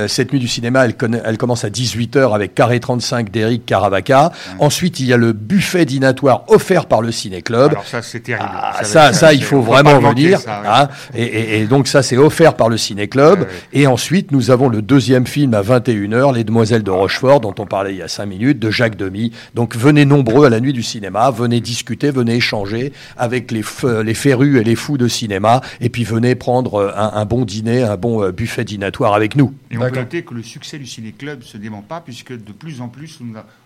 Cette 0.07 0.33
nuit 0.33 0.39
du 0.39 0.49
cinéma, 0.49 0.83
elle, 0.85 0.95
elle 1.23 1.37
commence 1.37 1.63
à 1.63 1.69
18h 2.33 2.35
avec 2.35 2.55
Carré 2.55 2.79
35 2.79 3.31
d'Eric 3.31 3.65
Caravaca. 3.65 4.31
Ensuite, 4.59 4.99
il 4.99 5.05
y 5.07 5.13
a 5.13 5.17
le 5.17 5.33
buffet 5.33 5.85
dînatoire 5.85 6.43
offert 6.47 6.85
par 6.85 7.01
le 7.01 7.11
Ciné-Club. 7.11 7.71
Alors 7.71 7.85
ça, 7.85 8.01
c'est 8.01 8.21
terrible. 8.21 8.49
Ah, 8.51 8.83
ça, 8.83 9.33
il 9.33 9.43
faut 9.43 9.61
vraiment 9.61 9.99
venir. 9.99 10.39
ça, 10.39 10.61
ouais. 10.61 10.67
hein. 10.67 10.89
et, 11.15 11.23
et- 11.23 11.53
et 11.61 11.65
donc 11.65 11.87
ça, 11.87 12.01
c'est 12.03 12.17
offert 12.17 12.55
par 12.55 12.69
le 12.69 12.77
Ciné-Club. 12.77 13.39
Ouais, 13.39 13.45
ouais. 13.45 13.51
Et 13.73 13.87
ensuite, 13.87 14.31
nous 14.31 14.51
avons 14.51 14.69
le 14.69 14.81
deuxième 14.81 15.27
film 15.27 15.53
à 15.53 15.61
21h, 15.61 16.33
Les 16.33 16.43
Demoiselles 16.43 16.83
de 16.83 16.91
Rochefort, 16.91 17.39
dont 17.41 17.53
on 17.59 17.65
parlait 17.65 17.91
il 17.93 17.97
y 17.97 18.01
a 18.01 18.07
cinq 18.07 18.25
minutes, 18.25 18.59
de 18.59 18.69
Jacques 18.71 18.95
Demy. 18.95 19.31
Donc 19.53 19.75
venez 19.75 20.05
nombreux 20.05 20.45
à 20.45 20.49
la 20.49 20.59
nuit 20.59 20.73
du 20.73 20.83
cinéma, 20.83 21.31
venez 21.31 21.59
discuter, 21.61 22.11
venez 22.11 22.35
échanger 22.35 22.93
avec 23.17 23.51
les, 23.51 23.63
les 24.03 24.13
férus 24.13 24.59
et 24.59 24.63
les 24.63 24.75
fous 24.75 24.97
de 24.97 25.07
cinéma, 25.07 25.61
et 25.81 25.89
puis 25.89 26.03
venez 26.03 26.35
prendre 26.35 26.75
euh, 26.75 26.91
un, 26.95 27.11
un 27.15 27.25
bon 27.25 27.45
dîner, 27.45 27.83
un 27.83 27.97
bon 27.97 28.23
euh, 28.23 28.31
buffet 28.31 28.63
dînatoire 28.63 29.13
avec 29.13 29.35
nous. 29.35 29.53
Et 29.71 29.77
on 29.77 29.81
peut 29.89 29.99
noter 29.99 30.23
que 30.23 30.33
le 30.33 30.43
succès 30.43 30.77
du 30.77 30.85
ciné-club 30.85 31.39
ne 31.39 31.43
se 31.45 31.57
dément 31.57 31.81
pas, 31.87 32.01
puisque 32.03 32.22
de 32.31 32.53
plus 32.53 32.79
en 32.79 32.87
plus, 32.87 33.19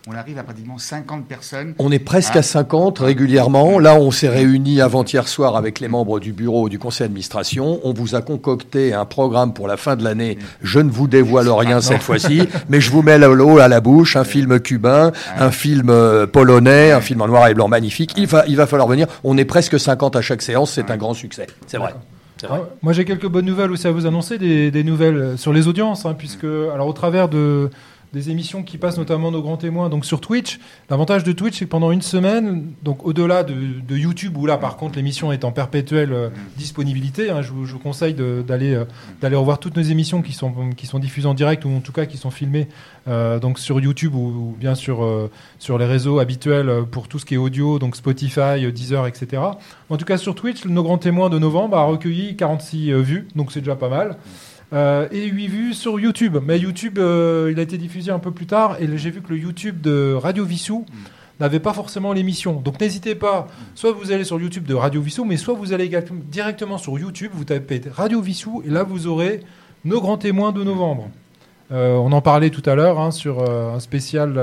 on, 0.08 0.16
arrive 0.16 0.40
à 0.40 0.44
pratiquement 0.44 0.80
50 0.80 1.28
personnes. 1.28 1.76
On 1.78 1.92
est 1.92 2.00
presque 2.00 2.36
Ah. 2.36 2.40
à 2.40 2.42
50 2.42 2.98
régulièrement. 3.00 3.78
Là, 3.78 3.96
on 3.96 4.10
s'est 4.10 4.30
réunis 4.30 4.82
avant-hier 4.82 5.28
soir 5.28 5.56
avec 5.56 5.80
les 5.80 5.88
membres 5.88 6.20
du 6.20 6.34
bureau 6.34 6.70
du 6.70 6.80
conseil 6.80 7.06
d'administration. 7.06 7.80
On 7.84 7.94
vous 7.94 8.16
a 8.16 8.22
concocté 8.22 8.94
un 8.94 9.06
programme 9.06 9.54
pour 9.54 9.68
la 9.68 9.78
fin 9.78 9.96
de 9.96 10.04
l'année. 10.04 10.40
Je 10.64 10.80
ne 10.80 10.90
vous 10.90 11.08
dévoile 11.08 11.50
rien 11.50 11.82
cette 11.82 12.02
fois-ci, 12.02 12.48
mais 12.70 12.82
je 12.82 12.90
vous 12.90 13.04
mets 13.04 13.20
l'eau 13.20 13.60
à 13.60 13.68
la 13.68 13.82
bouche. 13.82 14.16
Un 14.16 14.24
film 14.24 14.60
cubain, 14.60 15.12
un 15.38 15.52
film 15.52 15.90
euh, 15.90 16.26
polonais, 16.26 16.92
un 16.92 17.02
film 17.02 17.22
en 17.22 17.28
noir 17.28 17.48
et 17.48 17.54
blanc 17.54 17.68
magnifique. 17.68 18.14
Il 18.18 18.28
va, 18.28 18.46
il 18.48 18.56
va 18.56 18.66
falloir 18.66 18.88
venir. 18.88 19.08
On 19.24 19.38
est 19.38 19.46
presque 19.46 19.80
50 19.80 20.16
à 20.16 20.22
chaque 20.22 20.42
séance. 20.42 20.72
C'est 20.72 20.90
un 20.90 20.98
grand 20.98 21.14
succès. 21.14 21.48
C'est 21.68 21.78
vrai. 21.78 21.94
Ah, 22.50 22.62
Moi, 22.82 22.94
j'ai 22.94 23.06
quelques 23.06 23.28
bonnes 23.28 23.46
nouvelles 23.46 23.72
aussi 23.72 23.88
à 23.88 23.92
vous 23.92 24.06
annoncer, 24.06 24.38
des, 24.38 24.72
des 24.72 24.84
nouvelles 24.84 25.38
sur 25.38 25.54
les 25.54 25.68
audiences, 25.68 26.06
hein, 26.06 26.16
puisque, 26.18 26.44
alors, 26.44 26.88
au 26.88 26.94
travers 26.94 27.30
de 27.30 27.70
des 28.14 28.30
émissions 28.30 28.64
qui 28.64 28.78
passent 28.78 28.98
notamment 28.98 29.32
nos 29.32 29.42
grands 29.42 29.58
témoins 29.58 29.90
donc 29.90 30.06
sur 30.06 30.22
Twitch. 30.22 30.60
L'avantage 30.90 31.24
de 31.24 31.32
Twitch, 31.32 31.60
c'est 31.60 31.66
que 31.66 31.70
pendant 31.70 31.92
une 31.92 32.02
semaine, 32.02 32.74
donc 32.84 33.06
au-delà 33.06 33.44
de, 33.44 33.98
YouTube, 33.98 34.38
où 34.38 34.46
là 34.46 34.58
par 34.58 34.78
contre 34.78 34.98
l'émission 34.98 35.32
est 35.32 35.44
en 35.44 35.52
perpétuelle 35.52 36.14
euh, 36.14 36.30
disponibilité, 36.58 37.30
hein, 37.30 37.42
je, 37.42 37.52
vous, 37.52 37.80
conseille 37.80 38.16
euh, 38.20 38.44
d'aller 38.44 39.36
revoir 39.36 39.60
toutes 39.60 39.76
nos 39.76 39.84
émissions 39.84 40.22
qui 40.22 40.34
sont, 40.34 40.72
qui 40.76 40.88
sont 40.88 41.00
diffusées 41.00 41.28
en 41.28 41.34
direct 41.34 41.66
ou 41.66 41.70
en 41.70 41.80
tout 41.80 41.92
cas 41.92 42.06
qui 42.06 42.18
sont 42.18 42.32
filmées 42.32 42.68
euh, 43.08 43.40
donc 43.40 43.60
sur 43.60 43.80
YouTube 43.80 44.16
ou, 44.16 44.52
ou 44.52 44.56
bien 44.58 44.76
sur, 44.76 45.08
sur 45.60 45.78
les 45.78 45.86
réseaux 45.86 46.20
habituels 46.20 46.84
pour 46.92 47.08
tout 47.08 47.20
ce 47.20 47.26
qui 47.26 47.36
est 47.36 47.38
audio, 47.38 47.80
donc 47.80 47.96
Spotify, 47.96 48.72
Deezer, 48.72 49.08
etc. 49.08 49.42
En 49.90 49.98
tout 49.98 50.06
cas 50.06 50.18
sur 50.18 50.36
Twitch, 50.36 50.66
nos 50.66 50.84
grands 50.84 50.98
témoins 50.98 51.30
de 51.30 51.40
novembre 51.40 51.78
a 51.78 51.84
recueilli 51.84 52.36
46 52.36 52.92
euh, 52.92 53.02
vues, 53.02 53.28
donc 53.36 53.52
c'est 53.52 53.60
déjà 53.62 53.76
pas 53.76 53.90
mal. 53.90 54.18
Euh, 54.74 55.08
et 55.12 55.28
8 55.28 55.48
vues 55.48 55.74
sur 55.74 56.00
YouTube. 56.00 56.38
Mais 56.44 56.60
YouTube, 56.60 57.00
euh, 57.00 57.50
il 57.52 57.60
a 57.60 57.64
été 57.64 57.78
diffusé 57.78 58.12
un 58.12 58.20
peu 58.20 58.32
plus 58.32 58.48
tard 58.48 58.78
et 58.82 58.98
j'ai 58.98 59.12
vu 59.12 59.22
que 59.22 59.30
le 59.30 59.38
YouTube 59.38 59.80
de 59.82 60.14
Radio 60.14 60.44
Vissou 60.44 60.86
n'avait 61.40 61.60
pas 61.60 61.74
forcément 61.74 62.12
l'émission. 62.12 62.60
Donc 62.60 62.80
n'hésitez 62.82 63.16
pas, 63.16 63.48
soit 63.76 63.92
vous 63.92 64.12
allez 64.12 64.24
sur 64.24 64.42
YouTube 64.42 64.66
de 64.66 64.74
Radio 64.74 65.02
Vissou, 65.02 65.24
mais 65.24 65.38
soit 65.38 65.54
vous 65.54 65.72
allez 65.72 65.90
directement 66.30 66.78
sur 66.78 67.00
YouTube, 67.00 67.32
vous 67.34 67.46
tapez 67.46 67.82
Radio 67.90 68.22
Vissou 68.22 68.62
et 68.66 68.70
là 68.70 68.84
vous 68.84 69.08
aurez 69.08 69.42
nos 69.86 70.02
grands 70.02 70.18
témoins 70.18 70.52
de 70.52 70.64
novembre. 70.64 71.10
Euh, 71.72 71.96
on 71.96 72.12
en 72.12 72.22
parlait 72.22 72.50
tout 72.50 72.68
à 72.68 72.76
l'heure 72.76 73.00
hein, 73.00 73.12
sur 73.12 73.50
un 73.50 73.80
spécial. 73.80 74.38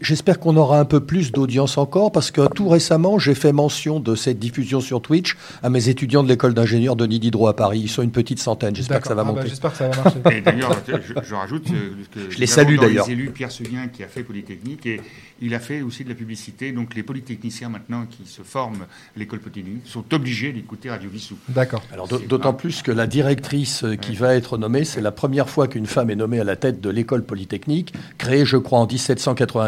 J'espère 0.00 0.38
qu'on 0.40 0.56
aura 0.56 0.78
un 0.80 0.84
peu 0.84 1.00
plus 1.00 1.32
d'audience 1.32 1.78
encore 1.78 2.12
parce 2.12 2.30
que 2.30 2.46
tout 2.54 2.68
récemment, 2.68 3.18
j'ai 3.18 3.34
fait 3.34 3.52
mention 3.52 4.00
de 4.00 4.14
cette 4.14 4.38
diffusion 4.38 4.80
sur 4.80 5.00
Twitch 5.02 5.36
à 5.62 5.70
mes 5.70 5.88
étudiants 5.88 6.22
de 6.22 6.28
l'école 6.28 6.54
d'ingénieurs 6.54 6.96
Denis 6.96 7.18
Diderot 7.20 7.48
à 7.48 7.56
Paris. 7.56 7.80
Ils 7.84 7.88
sont 7.88 8.02
une 8.02 8.10
petite 8.10 8.38
centaine. 8.38 8.74
J'espère 8.74 9.00
que 9.00 9.08
ça 9.08 9.14
va 9.14 9.22
D'accord. 9.24 9.36
Ah 9.38 9.42
bah, 9.42 9.42
monter. 9.42 9.50
J'espère 9.50 9.72
que 9.72 9.78
ça 9.78 9.88
va 9.88 9.96
marcher. 10.02 10.18
Et 10.38 10.40
d'ailleurs, 10.40 10.72
je, 10.86 11.12
je 11.22 11.34
rajoute 11.34 11.68
euh, 11.70 11.90
que 12.14 12.30
Je 12.30 12.38
les 12.38 12.46
salue 12.46 12.76
d'ailleurs. 12.78 13.06
Les 13.06 13.12
élus 13.12 13.30
Pierre 13.30 13.50
Seguin 13.52 13.88
qui 13.88 14.02
a 14.02 14.08
fait 14.08 14.22
Polytechnique 14.22 14.86
et 14.86 15.00
il 15.42 15.54
a 15.54 15.60
fait 15.60 15.82
aussi 15.82 16.04
de 16.04 16.08
la 16.08 16.14
publicité. 16.14 16.72
Donc 16.72 16.94
les 16.94 17.02
polytechniciens 17.02 17.68
maintenant 17.68 18.06
qui 18.06 18.26
se 18.30 18.42
forment 18.42 18.82
à 18.82 19.18
l'école 19.18 19.40
Polytechnique 19.40 19.82
sont 19.86 20.04
obligés 20.12 20.52
d'écouter 20.52 20.90
Radio 20.90 21.10
Vissou. 21.10 21.36
D'accord. 21.48 21.82
Alors 21.92 22.08
d'au- 22.08 22.18
d'autant 22.18 22.54
plus 22.54 22.82
que 22.82 22.90
la 22.92 23.06
directrice 23.06 23.84
euh, 23.84 23.96
qui 23.96 24.14
va 24.14 24.34
être 24.34 24.58
nommée, 24.58 24.84
c'est 24.84 25.00
la 25.00 25.12
première 25.12 25.48
fois 25.50 25.68
qu'une 25.68 25.86
femme 25.86 26.10
est 26.10 26.16
nommée 26.16 26.40
à 26.40 26.44
la 26.44 26.56
tête 26.56 26.80
de 26.80 26.90
l'école 26.90 27.24
polytechnique, 27.24 27.92
créée 28.18 28.44
je 28.46 28.56
crois 28.56 28.78
en 28.78 28.86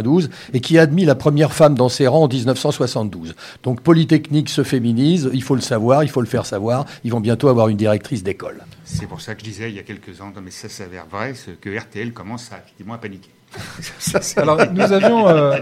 1792, 0.03 0.31
et 0.55 0.61
qui 0.61 0.79
a 0.79 0.83
admis 0.83 1.05
la 1.05 1.15
première 1.15 1.53
femme 1.53 1.75
dans 1.75 1.89
ses 1.89 2.07
rangs 2.07 2.25
en 2.25 2.29
1972. 2.29 3.35
Donc 3.63 3.81
Polytechnique 3.83 4.49
se 4.49 4.63
féminise, 4.63 5.31
il 5.33 5.43
faut 5.43 5.55
le 5.55 5.61
savoir, 5.61 6.05
il 6.05 6.09
faut 6.11 6.21
le 6.21 6.27
faire 6.27 6.47
savoir, 6.47 6.85
ils 7.05 7.13
vont 7.13 7.21
bientôt 7.21 7.49
avoir 7.49 7.69
une 7.69 7.77
directrice 7.77 8.23
d'école. 8.23 8.65
C'est 8.85 9.07
pour 9.07 9.21
ça 9.21 9.35
que 9.35 9.41
je 9.41 9.45
disais 9.45 9.71
il 9.71 9.77
y 9.77 9.79
a 9.79 9.83
quelques 9.83 10.21
ans, 10.21 10.33
non, 10.35 10.41
mais 10.43 10.51
ça 10.51 10.69
s'avère 10.69 11.07
vrai, 11.11 11.35
ce 11.35 11.51
que 11.51 11.77
RTL 11.77 12.13
commence 12.13 12.51
à, 12.53 12.59
effectivement 12.59 12.95
à 12.95 12.99
paniquer. 12.99 13.31
Ça, 13.99 14.21
Alors 14.43 14.61
nous 14.75 14.93
avions, 14.93 15.27
euh, 15.27 15.57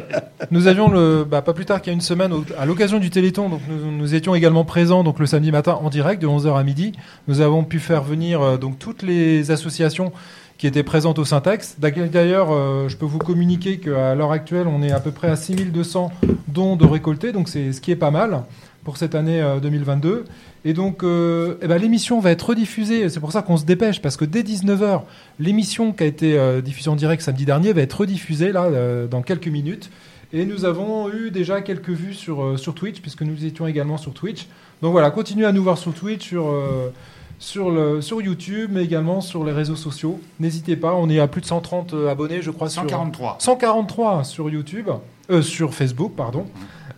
nous 0.50 0.66
avions 0.66 0.88
le, 0.90 1.22
bah, 1.24 1.40
pas 1.40 1.52
plus 1.52 1.64
tard 1.66 1.80
qu'il 1.80 1.92
y 1.92 1.94
a 1.94 1.94
une 1.94 2.00
semaine, 2.00 2.32
au- 2.32 2.44
à 2.58 2.66
l'occasion 2.66 2.98
du 2.98 3.10
Téléthon, 3.10 3.48
donc 3.48 3.60
nous, 3.68 3.92
nous 3.92 4.14
étions 4.16 4.34
également 4.34 4.64
présents 4.64 5.04
donc 5.04 5.20
le 5.20 5.26
samedi 5.26 5.52
matin 5.52 5.78
en 5.80 5.88
direct 5.88 6.20
de 6.20 6.26
11h 6.26 6.58
à 6.58 6.64
midi. 6.64 6.90
Nous 7.28 7.40
avons 7.42 7.62
pu 7.62 7.78
faire 7.78 8.02
venir 8.02 8.42
euh, 8.42 8.56
donc 8.56 8.80
toutes 8.80 9.02
les 9.02 9.52
associations 9.52 10.12
qui 10.58 10.66
étaient 10.66 10.82
présentes 10.82 11.18
au 11.18 11.24
Syntex. 11.24 11.76
D'ailleurs, 11.78 12.48
euh, 12.50 12.88
je 12.88 12.96
peux 12.96 13.06
vous 13.06 13.18
communiquer 13.18 13.78
qu'à 13.78 14.14
l'heure 14.14 14.32
actuelle, 14.32 14.66
on 14.66 14.82
est 14.82 14.92
à 14.92 15.00
peu 15.00 15.10
près 15.10 15.28
à 15.28 15.36
6200 15.36 16.10
dons 16.48 16.76
de 16.76 16.86
récoltés, 16.86 17.32
donc 17.32 17.48
c'est 17.48 17.72
ce 17.72 17.80
qui 17.80 17.90
est 17.90 17.96
pas 17.96 18.10
mal 18.10 18.42
pour 18.84 18.96
cette 18.96 19.14
année 19.14 19.42
euh, 19.42 19.58
2022. 19.58 20.24
Et 20.64 20.72
donc, 20.72 21.04
euh, 21.04 21.58
eh 21.62 21.68
ben, 21.68 21.78
l'émission 21.78 22.18
va 22.18 22.32
être 22.32 22.42
rediffusée. 22.42 23.08
C'est 23.08 23.20
pour 23.20 23.30
ça 23.30 23.42
qu'on 23.42 23.56
se 23.56 23.64
dépêche, 23.64 24.02
parce 24.02 24.16
que 24.16 24.24
dès 24.24 24.42
19h, 24.42 25.02
l'émission 25.38 25.92
qui 25.92 26.02
a 26.02 26.06
été 26.06 26.38
euh, 26.38 26.60
diffusée 26.60 26.90
en 26.90 26.96
direct 26.96 27.22
samedi 27.22 27.44
dernier 27.44 27.72
va 27.72 27.82
être 27.82 28.00
rediffusée 28.00 28.50
là 28.50 28.64
euh, 28.64 29.06
dans 29.06 29.22
quelques 29.22 29.48
minutes. 29.48 29.90
Et 30.32 30.44
nous 30.44 30.64
avons 30.64 31.08
eu 31.12 31.30
déjà 31.30 31.60
quelques 31.60 31.90
vues 31.90 32.14
sur, 32.14 32.42
euh, 32.42 32.56
sur 32.56 32.74
Twitch, 32.74 33.00
puisque 33.00 33.22
nous 33.22 33.44
étions 33.44 33.66
également 33.66 33.96
sur 33.96 34.12
Twitch. 34.12 34.48
Donc 34.82 34.92
voilà, 34.92 35.10
continuez 35.10 35.46
à 35.46 35.52
nous 35.52 35.62
voir 35.62 35.78
sur 35.78 35.94
Twitch, 35.94 36.26
sur, 36.26 36.48
euh, 36.48 36.90
sur, 37.38 37.70
le, 37.70 38.00
sur 38.00 38.20
YouTube, 38.22 38.70
mais 38.72 38.84
également 38.84 39.20
sur 39.20 39.44
les 39.44 39.52
réseaux 39.52 39.76
sociaux. 39.76 40.20
N'hésitez 40.40 40.76
pas, 40.76 40.94
on 40.94 41.08
est 41.10 41.20
à 41.20 41.26
plus 41.28 41.40
de 41.40 41.46
130 41.46 41.94
abonnés, 42.10 42.40
je 42.42 42.50
crois. 42.50 42.68
sur- 42.68 42.82
143. 42.82 43.36
143 43.38 44.24
sur 44.24 44.48
YouTube, 44.50 44.88
euh, 45.30 45.42
sur 45.42 45.74
Facebook, 45.74 46.12
pardon. 46.16 46.46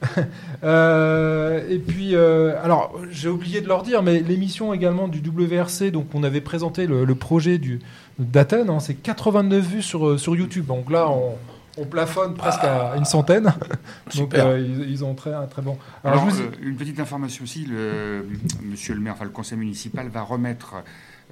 Euh, 0.64 1.62
et 1.68 1.78
puis, 1.78 2.14
euh, 2.14 2.54
alors, 2.62 2.92
j'ai 3.10 3.28
oublié 3.28 3.60
de 3.60 3.68
leur 3.68 3.82
dire, 3.82 4.02
mais 4.02 4.20
l'émission 4.20 4.72
également 4.74 5.08
du 5.08 5.20
WRC, 5.20 5.90
donc 5.90 6.06
on 6.14 6.22
avait 6.24 6.40
présenté 6.40 6.86
le, 6.86 7.04
le 7.04 7.14
projet 7.14 7.58
du 7.58 7.80
d'Athènes, 8.18 8.70
hein, 8.70 8.80
c'est 8.80 8.94
89 8.94 9.64
vues 9.64 9.82
sur, 9.82 10.06
euh, 10.08 10.18
sur 10.18 10.34
YouTube. 10.34 10.66
Donc 10.66 10.90
là, 10.90 11.08
on, 11.08 11.34
on 11.78 11.84
plafonne 11.84 12.34
presque 12.34 12.64
à 12.64 12.94
une 12.96 13.04
centaine. 13.04 13.52
donc 14.16 14.34
euh, 14.34 14.58
ils, 14.60 14.90
ils 14.90 15.04
ont 15.04 15.14
très, 15.14 15.32
un 15.32 15.46
très 15.46 15.62
bon. 15.62 15.78
Alors, 16.04 16.22
Alors, 16.22 16.30
je 16.30 16.36
vous- 16.36 16.42
euh, 16.42 16.50
une 16.62 16.76
petite 16.76 17.00
information 17.00 17.44
aussi, 17.44 17.64
le, 17.64 18.26
monsieur 18.62 18.94
le 18.94 19.00
maire, 19.00 19.14
enfin 19.14 19.24
le 19.24 19.30
conseil 19.30 19.58
municipal 19.58 20.08
va 20.08 20.22
remettre 20.22 20.74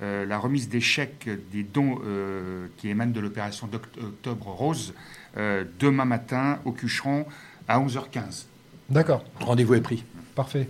euh, 0.02 0.24
la 0.26 0.38
remise 0.38 0.68
des 0.68 0.80
chèques 0.80 1.28
des 1.52 1.62
dons 1.62 1.98
euh, 2.06 2.66
qui 2.76 2.88
émanent 2.88 3.12
de 3.12 3.20
l'opération 3.20 3.66
d'Octobre 3.66 4.46
Rose 4.48 4.94
euh, 5.36 5.64
demain 5.80 6.04
matin 6.04 6.58
au 6.64 6.72
Cucheron 6.72 7.26
à 7.68 7.80
11h15. 7.80 8.44
D'accord. 8.90 9.24
Rendez-vous 9.40 9.74
est 9.74 9.80
pris. 9.80 10.04
Parfait. 10.34 10.68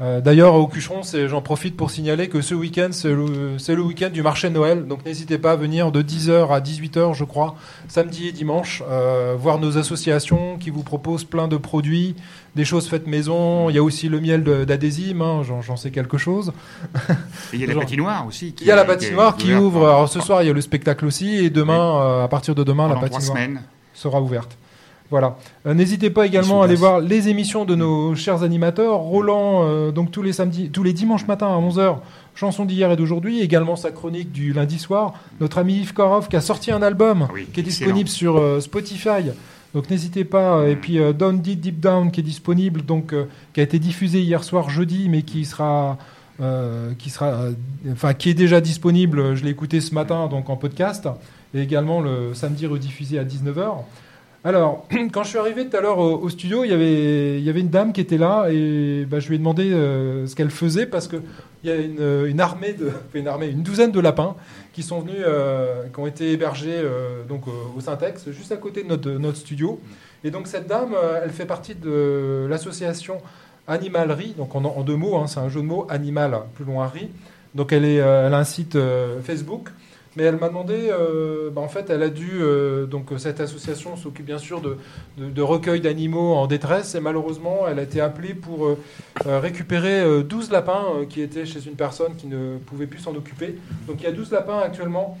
Euh, 0.00 0.20
D'ailleurs, 0.20 0.54
au 0.54 0.66
Cucheron, 0.68 1.00
j'en 1.02 1.42
profite 1.42 1.76
pour 1.76 1.90
signaler 1.90 2.28
que 2.28 2.40
ce 2.40 2.54
week-end, 2.54 2.90
c'est 2.92 3.08
le, 3.08 3.82
week-end 3.82 4.10
du 4.10 4.22
marché 4.22 4.48
de 4.48 4.54
Noël. 4.54 4.86
Donc 4.86 5.04
n'hésitez 5.04 5.38
pas 5.38 5.52
à 5.52 5.56
venir 5.56 5.90
de 5.90 6.02
10h 6.02 6.48
à 6.52 6.60
18h, 6.60 7.14
je 7.14 7.24
crois, 7.24 7.56
samedi 7.88 8.28
et 8.28 8.32
dimanche, 8.32 8.82
euh, 8.88 9.34
voir 9.38 9.58
nos 9.58 9.76
associations 9.76 10.56
qui 10.58 10.70
vous 10.70 10.82
proposent 10.82 11.24
plein 11.24 11.48
de 11.48 11.56
produits, 11.56 12.14
des 12.54 12.64
choses 12.64 12.88
faites 12.88 13.06
maison. 13.06 13.70
Il 13.70 13.76
y 13.76 13.78
a 13.78 13.82
aussi 13.82 14.08
le 14.08 14.20
miel 14.20 14.44
d'adhésime, 14.44 15.22
hein, 15.22 15.42
j'en 15.42 15.76
sais 15.76 15.90
quelque 15.90 16.18
chose. 16.18 16.52
Et 17.52 17.54
il 17.54 17.60
y 17.60 17.64
a 17.64 17.66
la 17.66 17.74
patinoire 17.74 18.26
aussi. 18.26 18.52
Qui 18.52 18.64
Il 18.64 18.68
y 18.68 18.72
a 18.72 18.76
la 18.76 18.84
patinoire 18.84 19.36
qui 19.36 19.52
ouvre. 19.54 19.88
Alors 19.88 20.08
ce 20.08 20.20
soir, 20.20 20.42
il 20.42 20.46
y 20.46 20.50
a 20.50 20.54
le 20.54 20.60
spectacle 20.60 21.06
aussi. 21.06 21.44
Et 21.44 21.50
demain, 21.50 22.00
euh, 22.00 22.24
à 22.24 22.28
partir 22.28 22.54
de 22.54 22.62
demain, 22.62 22.88
la 22.88 22.94
pendant 22.94 23.08
patinoire 23.08 23.38
sera 23.94 24.20
ouverte. 24.20 24.56
Voilà. 25.10 25.36
Euh, 25.66 25.72
N'hésitez 25.74 26.10
pas 26.10 26.26
également 26.26 26.60
à 26.62 26.66
aller 26.66 26.74
voir 26.74 27.00
les 27.00 27.28
émissions 27.28 27.64
de 27.64 27.74
nos 27.74 28.14
chers 28.14 28.42
animateurs. 28.42 28.98
Roland, 28.98 29.62
euh, 29.64 29.90
donc 29.90 30.10
tous 30.10 30.22
les 30.22 30.32
samedis, 30.34 30.70
tous 30.70 30.82
les 30.82 30.92
dimanches 30.92 31.26
matins 31.26 31.48
à 31.48 31.58
11h, 31.58 31.96
chanson 32.34 32.64
d'hier 32.66 32.92
et 32.92 32.96
d'aujourd'hui. 32.96 33.40
Également 33.40 33.74
sa 33.76 33.90
chronique 33.90 34.32
du 34.32 34.52
lundi 34.52 34.78
soir. 34.78 35.14
Notre 35.40 35.58
ami 35.58 35.78
Yves 35.78 35.94
Korov 35.94 36.28
qui 36.28 36.36
a 36.36 36.40
sorti 36.42 36.70
un 36.70 36.82
album 36.82 37.26
Oui, 37.32 37.46
qui 37.52 37.60
est 37.60 37.62
excellent. 37.64 37.86
disponible 37.86 38.08
sur 38.10 38.36
euh, 38.36 38.60
Spotify. 38.60 39.30
Donc 39.74 39.88
n'hésitez 39.90 40.24
pas. 40.24 40.66
Et 40.68 40.76
puis 40.76 40.98
euh, 40.98 41.12
Down 41.12 41.40
Deep 41.40 41.60
Deep 41.60 41.80
Down 41.80 42.10
qui 42.10 42.20
est 42.20 42.22
disponible, 42.24 42.82
donc 42.82 43.14
qui 43.54 43.60
a 43.60 43.62
été 43.62 43.78
diffusé 43.78 44.20
hier 44.20 44.44
soir 44.44 44.68
jeudi, 44.70 45.08
mais 45.08 45.22
qui 45.22 45.44
sera, 45.46 45.96
euh, 46.40 46.92
qui 46.98 47.10
sera, 47.10 47.26
euh, 47.28 47.52
enfin 47.92 48.12
qui 48.14 48.28
est 48.30 48.34
déjà 48.34 48.60
disponible. 48.60 49.34
Je 49.36 49.44
l'ai 49.44 49.50
écouté 49.50 49.80
ce 49.80 49.94
matin 49.94 50.26
donc 50.28 50.48
en 50.50 50.56
podcast 50.56 51.08
et 51.54 51.60
également 51.62 52.00
le 52.02 52.34
samedi 52.34 52.66
rediffusé 52.66 53.18
à 53.18 53.24
19h. 53.24 53.84
Alors, 54.44 54.86
quand 55.12 55.22
je 55.24 55.28
suis 55.28 55.38
arrivé 55.38 55.68
tout 55.68 55.76
à 55.76 55.80
l'heure 55.80 55.98
au, 55.98 56.28
studio, 56.28 56.64
il 56.64 56.70
y, 56.70 56.72
avait, 56.72 57.60
une 57.60 57.68
dame 57.68 57.92
qui 57.92 58.00
était 58.00 58.18
là 58.18 58.48
et 58.50 59.04
bah, 59.04 59.20
je 59.20 59.28
lui 59.28 59.34
ai 59.34 59.38
demandé 59.38 59.72
euh, 59.72 60.26
ce 60.26 60.36
qu'elle 60.36 60.50
faisait 60.50 60.86
parce 60.86 61.08
qu'il 61.08 61.22
y 61.64 61.70
a 61.70 61.76
une, 61.76 62.26
une 62.26 62.40
armée, 62.40 62.72
de, 62.72 62.90
une 63.14 63.28
armée, 63.28 63.48
une 63.48 63.62
douzaine 63.62 63.90
de 63.90 64.00
lapins 64.00 64.36
qui 64.72 64.82
sont 64.82 65.00
venus, 65.00 65.16
euh, 65.18 65.84
qui 65.92 65.98
ont 65.98 66.06
été 66.06 66.32
hébergés 66.32 66.76
euh, 66.76 67.24
donc, 67.24 67.48
euh, 67.48 67.50
au 67.76 67.80
Syntex, 67.80 68.30
juste 68.30 68.52
à 68.52 68.56
côté 68.56 68.84
de 68.84 69.18
notre, 69.18 69.36
studio. 69.36 69.80
Et 70.24 70.30
donc 70.30 70.46
cette 70.46 70.66
dame, 70.66 70.94
euh, 70.94 71.20
elle 71.22 71.30
fait 71.30 71.46
partie 71.46 71.74
de 71.74 72.46
l'association 72.48 73.18
Animalerie, 73.66 74.34
donc 74.36 74.54
en, 74.54 74.82
deux 74.82 74.96
mots, 74.96 75.16
hein, 75.16 75.26
c'est 75.26 75.40
un 75.40 75.50
jeu 75.50 75.60
de 75.60 75.66
mots, 75.66 75.86
animal, 75.90 76.38
plus 76.54 76.64
loin 76.64 76.86
riz. 76.88 77.10
Donc 77.54 77.72
elle, 77.72 77.84
euh, 77.84 78.30
a 78.30 78.36
un 78.36 78.44
site 78.44 78.76
euh, 78.76 79.20
Facebook. 79.20 79.68
Mais 80.16 80.24
elle 80.24 80.36
m'a 80.36 80.48
demandé, 80.48 80.88
euh, 80.90 81.50
bah, 81.50 81.60
en 81.60 81.68
fait, 81.68 81.90
elle 81.90 82.02
a 82.02 82.08
dû, 82.08 82.30
euh, 82.40 82.86
donc 82.86 83.12
euh, 83.12 83.18
cette 83.18 83.40
association 83.40 83.96
s'occupe 83.96 84.26
bien 84.26 84.38
sûr 84.38 84.60
de, 84.60 84.76
de, 85.18 85.42
recueil 85.42 85.80
d'animaux 85.80 86.34
en 86.34 86.46
détresse, 86.46 86.94
et 86.94 87.00
malheureusement, 87.00 87.66
elle 87.68 87.78
a 87.78 87.82
été 87.82 88.00
appelée 88.00 88.34
pour 88.34 88.76
récupérer 89.24 90.00
euh, 90.00 90.22
12 90.22 90.50
lapins 90.50 90.84
qui 91.08 91.20
étaient 91.20 91.46
chez 91.46 91.66
une 91.66 91.74
personne 91.74 92.16
qui 92.16 92.26
ne 92.26 92.58
pouvait 92.58 92.86
plus 92.86 93.00
s'en 93.00 93.14
occuper. 93.14 93.58
Donc 93.86 93.96
il 94.00 94.04
y 94.04 94.06
a 94.06 94.12
12 94.12 94.32
lapins 94.32 94.58
actuellement 94.58 95.18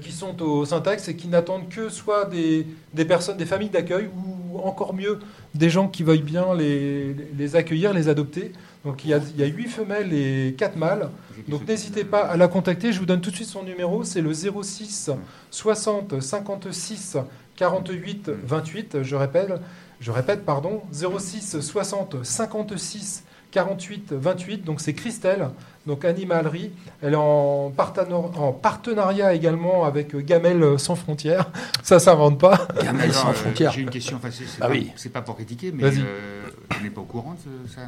qui 0.00 0.10
sont 0.10 0.42
au 0.42 0.64
syntaxe 0.64 1.06
et 1.08 1.14
qui 1.14 1.28
n'attendent 1.28 1.68
que 1.68 1.90
soit 1.90 2.24
des, 2.24 2.66
personnes, 3.04 3.36
des 3.36 3.46
familles 3.46 3.68
d'accueil, 3.68 4.08
ou 4.08 4.58
encore 4.58 4.94
mieux, 4.94 5.20
des 5.54 5.70
gens 5.70 5.86
qui 5.86 6.02
veuillent 6.02 6.22
bien 6.22 6.54
les 6.56 7.54
accueillir, 7.54 7.92
les 7.92 8.08
adopter. 8.08 8.50
Donc 8.86 9.04
il 9.04 9.10
y, 9.10 9.14
a, 9.14 9.18
il 9.18 9.40
y 9.40 9.42
a 9.42 9.46
8 9.46 9.66
femelles 9.66 10.12
et 10.12 10.54
4 10.56 10.76
mâles. 10.76 11.10
Donc 11.48 11.66
n'hésitez 11.66 12.04
pas 12.04 12.20
à 12.20 12.36
la 12.36 12.46
contacter. 12.46 12.92
Je 12.92 13.00
vous 13.00 13.04
donne 13.04 13.20
tout 13.20 13.32
de 13.32 13.34
suite 13.34 13.48
son 13.48 13.64
numéro. 13.64 14.04
C'est 14.04 14.20
le 14.20 14.32
06 14.32 15.10
60 15.50 16.20
56 16.20 17.16
48 17.56 18.30
28. 18.44 19.02
Je 19.02 19.16
répète, 19.16 19.52
je 19.98 20.12
répète 20.12 20.44
pardon, 20.44 20.82
06 20.92 21.60
60 21.60 22.24
56 22.24 23.24
48 23.50 24.12
28. 24.12 24.64
Donc 24.64 24.80
c'est 24.80 24.94
Christelle, 24.94 25.48
donc 25.84 26.04
Animalerie. 26.04 26.70
Elle 27.02 27.14
est 27.14 27.16
en, 27.16 27.72
partenariat 27.72 29.34
également 29.34 29.84
avec 29.84 30.14
Gamel 30.14 30.78
sans 30.78 30.94
frontières. 30.94 31.50
Ça 31.82 31.98
s'invente 31.98 32.38
pas. 32.38 32.68
Gamel 32.80 33.10
Alors, 33.10 33.14
sans 33.14 33.30
euh, 33.30 33.32
frontières. 33.32 33.72
J'ai 33.72 33.80
une 33.80 33.90
question. 33.90 34.18
Enfin, 34.18 34.28
c'est 34.30 34.46
c'est 34.46 34.58
Ah 34.60 34.68
pas, 34.68 34.72
oui. 34.72 34.92
c'est 34.94 35.12
pas 35.12 35.22
pour 35.22 35.34
critiquer, 35.34 35.72
mais 35.72 35.82
euh, 35.84 36.46
on 36.78 36.84
n'est 36.84 36.90
pas 36.90 37.00
au 37.00 37.04
courant 37.04 37.34
de 37.34 37.68
ça? 37.68 37.80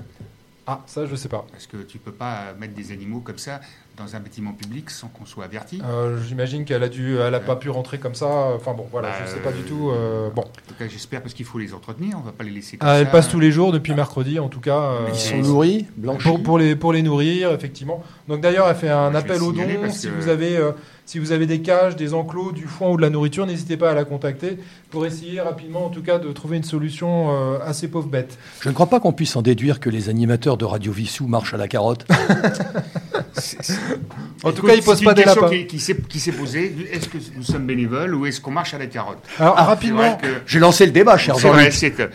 Ah, 0.71 0.81
ça 0.87 1.07
je 1.07 1.15
sais 1.17 1.29
pas. 1.31 1.47
Parce 1.51 1.67
que 1.67 1.79
tu 1.79 1.99
peux 1.99 2.13
pas 2.13 2.53
mettre 2.61 2.75
des 2.75 2.93
animaux 2.93 3.21
comme 3.21 3.39
ça 3.39 3.61
dans 3.97 4.15
un 4.15 4.21
bâtiment 4.21 4.53
public 4.53 4.91
sans 4.91 5.09
qu'on 5.09 5.25
soit 5.25 5.45
averti. 5.47 5.81
Euh, 5.83 6.19
J'imagine 6.23 6.65
qu'elle 6.67 6.83
a 6.83 6.89
dû, 6.91 7.17
elle 7.17 7.35
a 7.35 7.41
pas 7.41 7.57
pu 7.57 7.71
rentrer 7.71 7.99
comme 7.99 8.15
ça. 8.15 8.27
Enfin 8.55 8.75
bon, 8.75 8.87
voilà, 8.93 9.09
Bah, 9.09 9.15
je 9.25 9.31
sais 9.31 9.41
pas 9.41 9.51
du 9.51 9.61
euh, 9.63 9.67
tout. 9.67 9.91
euh, 9.91 10.29
bon, 10.31 10.45
cas, 10.79 10.87
j'espère, 10.87 11.23
parce 11.23 11.33
qu'il 11.35 11.47
faut 11.47 11.59
les 11.59 11.73
entretenir. 11.73 12.17
On 12.19 12.21
va 12.21 12.33
pas 12.33 12.45
les 12.45 12.51
laisser 12.51 12.77
comme 12.77 12.87
Ah, 12.89 12.93
ça. 12.97 13.01
elle 13.01 13.11
passe 13.11 13.29
tous 13.31 13.41
les 13.41 13.51
jours 13.51 13.73
depuis 13.73 13.95
mercredi, 13.95 14.39
en 14.39 14.49
tout 14.49 14.61
cas. 14.61 14.79
euh, 14.79 15.09
Ils 15.09 15.19
sont 15.19 15.39
nourris, 15.39 15.87
blanchis. 15.97 16.23
pour, 16.29 16.43
pour 16.43 16.59
les 16.59 16.77
pour 16.77 16.93
les 16.93 17.01
nourrir 17.03 17.51
effectivement. 17.53 18.05
Donc 18.29 18.43
d'ailleurs, 18.43 18.69
elle 18.69 18.77
fait 18.77 18.91
un 18.91 19.11
vais 19.11 19.17
appel 19.19 19.43
aux 19.43 19.53
dons. 19.53 19.63
Si 19.91 20.07
que- 20.07 20.13
vous 20.13 20.29
avez 20.29 20.57
euh, 20.59 20.73
si 21.09 21.19
vous 21.19 21.33
avez 21.33 21.47
des 21.47 21.63
cages, 21.63 21.97
des 21.97 22.13
enclos, 22.13 22.53
du 22.53 22.65
foin 22.67 22.91
ou 22.91 22.97
de 22.99 23.01
la 23.03 23.09
nourriture, 23.09 23.47
n'hésitez 23.47 23.79
pas 23.79 23.93
à 23.93 23.95
la 23.95 24.05
contacter 24.05 24.59
pour 24.91 25.07
essayer 25.07 25.41
rapidement, 25.41 25.87
en 25.87 25.89
tout 25.89 26.03
cas, 26.03 26.19
de 26.19 26.31
trouver 26.33 26.59
une 26.59 26.65
solution 26.65 27.31
euh, 27.31 27.59
à 27.65 27.73
ces 27.73 27.89
pauvres 27.89 28.09
bêtes. 28.09 28.37
Je 28.61 28.69
ne 28.69 28.75
crois 28.75 28.89
pas 28.89 29.01
qu'on 29.01 29.15
puisse 29.15 29.35
en 29.35 29.41
déduire 29.41 29.81
que 29.81 29.89
les 29.89 30.11
animateurs 30.11 30.59
de 30.59 30.67
Radio 30.67 30.93
Vissou 30.93 31.27
marchent 31.27 31.55
à 31.55 31.57
la 31.57 31.67
carotte. 31.67 32.07
C'est- 33.33 33.63
c'est- 33.63 33.73
En 34.43 34.51
tout 34.51 34.59
Écoute, 34.59 34.71
cas, 34.71 34.75
ils 34.77 34.83
posent 34.83 34.99
c'est 34.99 35.05
pas 35.05 35.11
une 35.13 35.17
des 35.17 35.23
question 35.25 35.43
lapins. 35.43 35.57
Qui, 35.57 35.67
qui 35.67 35.79
s'est, 35.81 35.97
qui 36.09 36.19
s'est 36.21 36.33
posée. 36.33 36.75
Est-ce 36.93 37.09
que 37.09 37.19
nous 37.37 37.43
sommes 37.45 37.67
bénévoles 37.67 38.15
ou 38.15 38.27
est-ce 38.27 38.41
qu'on 38.41 38.51
marche 38.51 38.75
à 38.75 38.79
la 38.79 38.87
carotte? 38.87 39.19
Alors 39.39 39.57
C'est 39.57 39.63
rapidement. 39.65 40.17
que- 40.17 40.27
J'ai 40.47 40.59
lancé 40.59 40.87
le 40.87 40.93
débat, 40.93 41.17
cher 41.17 41.37
C'est 41.37 41.71
c'est, 41.71 42.01
euh, 42.01 42.09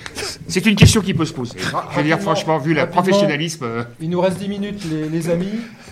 c'est 0.47 0.65
une 0.65 0.75
question 0.75 1.01
qui 1.01 1.13
peut 1.13 1.25
se 1.25 1.33
poser. 1.33 1.57
Je 1.91 1.97
veux 1.97 2.03
dire, 2.03 2.19
franchement, 2.19 2.57
vu 2.57 2.73
le 2.73 2.85
professionnalisme, 2.87 3.63
euh, 3.63 3.83
Il 4.01 4.09
nous 4.09 4.19
reste 4.21 4.37
10 4.37 4.49
minutes, 4.49 4.83
les, 4.91 5.07
les 5.09 5.29
amis. 5.29 5.47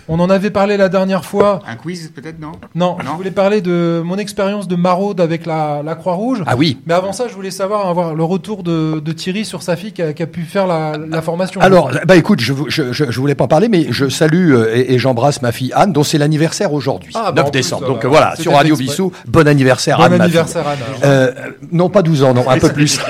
On 0.08 0.18
en 0.20 0.30
avait 0.30 0.50
parlé 0.50 0.76
la 0.76 0.88
dernière 0.88 1.24
fois. 1.24 1.60
un 1.66 1.76
quiz 1.76 2.10
peut-être, 2.14 2.40
non 2.40 2.52
Non, 2.74 2.96
je 3.00 3.06
Non. 3.06 3.14
voulais 3.16 3.30
parler 3.30 3.60
de 3.60 4.02
mon 4.04 4.18
expérience 4.18 4.66
de 4.68 4.76
maraude 4.76 5.20
avec 5.20 5.46
la, 5.46 5.82
la 5.84 5.94
Croix-Rouge. 5.94 6.42
Ah 6.46 6.56
oui. 6.56 6.78
Mais 6.86 6.94
avant 6.94 7.12
ça, 7.12 7.28
je 7.28 7.34
voulais 7.34 7.50
savoir 7.50 7.86
avoir 7.86 8.14
le 8.14 8.24
retour 8.24 8.62
de, 8.62 9.00
de 9.00 9.12
Thierry 9.12 9.44
sur 9.44 9.62
sa 9.62 9.76
fille 9.76 9.92
qui 9.92 10.02
a, 10.02 10.12
qui 10.12 10.22
a 10.22 10.26
pu 10.26 10.42
faire 10.42 10.66
la, 10.66 10.96
la 10.98 11.22
formation. 11.22 11.60
Alors, 11.60 11.90
bah 12.06 12.16
écoute, 12.16 12.40
je, 12.40 12.52
je, 12.68 12.92
je, 12.92 13.04
je 13.10 13.20
voulais 13.20 13.34
pas 13.34 13.44
en 13.44 13.48
parler, 13.48 13.68
mais 13.68 13.86
je 13.90 14.08
salue 14.08 14.52
euh, 14.54 14.74
et, 14.76 14.94
et 14.94 14.98
j'embrasse 14.98 15.40
ma 15.42 15.52
fille 15.52 15.72
Anne, 15.74 15.92
dont 15.92 16.02
c'est 16.02 16.18
l'anniversaire 16.18 16.72
aujourd'hui, 16.72 17.12
Ah, 17.14 17.32
bah, 17.32 17.42
9 17.42 17.46
en 17.46 17.50
plus, 17.50 17.58
décembre. 17.60 17.86
Donc 17.86 18.04
euh, 18.04 18.08
voilà, 18.08 18.34
sur 18.36 18.52
Radio 18.52 18.74
exprès. 18.74 18.90
Vissou, 18.90 19.12
bon 19.28 19.46
anniversaire 19.46 19.98
bon 19.98 20.04
Anne, 20.04 20.16
ma 20.18 20.24
anniversaire, 20.24 20.66
Anne. 20.66 20.78
fille. 20.78 21.02
Euh, 21.04 21.32
non, 21.70 21.88
pas 21.90 22.02
12 22.02 22.24
ans, 22.24 22.34
non, 22.34 22.48
un 22.48 22.58
peu 22.58 22.70
plus. 22.70 23.00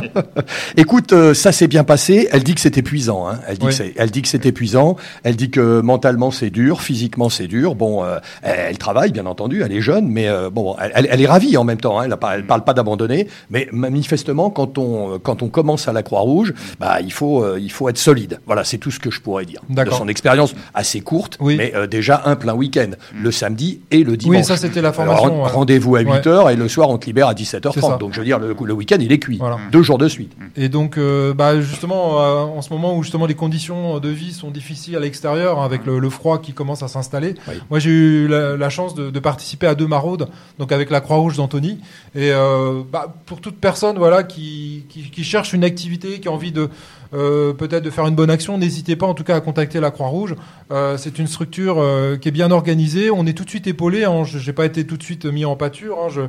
Écoute, 0.76 1.12
euh, 1.12 1.34
ça 1.34 1.52
s'est 1.52 1.68
bien 1.68 1.84
passé. 1.84 2.28
Elle 2.32 2.42
dit 2.44 2.54
que 2.54 2.60
c'est 2.60 2.78
épuisant. 2.78 3.28
Hein. 3.28 3.38
Elle 3.48 3.58
dit 3.58 3.66
Oui. 3.66 3.76
que 3.76 3.82
elle 3.96 4.10
dit 4.10 4.22
que 4.22 4.28
c'est 4.28 4.46
épuisant. 4.46 4.96
Elle 5.22 5.36
dit 5.36 5.50
que 5.50 5.80
mentalement 5.80 6.29
c'est 6.30 6.50
dur, 6.50 6.82
physiquement 6.82 7.28
c'est 7.28 7.46
dur. 7.46 7.74
Bon, 7.74 8.04
euh, 8.04 8.18
elle, 8.42 8.78
travaille 8.78 9.12
bien 9.12 9.26
entendu, 9.26 9.62
elle 9.62 9.72
est 9.72 9.80
jeune, 9.80 10.08
mais 10.08 10.28
euh, 10.28 10.50
bon, 10.50 10.76
elle, 10.78 11.20
est 11.20 11.26
ravie 11.26 11.56
en 11.56 11.64
même 11.64 11.80
temps. 11.80 11.98
Hein. 11.98 12.04
Elle, 12.06 12.12
a 12.12 12.16
pas, 12.16 12.34
elle 12.36 12.46
parle 12.46 12.64
pas 12.64 12.74
d'abandonner, 12.74 13.28
mais 13.50 13.68
manifestement 13.72 14.50
quand 14.50 14.78
on 14.78 15.18
quand 15.18 15.42
on 15.42 15.48
commence 15.48 15.88
à 15.88 15.92
la 15.92 16.02
Croix 16.02 16.20
Rouge, 16.20 16.54
bah 16.78 17.00
il 17.00 17.12
faut 17.12 17.42
euh, 17.44 17.58
il 17.60 17.70
faut 17.72 17.88
être 17.88 17.98
solide. 17.98 18.40
Voilà, 18.46 18.64
c'est 18.64 18.78
tout 18.78 18.90
ce 18.90 18.98
que 19.00 19.10
je 19.10 19.20
pourrais 19.20 19.44
dire 19.44 19.60
de 19.68 19.90
son 19.90 20.08
expérience 20.08 20.54
assez 20.74 21.00
courte, 21.00 21.36
Oui. 21.40 21.56
mais 21.56 21.72
euh, 21.74 21.86
déjà 21.86 22.22
un 22.26 22.36
plein 22.36 22.54
week-end, 22.54 22.90
le 23.14 23.30
samedi 23.30 23.80
et 23.90 24.04
le 24.04 24.16
dimanche. 24.16 24.36
Oui, 24.38 24.44
ça 24.44 24.56
c'était 24.56 24.82
la 24.82 24.92
formation. 24.92 25.42
ouais. 25.42 25.50
Rendez-vous 25.50 25.96
à 25.96 26.02
8h 26.02 26.52
et 26.52 26.56
le 26.56 26.68
soir 26.68 26.90
on 26.90 26.98
te 26.98 27.06
libère 27.06 27.28
à 27.28 27.34
C'est 27.36 27.44
ça. 27.44 27.58
17h30. 27.58 27.98
Donc 27.98 28.12
je 28.14 28.18
veux 28.20 28.24
dire, 28.24 28.38
le, 28.38 28.54
le 28.64 28.72
week-end 28.72 28.96
il 29.00 29.12
est 29.12 29.18
cuit. 29.18 29.38
Voilà. 29.38 29.58
Deux 29.72 29.82
jours 29.82 29.98
de 29.98 30.08
suite. 30.08 30.32
Et 30.56 30.68
donc, 30.68 30.98
euh, 30.98 31.32
bah, 31.34 31.60
justement, 31.60 32.20
euh, 32.20 32.40
en 32.42 32.62
ce 32.62 32.70
moment 32.72 32.96
où 32.96 33.02
justement 33.02 33.26
les 33.26 33.34
conditions 33.34 33.98
de 33.98 34.08
vie 34.08 34.32
sont 34.32 34.50
difficiles 34.50 34.96
à 34.96 35.00
l'extérieur, 35.00 35.60
hein, 35.60 35.64
avec 35.64 35.86
le, 35.86 35.98
le 35.98 36.08
froid 36.20 36.38
qui 36.40 36.52
commence 36.52 36.82
à 36.82 36.88
s'installer, 36.88 37.34
Oui. 37.48 37.54
moi 37.70 37.78
j'ai 37.78 37.90
eu 37.90 38.28
la, 38.28 38.56
la 38.56 38.70
chance 38.70 38.94
de, 38.94 39.10
de 39.10 39.20
participer 39.20 39.66
à 39.66 39.74
deux 39.74 39.86
maraudes, 39.86 40.28
donc 40.58 40.70
avec 40.70 40.90
la 40.90 41.00
Croix-Rouge 41.00 41.36
d'Antony. 41.38 41.78
Et 42.14 42.30
euh, 42.32 42.82
bah, 42.92 43.14
pour 43.26 43.40
toute 43.40 43.56
personne, 43.58 43.96
voilà, 43.96 44.22
qui, 44.22 44.84
qui, 44.90 45.10
qui 45.10 45.24
cherche 45.24 45.52
une 45.54 45.64
activité, 45.64 46.20
qui 46.20 46.28
a 46.28 46.32
envie 46.32 46.52
de 46.52 46.68
euh, 47.12 47.52
peut-être 47.52 47.82
de 47.84 47.90
faire 47.90 48.06
une 48.06 48.14
bonne 48.14 48.30
action, 48.30 48.56
n'hésitez 48.58 48.94
pas 48.96 49.06
en 49.06 49.14
tout 49.14 49.24
cas 49.24 49.36
à 49.36 49.40
contacter 49.40 49.80
la 49.80 49.90
Croix-Rouge. 49.90 50.36
Euh, 50.70 50.96
c'est 50.96 51.18
une 51.18 51.26
structure 51.26 51.76
euh, 51.80 52.16
qui 52.16 52.28
est 52.28 52.32
bien 52.32 52.50
organisée. 52.50 53.10
On 53.10 53.26
est 53.26 53.32
tout 53.32 53.44
de 53.44 53.50
suite 53.50 53.66
épaulé. 53.66 54.04
Hein. 54.04 54.24
Je 54.24 54.38
n'ai 54.44 54.52
pas 54.52 54.64
été 54.64 54.86
tout 54.86 54.96
de 54.96 55.02
suite 55.02 55.24
mis 55.26 55.44
en 55.44 55.56
pâture. 55.56 55.98
Hein. 56.04 56.08
Je, 56.08 56.20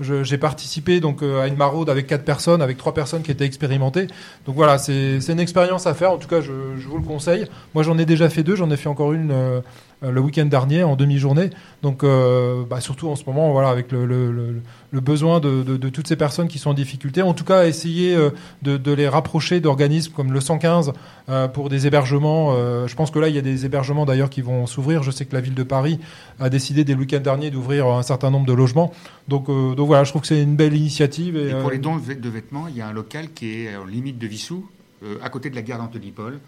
je- 0.00 0.22
j'ai 0.24 0.38
participé 0.38 1.00
donc 1.00 1.22
euh, 1.22 1.42
à 1.42 1.46
une 1.46 1.56
maraude 1.56 1.90
avec 1.90 2.06
quatre 2.06 2.24
personnes, 2.24 2.62
avec 2.62 2.78
trois 2.78 2.94
personnes 2.94 3.22
qui 3.22 3.30
étaient 3.30 3.44
expérimentées. 3.44 4.06
Donc 4.46 4.54
voilà, 4.56 4.78
c'est 4.78 5.20
c'est 5.20 5.32
une 5.32 5.40
expérience 5.40 5.86
à 5.86 5.94
faire. 5.94 6.12
En 6.12 6.16
tout 6.18 6.28
cas, 6.28 6.40
je, 6.40 6.52
je 6.78 6.88
vous 6.88 6.96
le 6.96 7.04
conseille. 7.04 7.46
Moi, 7.74 7.82
j'en 7.82 7.98
ai 7.98 8.06
déjà 8.06 8.28
fait 8.30 8.42
deux. 8.42 8.56
J'en 8.56 8.70
ai 8.70 8.76
fait 8.76 8.88
encore 8.88 9.12
une 9.12 9.30
euh, 9.32 9.60
le 10.02 10.20
week-end 10.20 10.46
dernier 10.46 10.82
en 10.82 10.96
demi-journée. 10.96 11.50
Donc, 11.82 12.04
euh, 12.04 12.64
bah, 12.68 12.80
surtout 12.80 13.08
en 13.08 13.16
ce 13.16 13.24
moment, 13.26 13.52
voilà, 13.52 13.68
avec 13.68 13.92
le, 13.92 14.06
le, 14.06 14.32
le, 14.32 14.60
le 14.90 15.00
besoin 15.00 15.40
de, 15.40 15.62
de, 15.62 15.76
de 15.76 15.88
toutes 15.88 16.08
ces 16.08 16.16
personnes 16.16 16.48
qui 16.48 16.58
sont 16.58 16.70
en 16.70 16.74
difficulté. 16.74 17.22
En 17.22 17.34
tout 17.34 17.44
cas, 17.44 17.66
essayer 17.66 18.14
euh, 18.16 18.30
de, 18.62 18.76
de 18.76 18.92
les 18.92 19.08
rapprocher 19.08 19.60
d'organismes 19.60 20.12
comme 20.14 20.32
le 20.32 20.40
115 20.40 20.92
euh, 21.28 21.48
pour 21.48 21.68
des 21.68 21.86
hébergements. 21.86 22.54
Euh, 22.54 22.86
je 22.86 22.94
pense 22.96 23.10
que 23.10 23.18
là, 23.18 23.28
il 23.28 23.34
y 23.34 23.38
a 23.38 23.42
des 23.42 23.66
hébergements 23.66 24.06
d'ailleurs 24.06 24.30
qui 24.30 24.40
vont 24.42 24.66
s'ouvrir. 24.66 25.02
Je 25.02 25.10
sais 25.10 25.24
que 25.26 25.34
la 25.34 25.40
ville 25.40 25.54
de 25.54 25.62
Paris 25.62 26.00
a 26.38 26.48
décidé 26.48 26.84
dès 26.84 26.94
le 26.94 27.00
week-end 27.00 27.20
dernier 27.20 27.50
d'ouvrir 27.50 27.86
un 27.88 28.02
certain 28.02 28.30
nombre 28.30 28.46
de 28.46 28.52
logements. 28.54 28.92
Donc, 29.28 29.48
euh, 29.48 29.74
donc 29.74 29.86
voilà, 29.86 30.04
je 30.04 30.10
trouve 30.10 30.22
que 30.22 30.28
c'est 30.28 30.42
une 30.42 30.56
belle 30.56 30.74
initiative. 30.74 31.36
Et, 31.36 31.48
Et 31.50 31.54
pour 31.54 31.68
euh, 31.68 31.72
les 31.72 31.78
dons 31.78 31.96
de 31.96 32.02
vê- 32.02 32.14
de 32.20 32.28
vêtements, 32.28 32.68
il 32.68 32.76
y 32.76 32.80
a 32.80 32.88
un 32.88 32.92
local 32.92 33.26
qui 33.34 33.64
est 33.64 33.76
en 33.76 33.84
limite 33.84 34.18
de 34.18 34.26
Vissou, 34.26 34.66
euh, 35.04 35.16
à 35.22 35.28
côté 35.28 35.50
de 35.50 35.54
la 35.56 35.62
gare 35.62 35.78
d'Antony-Paul. 35.78 36.38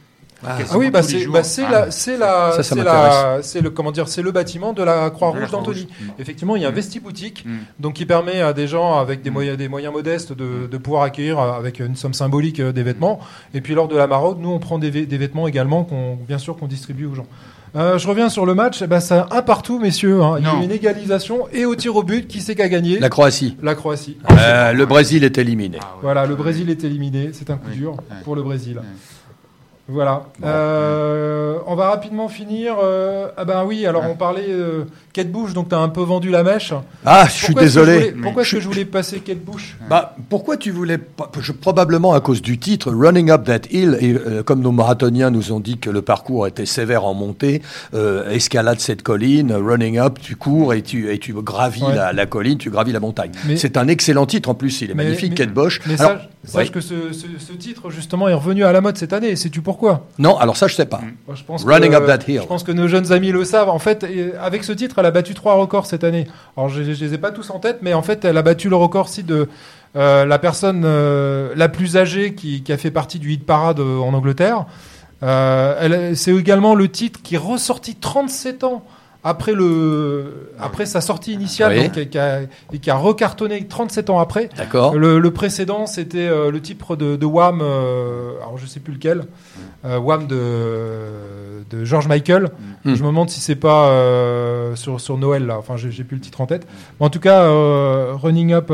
Ah 0.44 0.56
Quasiment 0.58 0.78
oui, 0.80 0.90
bah 0.90 1.02
c'est 1.02 1.26
bah 1.26 1.42
c'est 1.44 1.64
Ah, 1.66 1.70
la 1.70 1.90
c'est 1.90 2.16
la 2.16 2.50
Ça, 2.50 2.56
ça 2.56 2.62
c'est 2.62 2.74
m'intéresse. 2.76 3.12
la 3.12 3.38
c'est 3.42 3.60
le 3.60 3.70
comment 3.70 3.92
dire 3.92 4.08
c'est 4.08 4.22
le 4.22 4.32
bâtiment 4.32 4.72
de 4.72 4.82
la 4.82 5.08
Croix 5.10 5.30
De 5.30 5.36
la 5.36 5.42
Rouge 5.42 5.50
d'Antony. 5.52 5.84
Croix-Rouge. 5.86 6.08
Mm. 6.16 6.20
Effectivement, 6.20 6.56
il 6.56 6.62
y 6.62 6.64
a 6.64 6.68
un 6.68 6.72
Mm. 6.72 6.74
vesti 6.74 7.00
boutique 7.00 7.44
Mm. 7.46 7.50
donc 7.80 7.94
qui 7.94 8.06
permet 8.06 8.40
à 8.40 8.52
des 8.52 8.66
gens 8.66 8.98
avec 8.98 9.22
des 9.22 9.30
Mm. 9.30 9.32
moyens 9.34 9.56
des 9.58 9.68
moyens 9.68 9.92
modestes 9.92 10.32
de, 10.32 10.66
de 10.70 10.78
pouvoir 10.78 11.02
accueillir 11.04 11.38
euh, 11.38 11.52
avec 11.52 11.78
une 11.80 11.94
somme 11.96 12.14
symbolique 12.14 12.58
euh, 12.60 12.72
des 12.72 12.82
vêtements. 12.82 13.20
Et 13.54 13.60
puis 13.60 13.74
lors 13.74 13.88
de 13.88 13.96
la 13.96 14.06
maraude, 14.06 14.38
nous 14.40 14.50
on 14.50 14.58
prend 14.58 14.78
des, 14.78 14.90
vê- 14.90 15.06
des 15.06 15.18
vêtements 15.18 15.46
également 15.46 15.84
qu'on 15.84 16.16
bien 16.16 16.38
sûr 16.38 16.56
qu'on 16.56 16.66
distribue 16.66 17.06
aux 17.06 17.14
gens. 17.14 17.26
Euh, 17.74 17.96
je 17.96 18.06
reviens 18.06 18.28
sur 18.28 18.44
le 18.44 18.54
match. 18.54 18.82
Eh 18.82 18.86
ben, 18.86 19.00
c'est 19.00 19.14
un 19.30 19.42
partout, 19.42 19.78
messieurs. 19.78 20.22
hein. 20.22 20.34
Il 20.38 20.44
y 20.44 20.46
a 20.46 20.60
eu 20.60 20.64
une 20.64 20.72
égalisation 20.72 21.48
et 21.54 21.64
au 21.64 21.74
tir 21.74 21.96
au 21.96 22.02
but, 22.02 22.28
qui 22.28 22.42
c'est 22.42 22.54
qui 22.54 22.60
a 22.60 22.68
gagné? 22.68 22.98
La 22.98 23.08
Croatie. 23.08 23.56
La 23.62 23.74
Croatie. 23.74 24.18
Euh, 24.30 24.72
le 24.74 24.84
Brésil 24.84 25.24
est 25.24 25.38
éliminé. 25.38 25.78
Ah 25.80 25.86
ouais. 25.94 26.00
Voilà, 26.02 26.26
le 26.26 26.34
Brésil 26.36 26.68
est 26.68 26.84
éliminé. 26.84 27.30
C'est 27.32 27.48
un 27.48 27.56
coup 27.56 27.68
Oui. 27.70 27.76
dur 27.78 27.96
pour 28.24 28.36
le 28.36 28.42
Brésil. 28.42 28.78
Voilà. 29.88 30.22
Euh, 30.44 31.58
on 31.66 31.74
va 31.74 31.90
rapidement 31.90 32.28
finir. 32.28 32.76
euh, 32.82 33.28
ah 33.36 33.44
ben 33.44 33.64
oui, 33.66 33.84
alors 33.84 34.02
Ouais. 34.02 34.08
on 34.12 34.16
parlait 34.16 34.46
euh, 34.48 34.84
Kate 35.12 35.30
Bush, 35.30 35.52
donc 35.52 35.68
tu 35.68 35.74
as 35.74 35.78
un 35.78 35.88
peu 35.88 36.00
vendu 36.02 36.30
la 36.30 36.42
mèche. 36.42 36.72
Ah, 37.04 37.26
je 37.28 37.44
suis 37.44 37.54
désolé. 37.54 37.94
voulais- 37.98 38.12
pourquoi 38.22 38.42
est-ce 38.42 38.52
que 38.56 38.60
je 38.60 38.68
voulais 38.68 38.84
passer 38.84 39.18
Kate 39.20 39.38
Bush? 39.44 39.76
Bah, 39.90 40.14
pourquoi 40.30 40.56
tu 40.56 40.70
voulais 40.70 40.98
pas 40.98 41.30
je- 41.40 41.52
Probablement 41.52 42.14
à 42.14 42.20
cause 42.20 42.40
du 42.42 42.58
titre, 42.58 42.90
Running 42.92 43.30
Up 43.30 43.44
That 43.44 43.68
Hill, 43.70 43.98
et 44.00 44.14
euh, 44.14 44.42
comme 44.42 44.60
nos 44.60 44.72
marathoniens 44.72 45.30
nous 45.30 45.52
ont 45.52 45.60
dit 45.60 45.78
que 45.78 45.90
le 45.90 46.00
parcours 46.00 46.46
était 46.46 46.64
sévère 46.66 47.04
en 47.04 47.12
montée, 47.14 47.60
escalade 48.30 48.80
cette 48.80 49.02
colline, 49.02 49.52
Running 49.52 49.98
Up, 49.98 50.18
tu 50.22 50.36
cours 50.36 50.74
et 50.74 50.82
tu, 50.82 51.12
et 51.12 51.18
tu 51.18 51.32
gravis 51.34 51.82
Ouais. 51.82 51.94
la, 51.94 52.12
la 52.12 52.26
colline, 52.26 52.56
tu 52.58 52.70
gravis 52.70 52.92
la 52.92 53.00
montagne. 53.00 53.32
C'est 53.56 53.76
un 53.76 53.88
excellent 53.88 54.26
titre 54.26 54.48
en 54.48 54.54
plus, 54.54 54.80
il 54.80 54.90
est 54.90 54.94
Mais- 54.94 55.04
magnifique, 55.04 55.30
mais- 55.30 55.36
Kate 55.36 55.52
Bosch. 55.52 55.80
Mais 55.86 56.00
Alors, 56.00 56.18
sache, 56.44 56.70
que 56.70 56.80
ce, 56.80 57.12
ce- 57.12 57.26
ce 57.38 57.52
titre, 57.52 57.90
justement, 57.90 58.28
est 58.28 58.34
revenu 58.34 58.64
à 58.64 58.72
la 58.72 58.80
mode 58.80 58.96
cette 58.96 59.12
année. 59.12 59.36
Sais-tu 59.36 59.60
pourquoi? 59.60 59.81
Non, 60.18 60.36
alors 60.38 60.56
ça 60.56 60.66
je 60.66 60.74
sais 60.74 60.86
pas. 60.86 61.00
Moi, 61.26 61.36
je 61.36 61.42
pense 61.44 61.64
Running 61.64 61.90
que, 61.90 61.96
Up 61.96 62.06
That 62.06 62.30
Hill. 62.30 62.40
Je 62.42 62.46
pense 62.46 62.62
que 62.62 62.72
nos 62.72 62.88
jeunes 62.88 63.12
amis 63.12 63.32
le 63.32 63.44
savent. 63.44 63.68
En 63.68 63.78
fait, 63.78 64.06
avec 64.40 64.64
ce 64.64 64.72
titre, 64.72 64.98
elle 64.98 65.06
a 65.06 65.10
battu 65.10 65.34
trois 65.34 65.54
records 65.54 65.86
cette 65.86 66.04
année. 66.04 66.26
Alors, 66.56 66.68
je, 66.68 66.82
je 66.82 67.04
les 67.04 67.14
ai 67.14 67.18
pas 67.18 67.30
tous 67.30 67.50
en 67.50 67.58
tête, 67.58 67.78
mais 67.82 67.94
en 67.94 68.02
fait, 68.02 68.24
elle 68.24 68.36
a 68.36 68.42
battu 68.42 68.68
le 68.68 68.76
record 68.76 69.06
aussi 69.06 69.24
de 69.24 69.48
euh, 69.94 70.24
la 70.24 70.38
personne 70.38 70.82
euh, 70.84 71.52
la 71.54 71.68
plus 71.68 71.96
âgée 71.96 72.34
qui, 72.34 72.62
qui 72.62 72.72
a 72.72 72.78
fait 72.78 72.90
partie 72.90 73.18
du 73.18 73.32
hit 73.32 73.44
parade 73.44 73.80
euh, 73.80 73.98
en 73.98 74.14
Angleterre. 74.14 74.66
Euh, 75.22 76.14
c'est 76.14 76.34
également 76.34 76.74
le 76.74 76.88
titre 76.88 77.20
qui 77.22 77.36
est 77.36 77.38
ressorti 77.38 77.94
37 77.94 78.64
ans 78.64 78.84
après 79.24 79.52
le 79.52 80.50
après 80.58 80.86
sa 80.86 81.00
sortie 81.00 81.32
initiale, 81.32 81.72
Oui. 81.72 81.84
donc, 81.88 81.96
et 81.96 82.08
qui 82.08 82.18
a, 82.18 82.40
et 82.72 82.78
qui 82.80 82.90
a 82.90 82.96
recartonné 82.96 83.64
37 83.66 84.10
ans 84.10 84.18
après. 84.18 84.48
D'accord. 84.56 84.94
Le, 84.94 85.18
le 85.18 85.30
précédent, 85.30 85.86
c'était 85.86 86.18
euh, 86.28 86.50
le 86.50 86.60
titre 86.60 86.96
de, 86.96 87.16
de 87.16 87.26
Wham, 87.26 87.60
euh, 87.62 88.32
alors 88.42 88.58
je 88.58 88.66
sais 88.66 88.80
plus 88.80 88.92
lequel, 88.94 89.24
euh, 89.84 89.98
Wham 89.98 90.26
de, 90.26 91.66
de 91.70 91.84
George 91.84 92.08
Michael. 92.08 92.50
Mm. 92.84 92.94
Je 92.94 93.02
me 93.02 93.08
demande 93.08 93.30
si 93.30 93.40
c'est 93.40 93.56
pas 93.56 93.88
euh, 93.88 94.74
sur, 94.76 95.00
sur 95.00 95.18
Noël 95.18 95.46
là. 95.46 95.56
Enfin, 95.58 95.74
j'ai 95.76 96.04
plus 96.04 96.16
le 96.16 96.20
titre 96.20 96.40
en 96.40 96.46
tête. 96.46 96.66
Mais 97.00 97.06
en 97.06 97.10
tout 97.10 97.20
cas, 97.20 97.46
Running 98.22 98.52
Up 98.52 98.72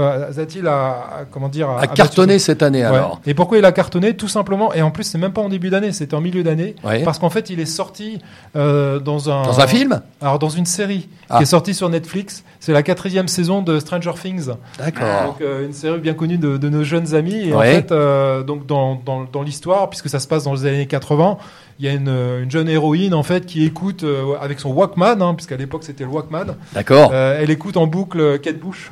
Hill 0.54 0.66
a, 0.66 1.24
comment 1.30 1.48
dire 1.48 1.70
A 1.70 1.86
cartonné 1.86 2.38
cette 2.38 2.62
année 2.62 2.78
Ouais. 2.82 2.96
alors. 2.96 3.20
Et 3.26 3.34
pourquoi 3.34 3.58
il 3.58 3.64
a 3.64 3.72
cartonné? 3.72 4.14
Tout 4.16 4.28
simplement. 4.28 4.72
Et 4.74 4.82
en 4.82 4.90
plus, 4.90 5.04
c'est 5.04 5.18
même 5.18 5.32
pas 5.32 5.42
en 5.42 5.48
début 5.48 5.68
d'année, 5.70 5.92
c'était 5.92 6.14
en 6.14 6.20
milieu 6.20 6.42
d'année. 6.42 6.74
Parce 7.04 7.18
qu'en 7.18 7.30
fait, 7.30 7.50
il 7.50 7.60
est 7.60 7.66
sorti 7.66 8.20
dans 8.54 9.30
un 9.30 9.42
Dans 9.42 9.60
un 9.60 9.66
film? 9.66 10.00
Alors 10.20 10.37
dans 10.38 10.48
une 10.48 10.66
série 10.66 11.08
Ah. 11.30 11.36
qui 11.38 11.42
est 11.44 11.46
sortie 11.46 11.74
sur 11.74 11.88
Netflix. 11.88 12.44
C'est 12.60 12.72
la 12.72 12.82
quatrième 12.82 13.28
saison 13.28 13.62
de 13.62 13.78
Stranger 13.78 14.12
Things. 14.20 14.48
D'accord. 14.78 15.24
Donc 15.26 15.40
euh, 15.40 15.66
une 15.66 15.72
série 15.72 15.98
bien 16.00 16.14
connue 16.14 16.38
de, 16.38 16.56
de 16.56 16.68
nos 16.68 16.82
jeunes 16.84 17.14
amis. 17.14 17.48
Et 17.48 17.54
en 17.54 17.60
fait, 17.60 17.92
euh, 17.92 18.42
donc 18.42 18.66
dans, 18.66 18.94
dans, 19.04 19.24
dans 19.24 19.42
l'histoire, 19.42 19.88
puisque 19.90 20.08
ça 20.08 20.18
se 20.20 20.26
passe 20.26 20.44
dans 20.44 20.54
les 20.54 20.66
années 20.66 20.86
80, 20.86 21.38
il 21.78 21.84
y 21.86 21.88
a 21.88 21.92
une, 21.92 22.08
une 22.08 22.50
jeune 22.50 22.68
héroïne 22.68 23.14
en 23.14 23.22
fait 23.22 23.46
qui 23.46 23.64
écoute 23.64 24.02
euh, 24.02 24.34
avec 24.40 24.58
son 24.60 24.70
Walkman, 24.70 25.20
hein, 25.22 25.34
puisqu'à 25.34 25.56
l'époque 25.56 25.84
c'était 25.84 26.04
le 26.04 26.10
Walkman. 26.10 26.56
D'accord. 26.72 27.10
Euh, 27.12 27.38
elle 27.40 27.50
écoute 27.50 27.76
en 27.76 27.86
boucle 27.86 28.38
Kate 28.40 28.58
Bush. 28.58 28.90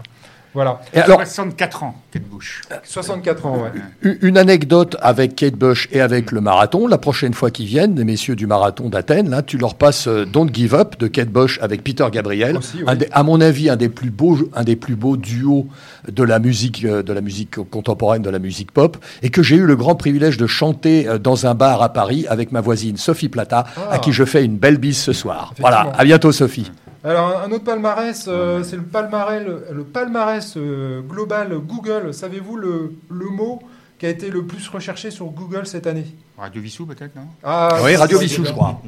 Voilà. 0.56 0.80
Et 0.94 0.98
alors, 1.00 1.18
64 1.18 1.82
ans, 1.82 1.94
Kate 2.10 2.22
Bush. 2.24 2.62
64 2.82 3.44
ans, 3.46 3.58
ouais. 4.02 4.18
une 4.22 4.38
anecdote 4.38 4.96
avec 5.02 5.36
Kate 5.36 5.54
Bush 5.54 5.86
et 5.92 6.00
avec 6.00 6.32
le 6.32 6.40
marathon. 6.40 6.86
La 6.86 6.96
prochaine 6.96 7.34
fois 7.34 7.50
qu'ils 7.50 7.66
viennent, 7.66 7.94
les 7.94 8.04
messieurs 8.04 8.36
du 8.36 8.46
marathon 8.46 8.88
d'Athènes, 8.88 9.28
là, 9.28 9.42
tu 9.42 9.58
leur 9.58 9.74
passes 9.74 10.08
euh, 10.08 10.24
Don't 10.24 10.48
Give 10.50 10.74
Up 10.74 10.98
de 10.98 11.08
Kate 11.08 11.28
Bush 11.28 11.58
avec 11.60 11.84
Peter 11.84 12.06
Gabriel. 12.10 12.56
Aussi, 12.56 12.78
oui. 12.78 12.84
Un 12.86 12.94
des- 12.96 13.08
à 13.12 13.22
mon 13.22 13.40
avis, 13.42 13.68
un 13.68 13.76
des 13.76 13.90
plus 13.90 14.08
beaux, 14.10 14.38
un 14.54 14.64
des 14.64 14.76
plus 14.76 14.96
beaux 14.96 15.18
duos 15.18 15.66
de 16.10 16.22
la 16.22 16.38
musique, 16.38 16.84
euh, 16.86 17.02
de 17.02 17.12
la 17.12 17.20
musique 17.20 17.56
contemporaine, 17.70 18.22
de 18.22 18.30
la 18.30 18.38
musique 18.38 18.72
pop, 18.72 18.96
et 19.22 19.28
que 19.28 19.42
j'ai 19.42 19.56
eu 19.56 19.66
le 19.66 19.76
grand 19.76 19.94
privilège 19.94 20.38
de 20.38 20.46
chanter 20.46 21.06
euh, 21.06 21.18
dans 21.18 21.44
un 21.46 21.54
bar 21.54 21.82
à 21.82 21.92
Paris 21.92 22.24
avec 22.30 22.50
ma 22.50 22.62
voisine 22.62 22.96
Sophie 22.96 23.28
Plata, 23.28 23.66
Ah. 23.76 23.92
à 23.92 23.98
qui 23.98 24.12
je 24.12 24.24
fais 24.24 24.42
une 24.42 24.56
belle 24.56 24.78
bise 24.78 24.96
ce 24.98 25.12
soir. 25.12 25.52
Voilà. 25.58 25.92
À 25.98 26.04
bientôt, 26.04 26.32
Sophie. 26.32 26.70
Alors, 27.06 27.40
un 27.44 27.50
autre 27.52 27.62
palmarès, 27.64 28.24
euh, 28.26 28.62
c'est 28.64 28.74
le 28.76 28.82
palmarès, 28.82 29.40
le, 29.46 29.64
le 29.72 29.84
palmarès 29.84 30.54
euh, 30.56 31.00
global 31.02 31.56
Google. 31.58 32.12
Savez-vous 32.12 32.56
le, 32.56 32.94
le 33.08 33.26
mot 33.26 33.62
qui 33.98 34.06
a 34.06 34.08
été 34.08 34.28
le 34.28 34.44
plus 34.44 34.66
recherché 34.68 35.10
sur 35.12 35.26
Google 35.26 35.66
cette 35.66 35.86
année? 35.86 36.06
Radio 36.36 36.60
Vissou, 36.60 36.84
peut-être, 36.84 37.14
non? 37.14 37.22
Ah, 37.44 37.78
oui, 37.84 37.94
Radio 37.94 38.18
Vissou, 38.18 38.42
c'est 38.42 38.48
je 38.50 38.54
crois. 38.54 38.80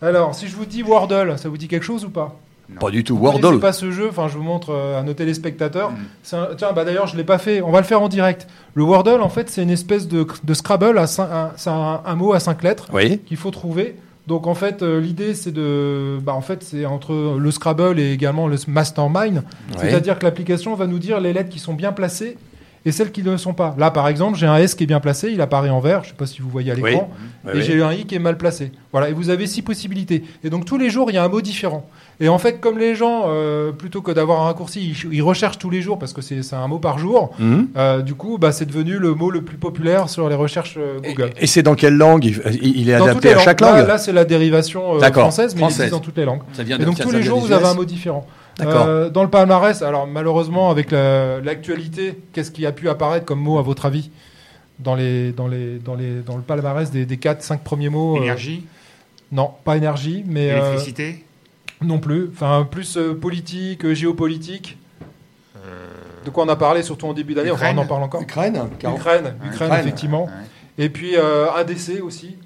Alors, 0.00 0.34
si 0.34 0.48
je 0.48 0.56
vous 0.56 0.64
dis 0.64 0.82
Wordle, 0.82 1.38
ça 1.38 1.50
vous 1.50 1.58
dit 1.58 1.68
quelque 1.68 1.82
chose 1.84 2.06
ou 2.06 2.10
pas? 2.10 2.36
Pas 2.80 2.90
du 2.90 3.04
tout. 3.04 3.16
Vous 3.18 3.24
Wordle. 3.24 3.58
pas 3.58 3.72
ce 3.72 3.90
jeu, 3.90 4.06
enfin 4.10 4.28
je 4.28 4.38
vous 4.38 4.44
montre 4.44 4.70
euh, 4.70 4.98
à 5.00 5.02
nos 5.02 5.12
téléspectateurs. 5.12 5.90
Mm. 5.90 5.96
C'est 6.22 6.36
un- 6.36 6.48
Tiens, 6.56 6.72
bah 6.72 6.84
d'ailleurs 6.84 7.08
je 7.08 7.16
l'ai 7.16 7.24
pas 7.24 7.38
fait. 7.38 7.60
On 7.62 7.70
va 7.72 7.80
le 7.80 7.84
faire 7.84 8.00
en 8.00 8.08
direct. 8.08 8.46
Le 8.74 8.84
Wordle, 8.84 9.20
en 9.22 9.28
fait, 9.28 9.50
c'est 9.50 9.62
une 9.64 9.70
espèce 9.70 10.06
de, 10.08 10.24
de 10.44 10.54
Scrabble. 10.54 10.96
À 10.96 11.04
cin- 11.06 11.28
un- 11.30 11.50
C'est 11.56 11.68
un, 11.70 12.00
un 12.06 12.14
mot 12.14 12.32
à 12.32 12.38
cinq 12.40 12.62
lettres 12.62 12.88
Oui. 12.92 13.18
qu'il 13.26 13.36
faut 13.36 13.50
trouver. 13.50 13.96
Donc 14.30 14.46
en 14.46 14.54
fait, 14.54 14.84
euh, 14.84 15.00
l'idée 15.00 15.34
c'est 15.34 15.50
de, 15.50 16.20
bah 16.22 16.34
en 16.34 16.40
fait 16.40 16.62
c'est 16.62 16.86
entre 16.86 17.36
le 17.36 17.50
Scrabble 17.50 17.98
et 17.98 18.12
également 18.12 18.46
le 18.46 18.56
Mastermind. 18.68 19.42
C'est-à-dire 19.76 20.20
que 20.20 20.24
l'application 20.24 20.76
va 20.76 20.86
nous 20.86 21.00
dire 21.00 21.18
les 21.18 21.32
lettres 21.32 21.48
qui 21.48 21.58
sont 21.58 21.74
bien 21.74 21.90
placées 21.90 22.38
et 22.86 22.92
celles 22.92 23.12
qui 23.12 23.22
ne 23.22 23.30
le 23.32 23.38
sont 23.38 23.52
pas. 23.52 23.74
Là, 23.78 23.90
par 23.90 24.08
exemple, 24.08 24.38
j'ai 24.38 24.46
un 24.46 24.56
S 24.56 24.74
qui 24.74 24.84
est 24.84 24.86
bien 24.86 25.00
placé, 25.00 25.30
il 25.30 25.40
apparaît 25.40 25.70
en 25.70 25.80
vert. 25.80 26.02
Je 26.04 26.08
sais 26.10 26.14
pas 26.14 26.26
si 26.26 26.40
vous 26.40 26.48
voyez 26.48 26.72
à 26.72 26.74
l'écran. 26.74 27.10
Oui, 27.44 27.50
et 27.52 27.56
oui. 27.58 27.62
j'ai 27.62 27.74
eu 27.74 27.82
un 27.82 27.92
i 27.92 28.06
qui 28.06 28.14
est 28.14 28.20
mal 28.20 28.38
placé. 28.38 28.72
Voilà, 28.92 29.10
et 29.10 29.12
vous 29.12 29.28
avez 29.30 29.46
six 29.46 29.62
possibilités. 29.62 30.24
Et 30.42 30.50
donc 30.50 30.64
tous 30.64 30.78
les 30.78 30.90
jours, 30.90 31.10
il 31.10 31.14
y 31.14 31.18
a 31.18 31.24
un 31.24 31.28
mot 31.28 31.40
différent. 31.40 31.86
Et 32.22 32.28
en 32.28 32.38
fait, 32.38 32.60
comme 32.60 32.78
les 32.78 32.94
gens, 32.94 33.24
euh, 33.28 33.72
plutôt 33.72 34.02
que 34.02 34.10
d'avoir 34.12 34.42
un 34.42 34.44
raccourci, 34.44 34.94
ils, 35.04 35.14
ils 35.14 35.22
recherchent 35.22 35.58
tous 35.58 35.70
les 35.70 35.80
jours 35.80 35.98
parce 35.98 36.12
que 36.12 36.20
c'est 36.20 36.52
un 36.52 36.68
mot 36.68 36.78
par 36.78 36.98
jour. 36.98 37.30
Mhm. 37.38 37.68
euh, 37.76 38.02
du 38.02 38.14
coup, 38.14 38.38
bah, 38.38 38.52
c'est 38.52 38.66
devenu 38.66 38.98
le 38.98 39.14
mot 39.14 39.30
le 39.30 39.42
plus 39.42 39.56
populaire 39.56 40.08
sur 40.08 40.28
les 40.28 40.34
recherches 40.34 40.76
euh, 40.78 40.98
Google. 41.02 41.30
et 41.38 41.46
c'est 41.46 41.62
dans 41.62 41.74
quelle 41.74 41.96
langue 41.96 42.24
il, 42.24 42.40
il 42.62 42.90
est 42.90 42.98
Dans 42.98 43.04
adapté 43.04 43.32
à 43.32 43.38
chaque 43.38 43.60
Là, 43.60 43.78
langue 43.78 43.88
là, 43.88 43.98
c'est 43.98 44.12
la 44.12 44.24
dérivation 44.24 44.96
euh, 44.96 45.12
française, 45.12 45.54
mais 45.54 45.60
il 45.60 45.64
française. 45.64 45.80
existe 45.80 45.92
dans 45.92 46.00
toutes 46.00 46.16
les 46.16 46.24
langues. 46.24 46.42
Ça 46.52 46.62
vient 46.62 46.78
Et 46.78 46.84
donc 46.84 46.98
tous 46.98 47.10
les 47.10 47.22
jours, 47.22 47.40
vous 47.40 47.52
avez 47.52 47.66
un 47.66 47.74
mot 47.74 47.84
différent. 47.84 48.26
Euh, 48.68 49.10
dans 49.10 49.22
le 49.22 49.30
palmarès, 49.30 49.82
alors 49.82 50.06
malheureusement, 50.06 50.70
avec 50.70 50.90
la- 50.90 51.40
l'actualité, 51.40 52.18
qu'est-ce 52.32 52.50
qui 52.50 52.66
a 52.66 52.72
pu 52.72 52.88
apparaître 52.88 53.24
comme 53.26 53.40
mot, 53.40 53.58
à 53.58 53.62
votre 53.62 53.86
avis 53.86 54.10
dans, 54.78 54.94
les, 54.94 55.32
dans, 55.32 55.46
les, 55.48 55.78
dans, 55.78 55.94
les, 55.94 56.20
dans 56.20 56.36
le 56.36 56.42
palmarès 56.42 56.90
des, 56.90 57.04
des 57.06 57.16
4-5 57.16 57.58
premiers 57.58 57.88
mots 57.90 58.16
euh, 58.16 58.22
Énergie, 58.22 58.64
Non, 59.32 59.50
pas 59.64 59.76
énergie, 59.76 60.24
mais 60.26 60.50
euh, 60.50 60.58
électricité, 60.58 61.24
non 61.82 61.98
plus. 61.98 62.30
Enfin, 62.32 62.66
plus 62.70 62.96
euh, 62.96 63.14
politique, 63.14 63.92
géopolitique. 63.92 64.78
euh, 65.56 65.86
De 66.24 66.30
quoi 66.30 66.44
on 66.44 66.48
a 66.48 66.56
parlé, 66.56 66.82
surtout 66.82 67.06
en 67.06 67.12
début 67.12 67.34
d'année. 67.34 67.50
Enfin, 67.50 67.66
on 67.66 67.70
Ukraine. 67.72 67.78
en 67.84 67.86
parle 67.88 68.02
encore. 68.04 68.22
Ukraine 68.22 68.56
Ukraine, 68.74 69.34
Ukraine, 69.42 69.52
Ukraine. 69.52 69.72
effectivement. 69.80 70.24
ouais. 70.24 70.84
Et 70.84 70.88
puis 70.88 71.16
euh, 71.16 71.46
un 71.54 71.64
décès 71.64 72.00
aussi, 72.00 72.36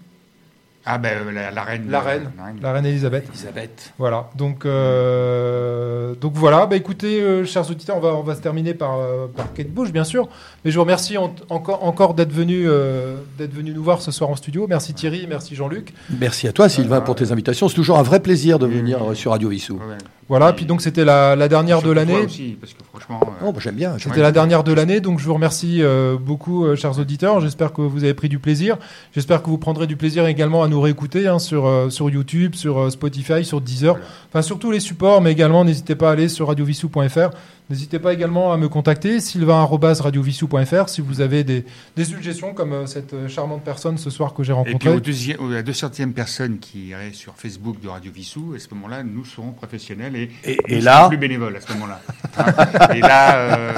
Ah 0.86 0.98
ben 0.98 1.16
euh, 1.26 1.32
la, 1.32 1.50
la 1.50 1.62
reine. 1.62 1.86
la 1.90 2.00
reine, 2.00 2.30
la 2.36 2.44
reine. 2.44 2.58
la 2.62 2.72
reine 2.72 2.86
Elisabeth. 2.86 3.26
Elisabeth. 3.30 3.92
Voilà. 3.98 4.28
Donc, 4.36 4.66
euh, 4.66 6.14
donc 6.14 6.32
voilà. 6.34 6.66
Bah 6.66 6.76
écoutez, 6.76 7.20
euh, 7.22 7.44
chers 7.44 7.70
auditeurs, 7.70 7.96
on 7.96 8.00
va, 8.00 8.08
on 8.14 8.22
va 8.22 8.34
se 8.34 8.40
terminer 8.40 8.74
par, 8.74 8.98
euh, 8.98 9.26
par 9.34 9.52
Kate 9.54 9.68
Bush, 9.70 9.90
bien 9.92 10.04
sûr. 10.04 10.28
Mais 10.64 10.70
je 10.70 10.76
vous 10.76 10.82
remercie 10.82 11.16
en- 11.16 11.34
encore, 11.48 11.84
encore 11.84 12.14
d'être 12.14 12.32
venu, 12.32 12.64
euh, 12.68 13.16
d'être 13.38 13.54
venu 13.54 13.72
nous 13.72 13.82
voir 13.82 14.02
ce 14.02 14.10
soir 14.10 14.30
en 14.30 14.36
studio. 14.36 14.66
Merci 14.68 14.94
Thierry, 14.94 15.26
merci 15.28 15.54
Jean-Luc. 15.54 15.92
Merci 16.20 16.48
à 16.48 16.52
toi, 16.52 16.68
Sylvain, 16.68 17.00
pour 17.00 17.14
tes 17.14 17.32
invitations. 17.32 17.68
C'est 17.68 17.74
toujours 17.76 17.98
un 17.98 18.02
vrai 18.02 18.20
plaisir 18.20 18.58
de 18.58 18.66
venir 18.66 19.02
euh, 19.02 19.14
sur 19.14 19.30
Radio 19.30 19.48
Vissou. 19.48 19.74
Ouais. 19.76 19.96
Voilà. 20.28 20.52
Puis 20.52 20.64
donc 20.64 20.80
c'était 20.80 21.04
la, 21.04 21.36
la 21.36 21.48
dernière 21.48 21.82
de 21.82 21.90
l'année. 21.90 22.24
aussi, 22.24 22.56
parce 22.60 22.72
que 22.72 22.78
franchement. 22.84 23.20
euh, 23.22 23.46
Oh, 23.46 23.52
bah, 23.52 23.58
j'aime 23.60 23.74
bien. 23.74 23.96
C'était 23.98 24.22
la 24.22 24.32
dernière 24.32 24.64
de 24.64 24.72
l'année, 24.72 25.00
donc 25.00 25.18
je 25.18 25.24
vous 25.24 25.34
remercie 25.34 25.82
euh, 25.82 26.16
beaucoup, 26.18 26.64
euh, 26.64 26.76
chers 26.76 26.98
auditeurs. 26.98 27.40
J'espère 27.40 27.72
que 27.72 27.82
vous 27.82 28.04
avez 28.04 28.14
pris 28.14 28.28
du 28.28 28.38
plaisir. 28.38 28.76
J'espère 29.14 29.42
que 29.42 29.50
vous 29.50 29.58
prendrez 29.58 29.86
du 29.86 29.96
plaisir 29.96 30.26
également 30.26 30.62
à 30.62 30.68
nous 30.68 30.80
réécouter 30.80 31.26
hein, 31.28 31.38
sur, 31.38 31.66
euh, 31.66 31.90
sur 31.90 32.08
YouTube, 32.10 32.54
sur 32.54 32.78
euh, 32.78 32.90
Spotify, 32.90 33.44
sur 33.44 33.60
Deezer, 33.60 33.98
enfin 34.30 34.40
sur 34.42 34.58
tous 34.58 34.70
les 34.70 34.80
supports, 34.80 35.20
mais 35.20 35.32
également 35.32 35.64
n'hésitez 35.64 35.94
pas 35.94 36.08
à 36.08 36.12
aller 36.12 36.28
sur 36.28 36.48
radiovissou.fr. 36.48 37.30
N'hésitez 37.70 37.98
pas 37.98 38.12
également 38.12 38.52
à 38.52 38.58
me 38.58 38.68
contacter, 38.68 39.20
sylvain.radiovissou.fr, 39.20 40.88
si 40.90 41.00
vous 41.00 41.22
avez 41.22 41.44
des, 41.44 41.64
des 41.96 42.04
suggestions 42.04 42.52
comme 42.52 42.72
euh, 42.74 42.86
cette 42.86 43.14
euh, 43.14 43.26
charmante 43.26 43.62
personne 43.64 43.96
ce 43.96 44.10
soir 44.10 44.34
que 44.34 44.42
j'ai 44.42 44.52
Et 44.52 44.54
puis 44.64 44.72
rencontrée. 44.72 44.88
au 44.90 45.00
deuxième, 45.00 45.38
à 45.50 45.54
la 45.54 45.62
deuxième 45.62 46.12
personne 46.12 46.58
qui 46.58 46.88
irait 46.88 47.12
sur 47.14 47.32
Facebook 47.36 47.80
de 47.80 47.88
Radio 47.88 48.12
Vissou, 48.12 48.52
à 48.54 48.58
ce 48.58 48.66
moment-là, 48.74 49.02
nous 49.02 49.24
serons 49.24 49.52
professionnels 49.52 50.14
et, 50.14 50.30
Et- 50.44 50.58
nous 50.76 50.82
serons 50.82 51.08
plus 51.08 51.16
bénévoles 51.16 51.56
à 51.56 51.60
ce 51.62 51.72
moment-là. 51.72 52.00
Hein. 52.36 52.94
et 52.94 53.00
là, 53.00 53.36
euh, 53.36 53.72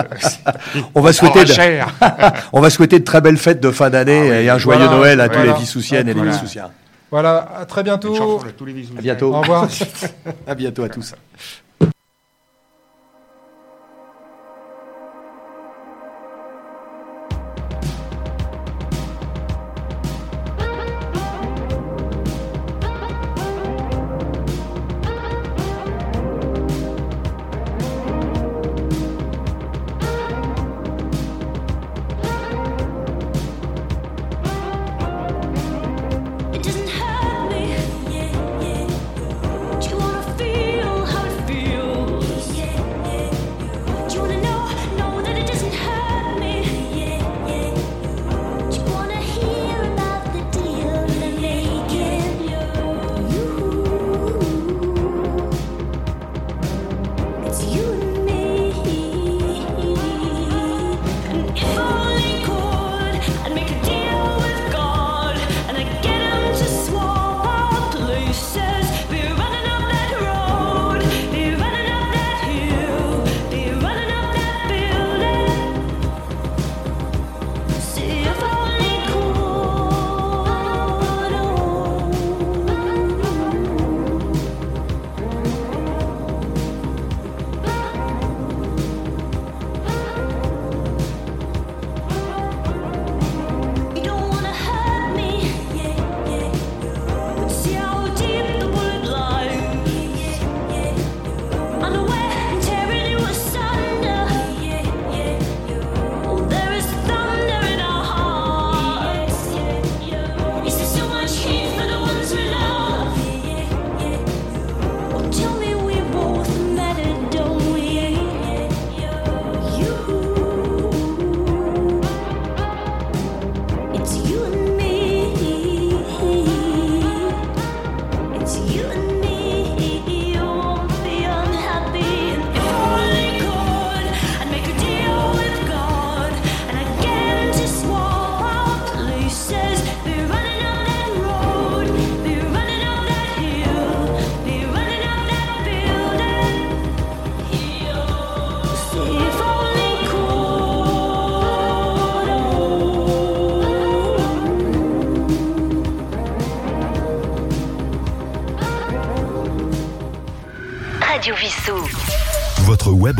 On 0.96 1.00
va 1.00 1.12
souhaiter, 1.12 1.44
de, 1.44 1.52
cher. 1.52 1.88
on 2.52 2.60
va 2.60 2.70
souhaiter 2.70 2.98
de 2.98 3.04
très 3.04 3.20
belles 3.20 3.36
fêtes 3.38 3.60
de 3.60 3.70
fin 3.70 3.88
d'année 3.88 4.18
Ah 4.18 4.38
oui, 4.40 4.44
et 4.46 4.50
un 4.50 4.58
joyeux 4.58 4.80
voilà, 4.84 4.96
Noël 4.96 5.20
à 5.20 5.28
tous 5.28 5.36
voilà. 5.36 5.52
les 5.52 5.58
Vissoussiennes 5.60 6.08
et 6.08 6.12
les 6.12 6.18
Voilà. 6.18 6.32
Vissoussiens. 6.32 6.70
Voilà, 7.12 7.48
à 7.56 7.64
très 7.66 7.84
bientôt. 7.84 8.16
chanson 8.16 8.44
à 8.48 8.50
tous 8.50 8.64
les 8.64 8.72
Vissoussiens. 8.72 8.98
À 8.98 9.02
bientôt. 9.02 9.32
Au 9.32 9.40
revoir. 9.42 9.68
À 10.48 10.54
bientôt 10.56 10.82
à 10.82 10.88
tous. 10.88 11.14
it's 57.58 57.74
you. 57.74 57.95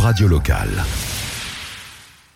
Radio 0.07 0.29
locale. 0.29 1.06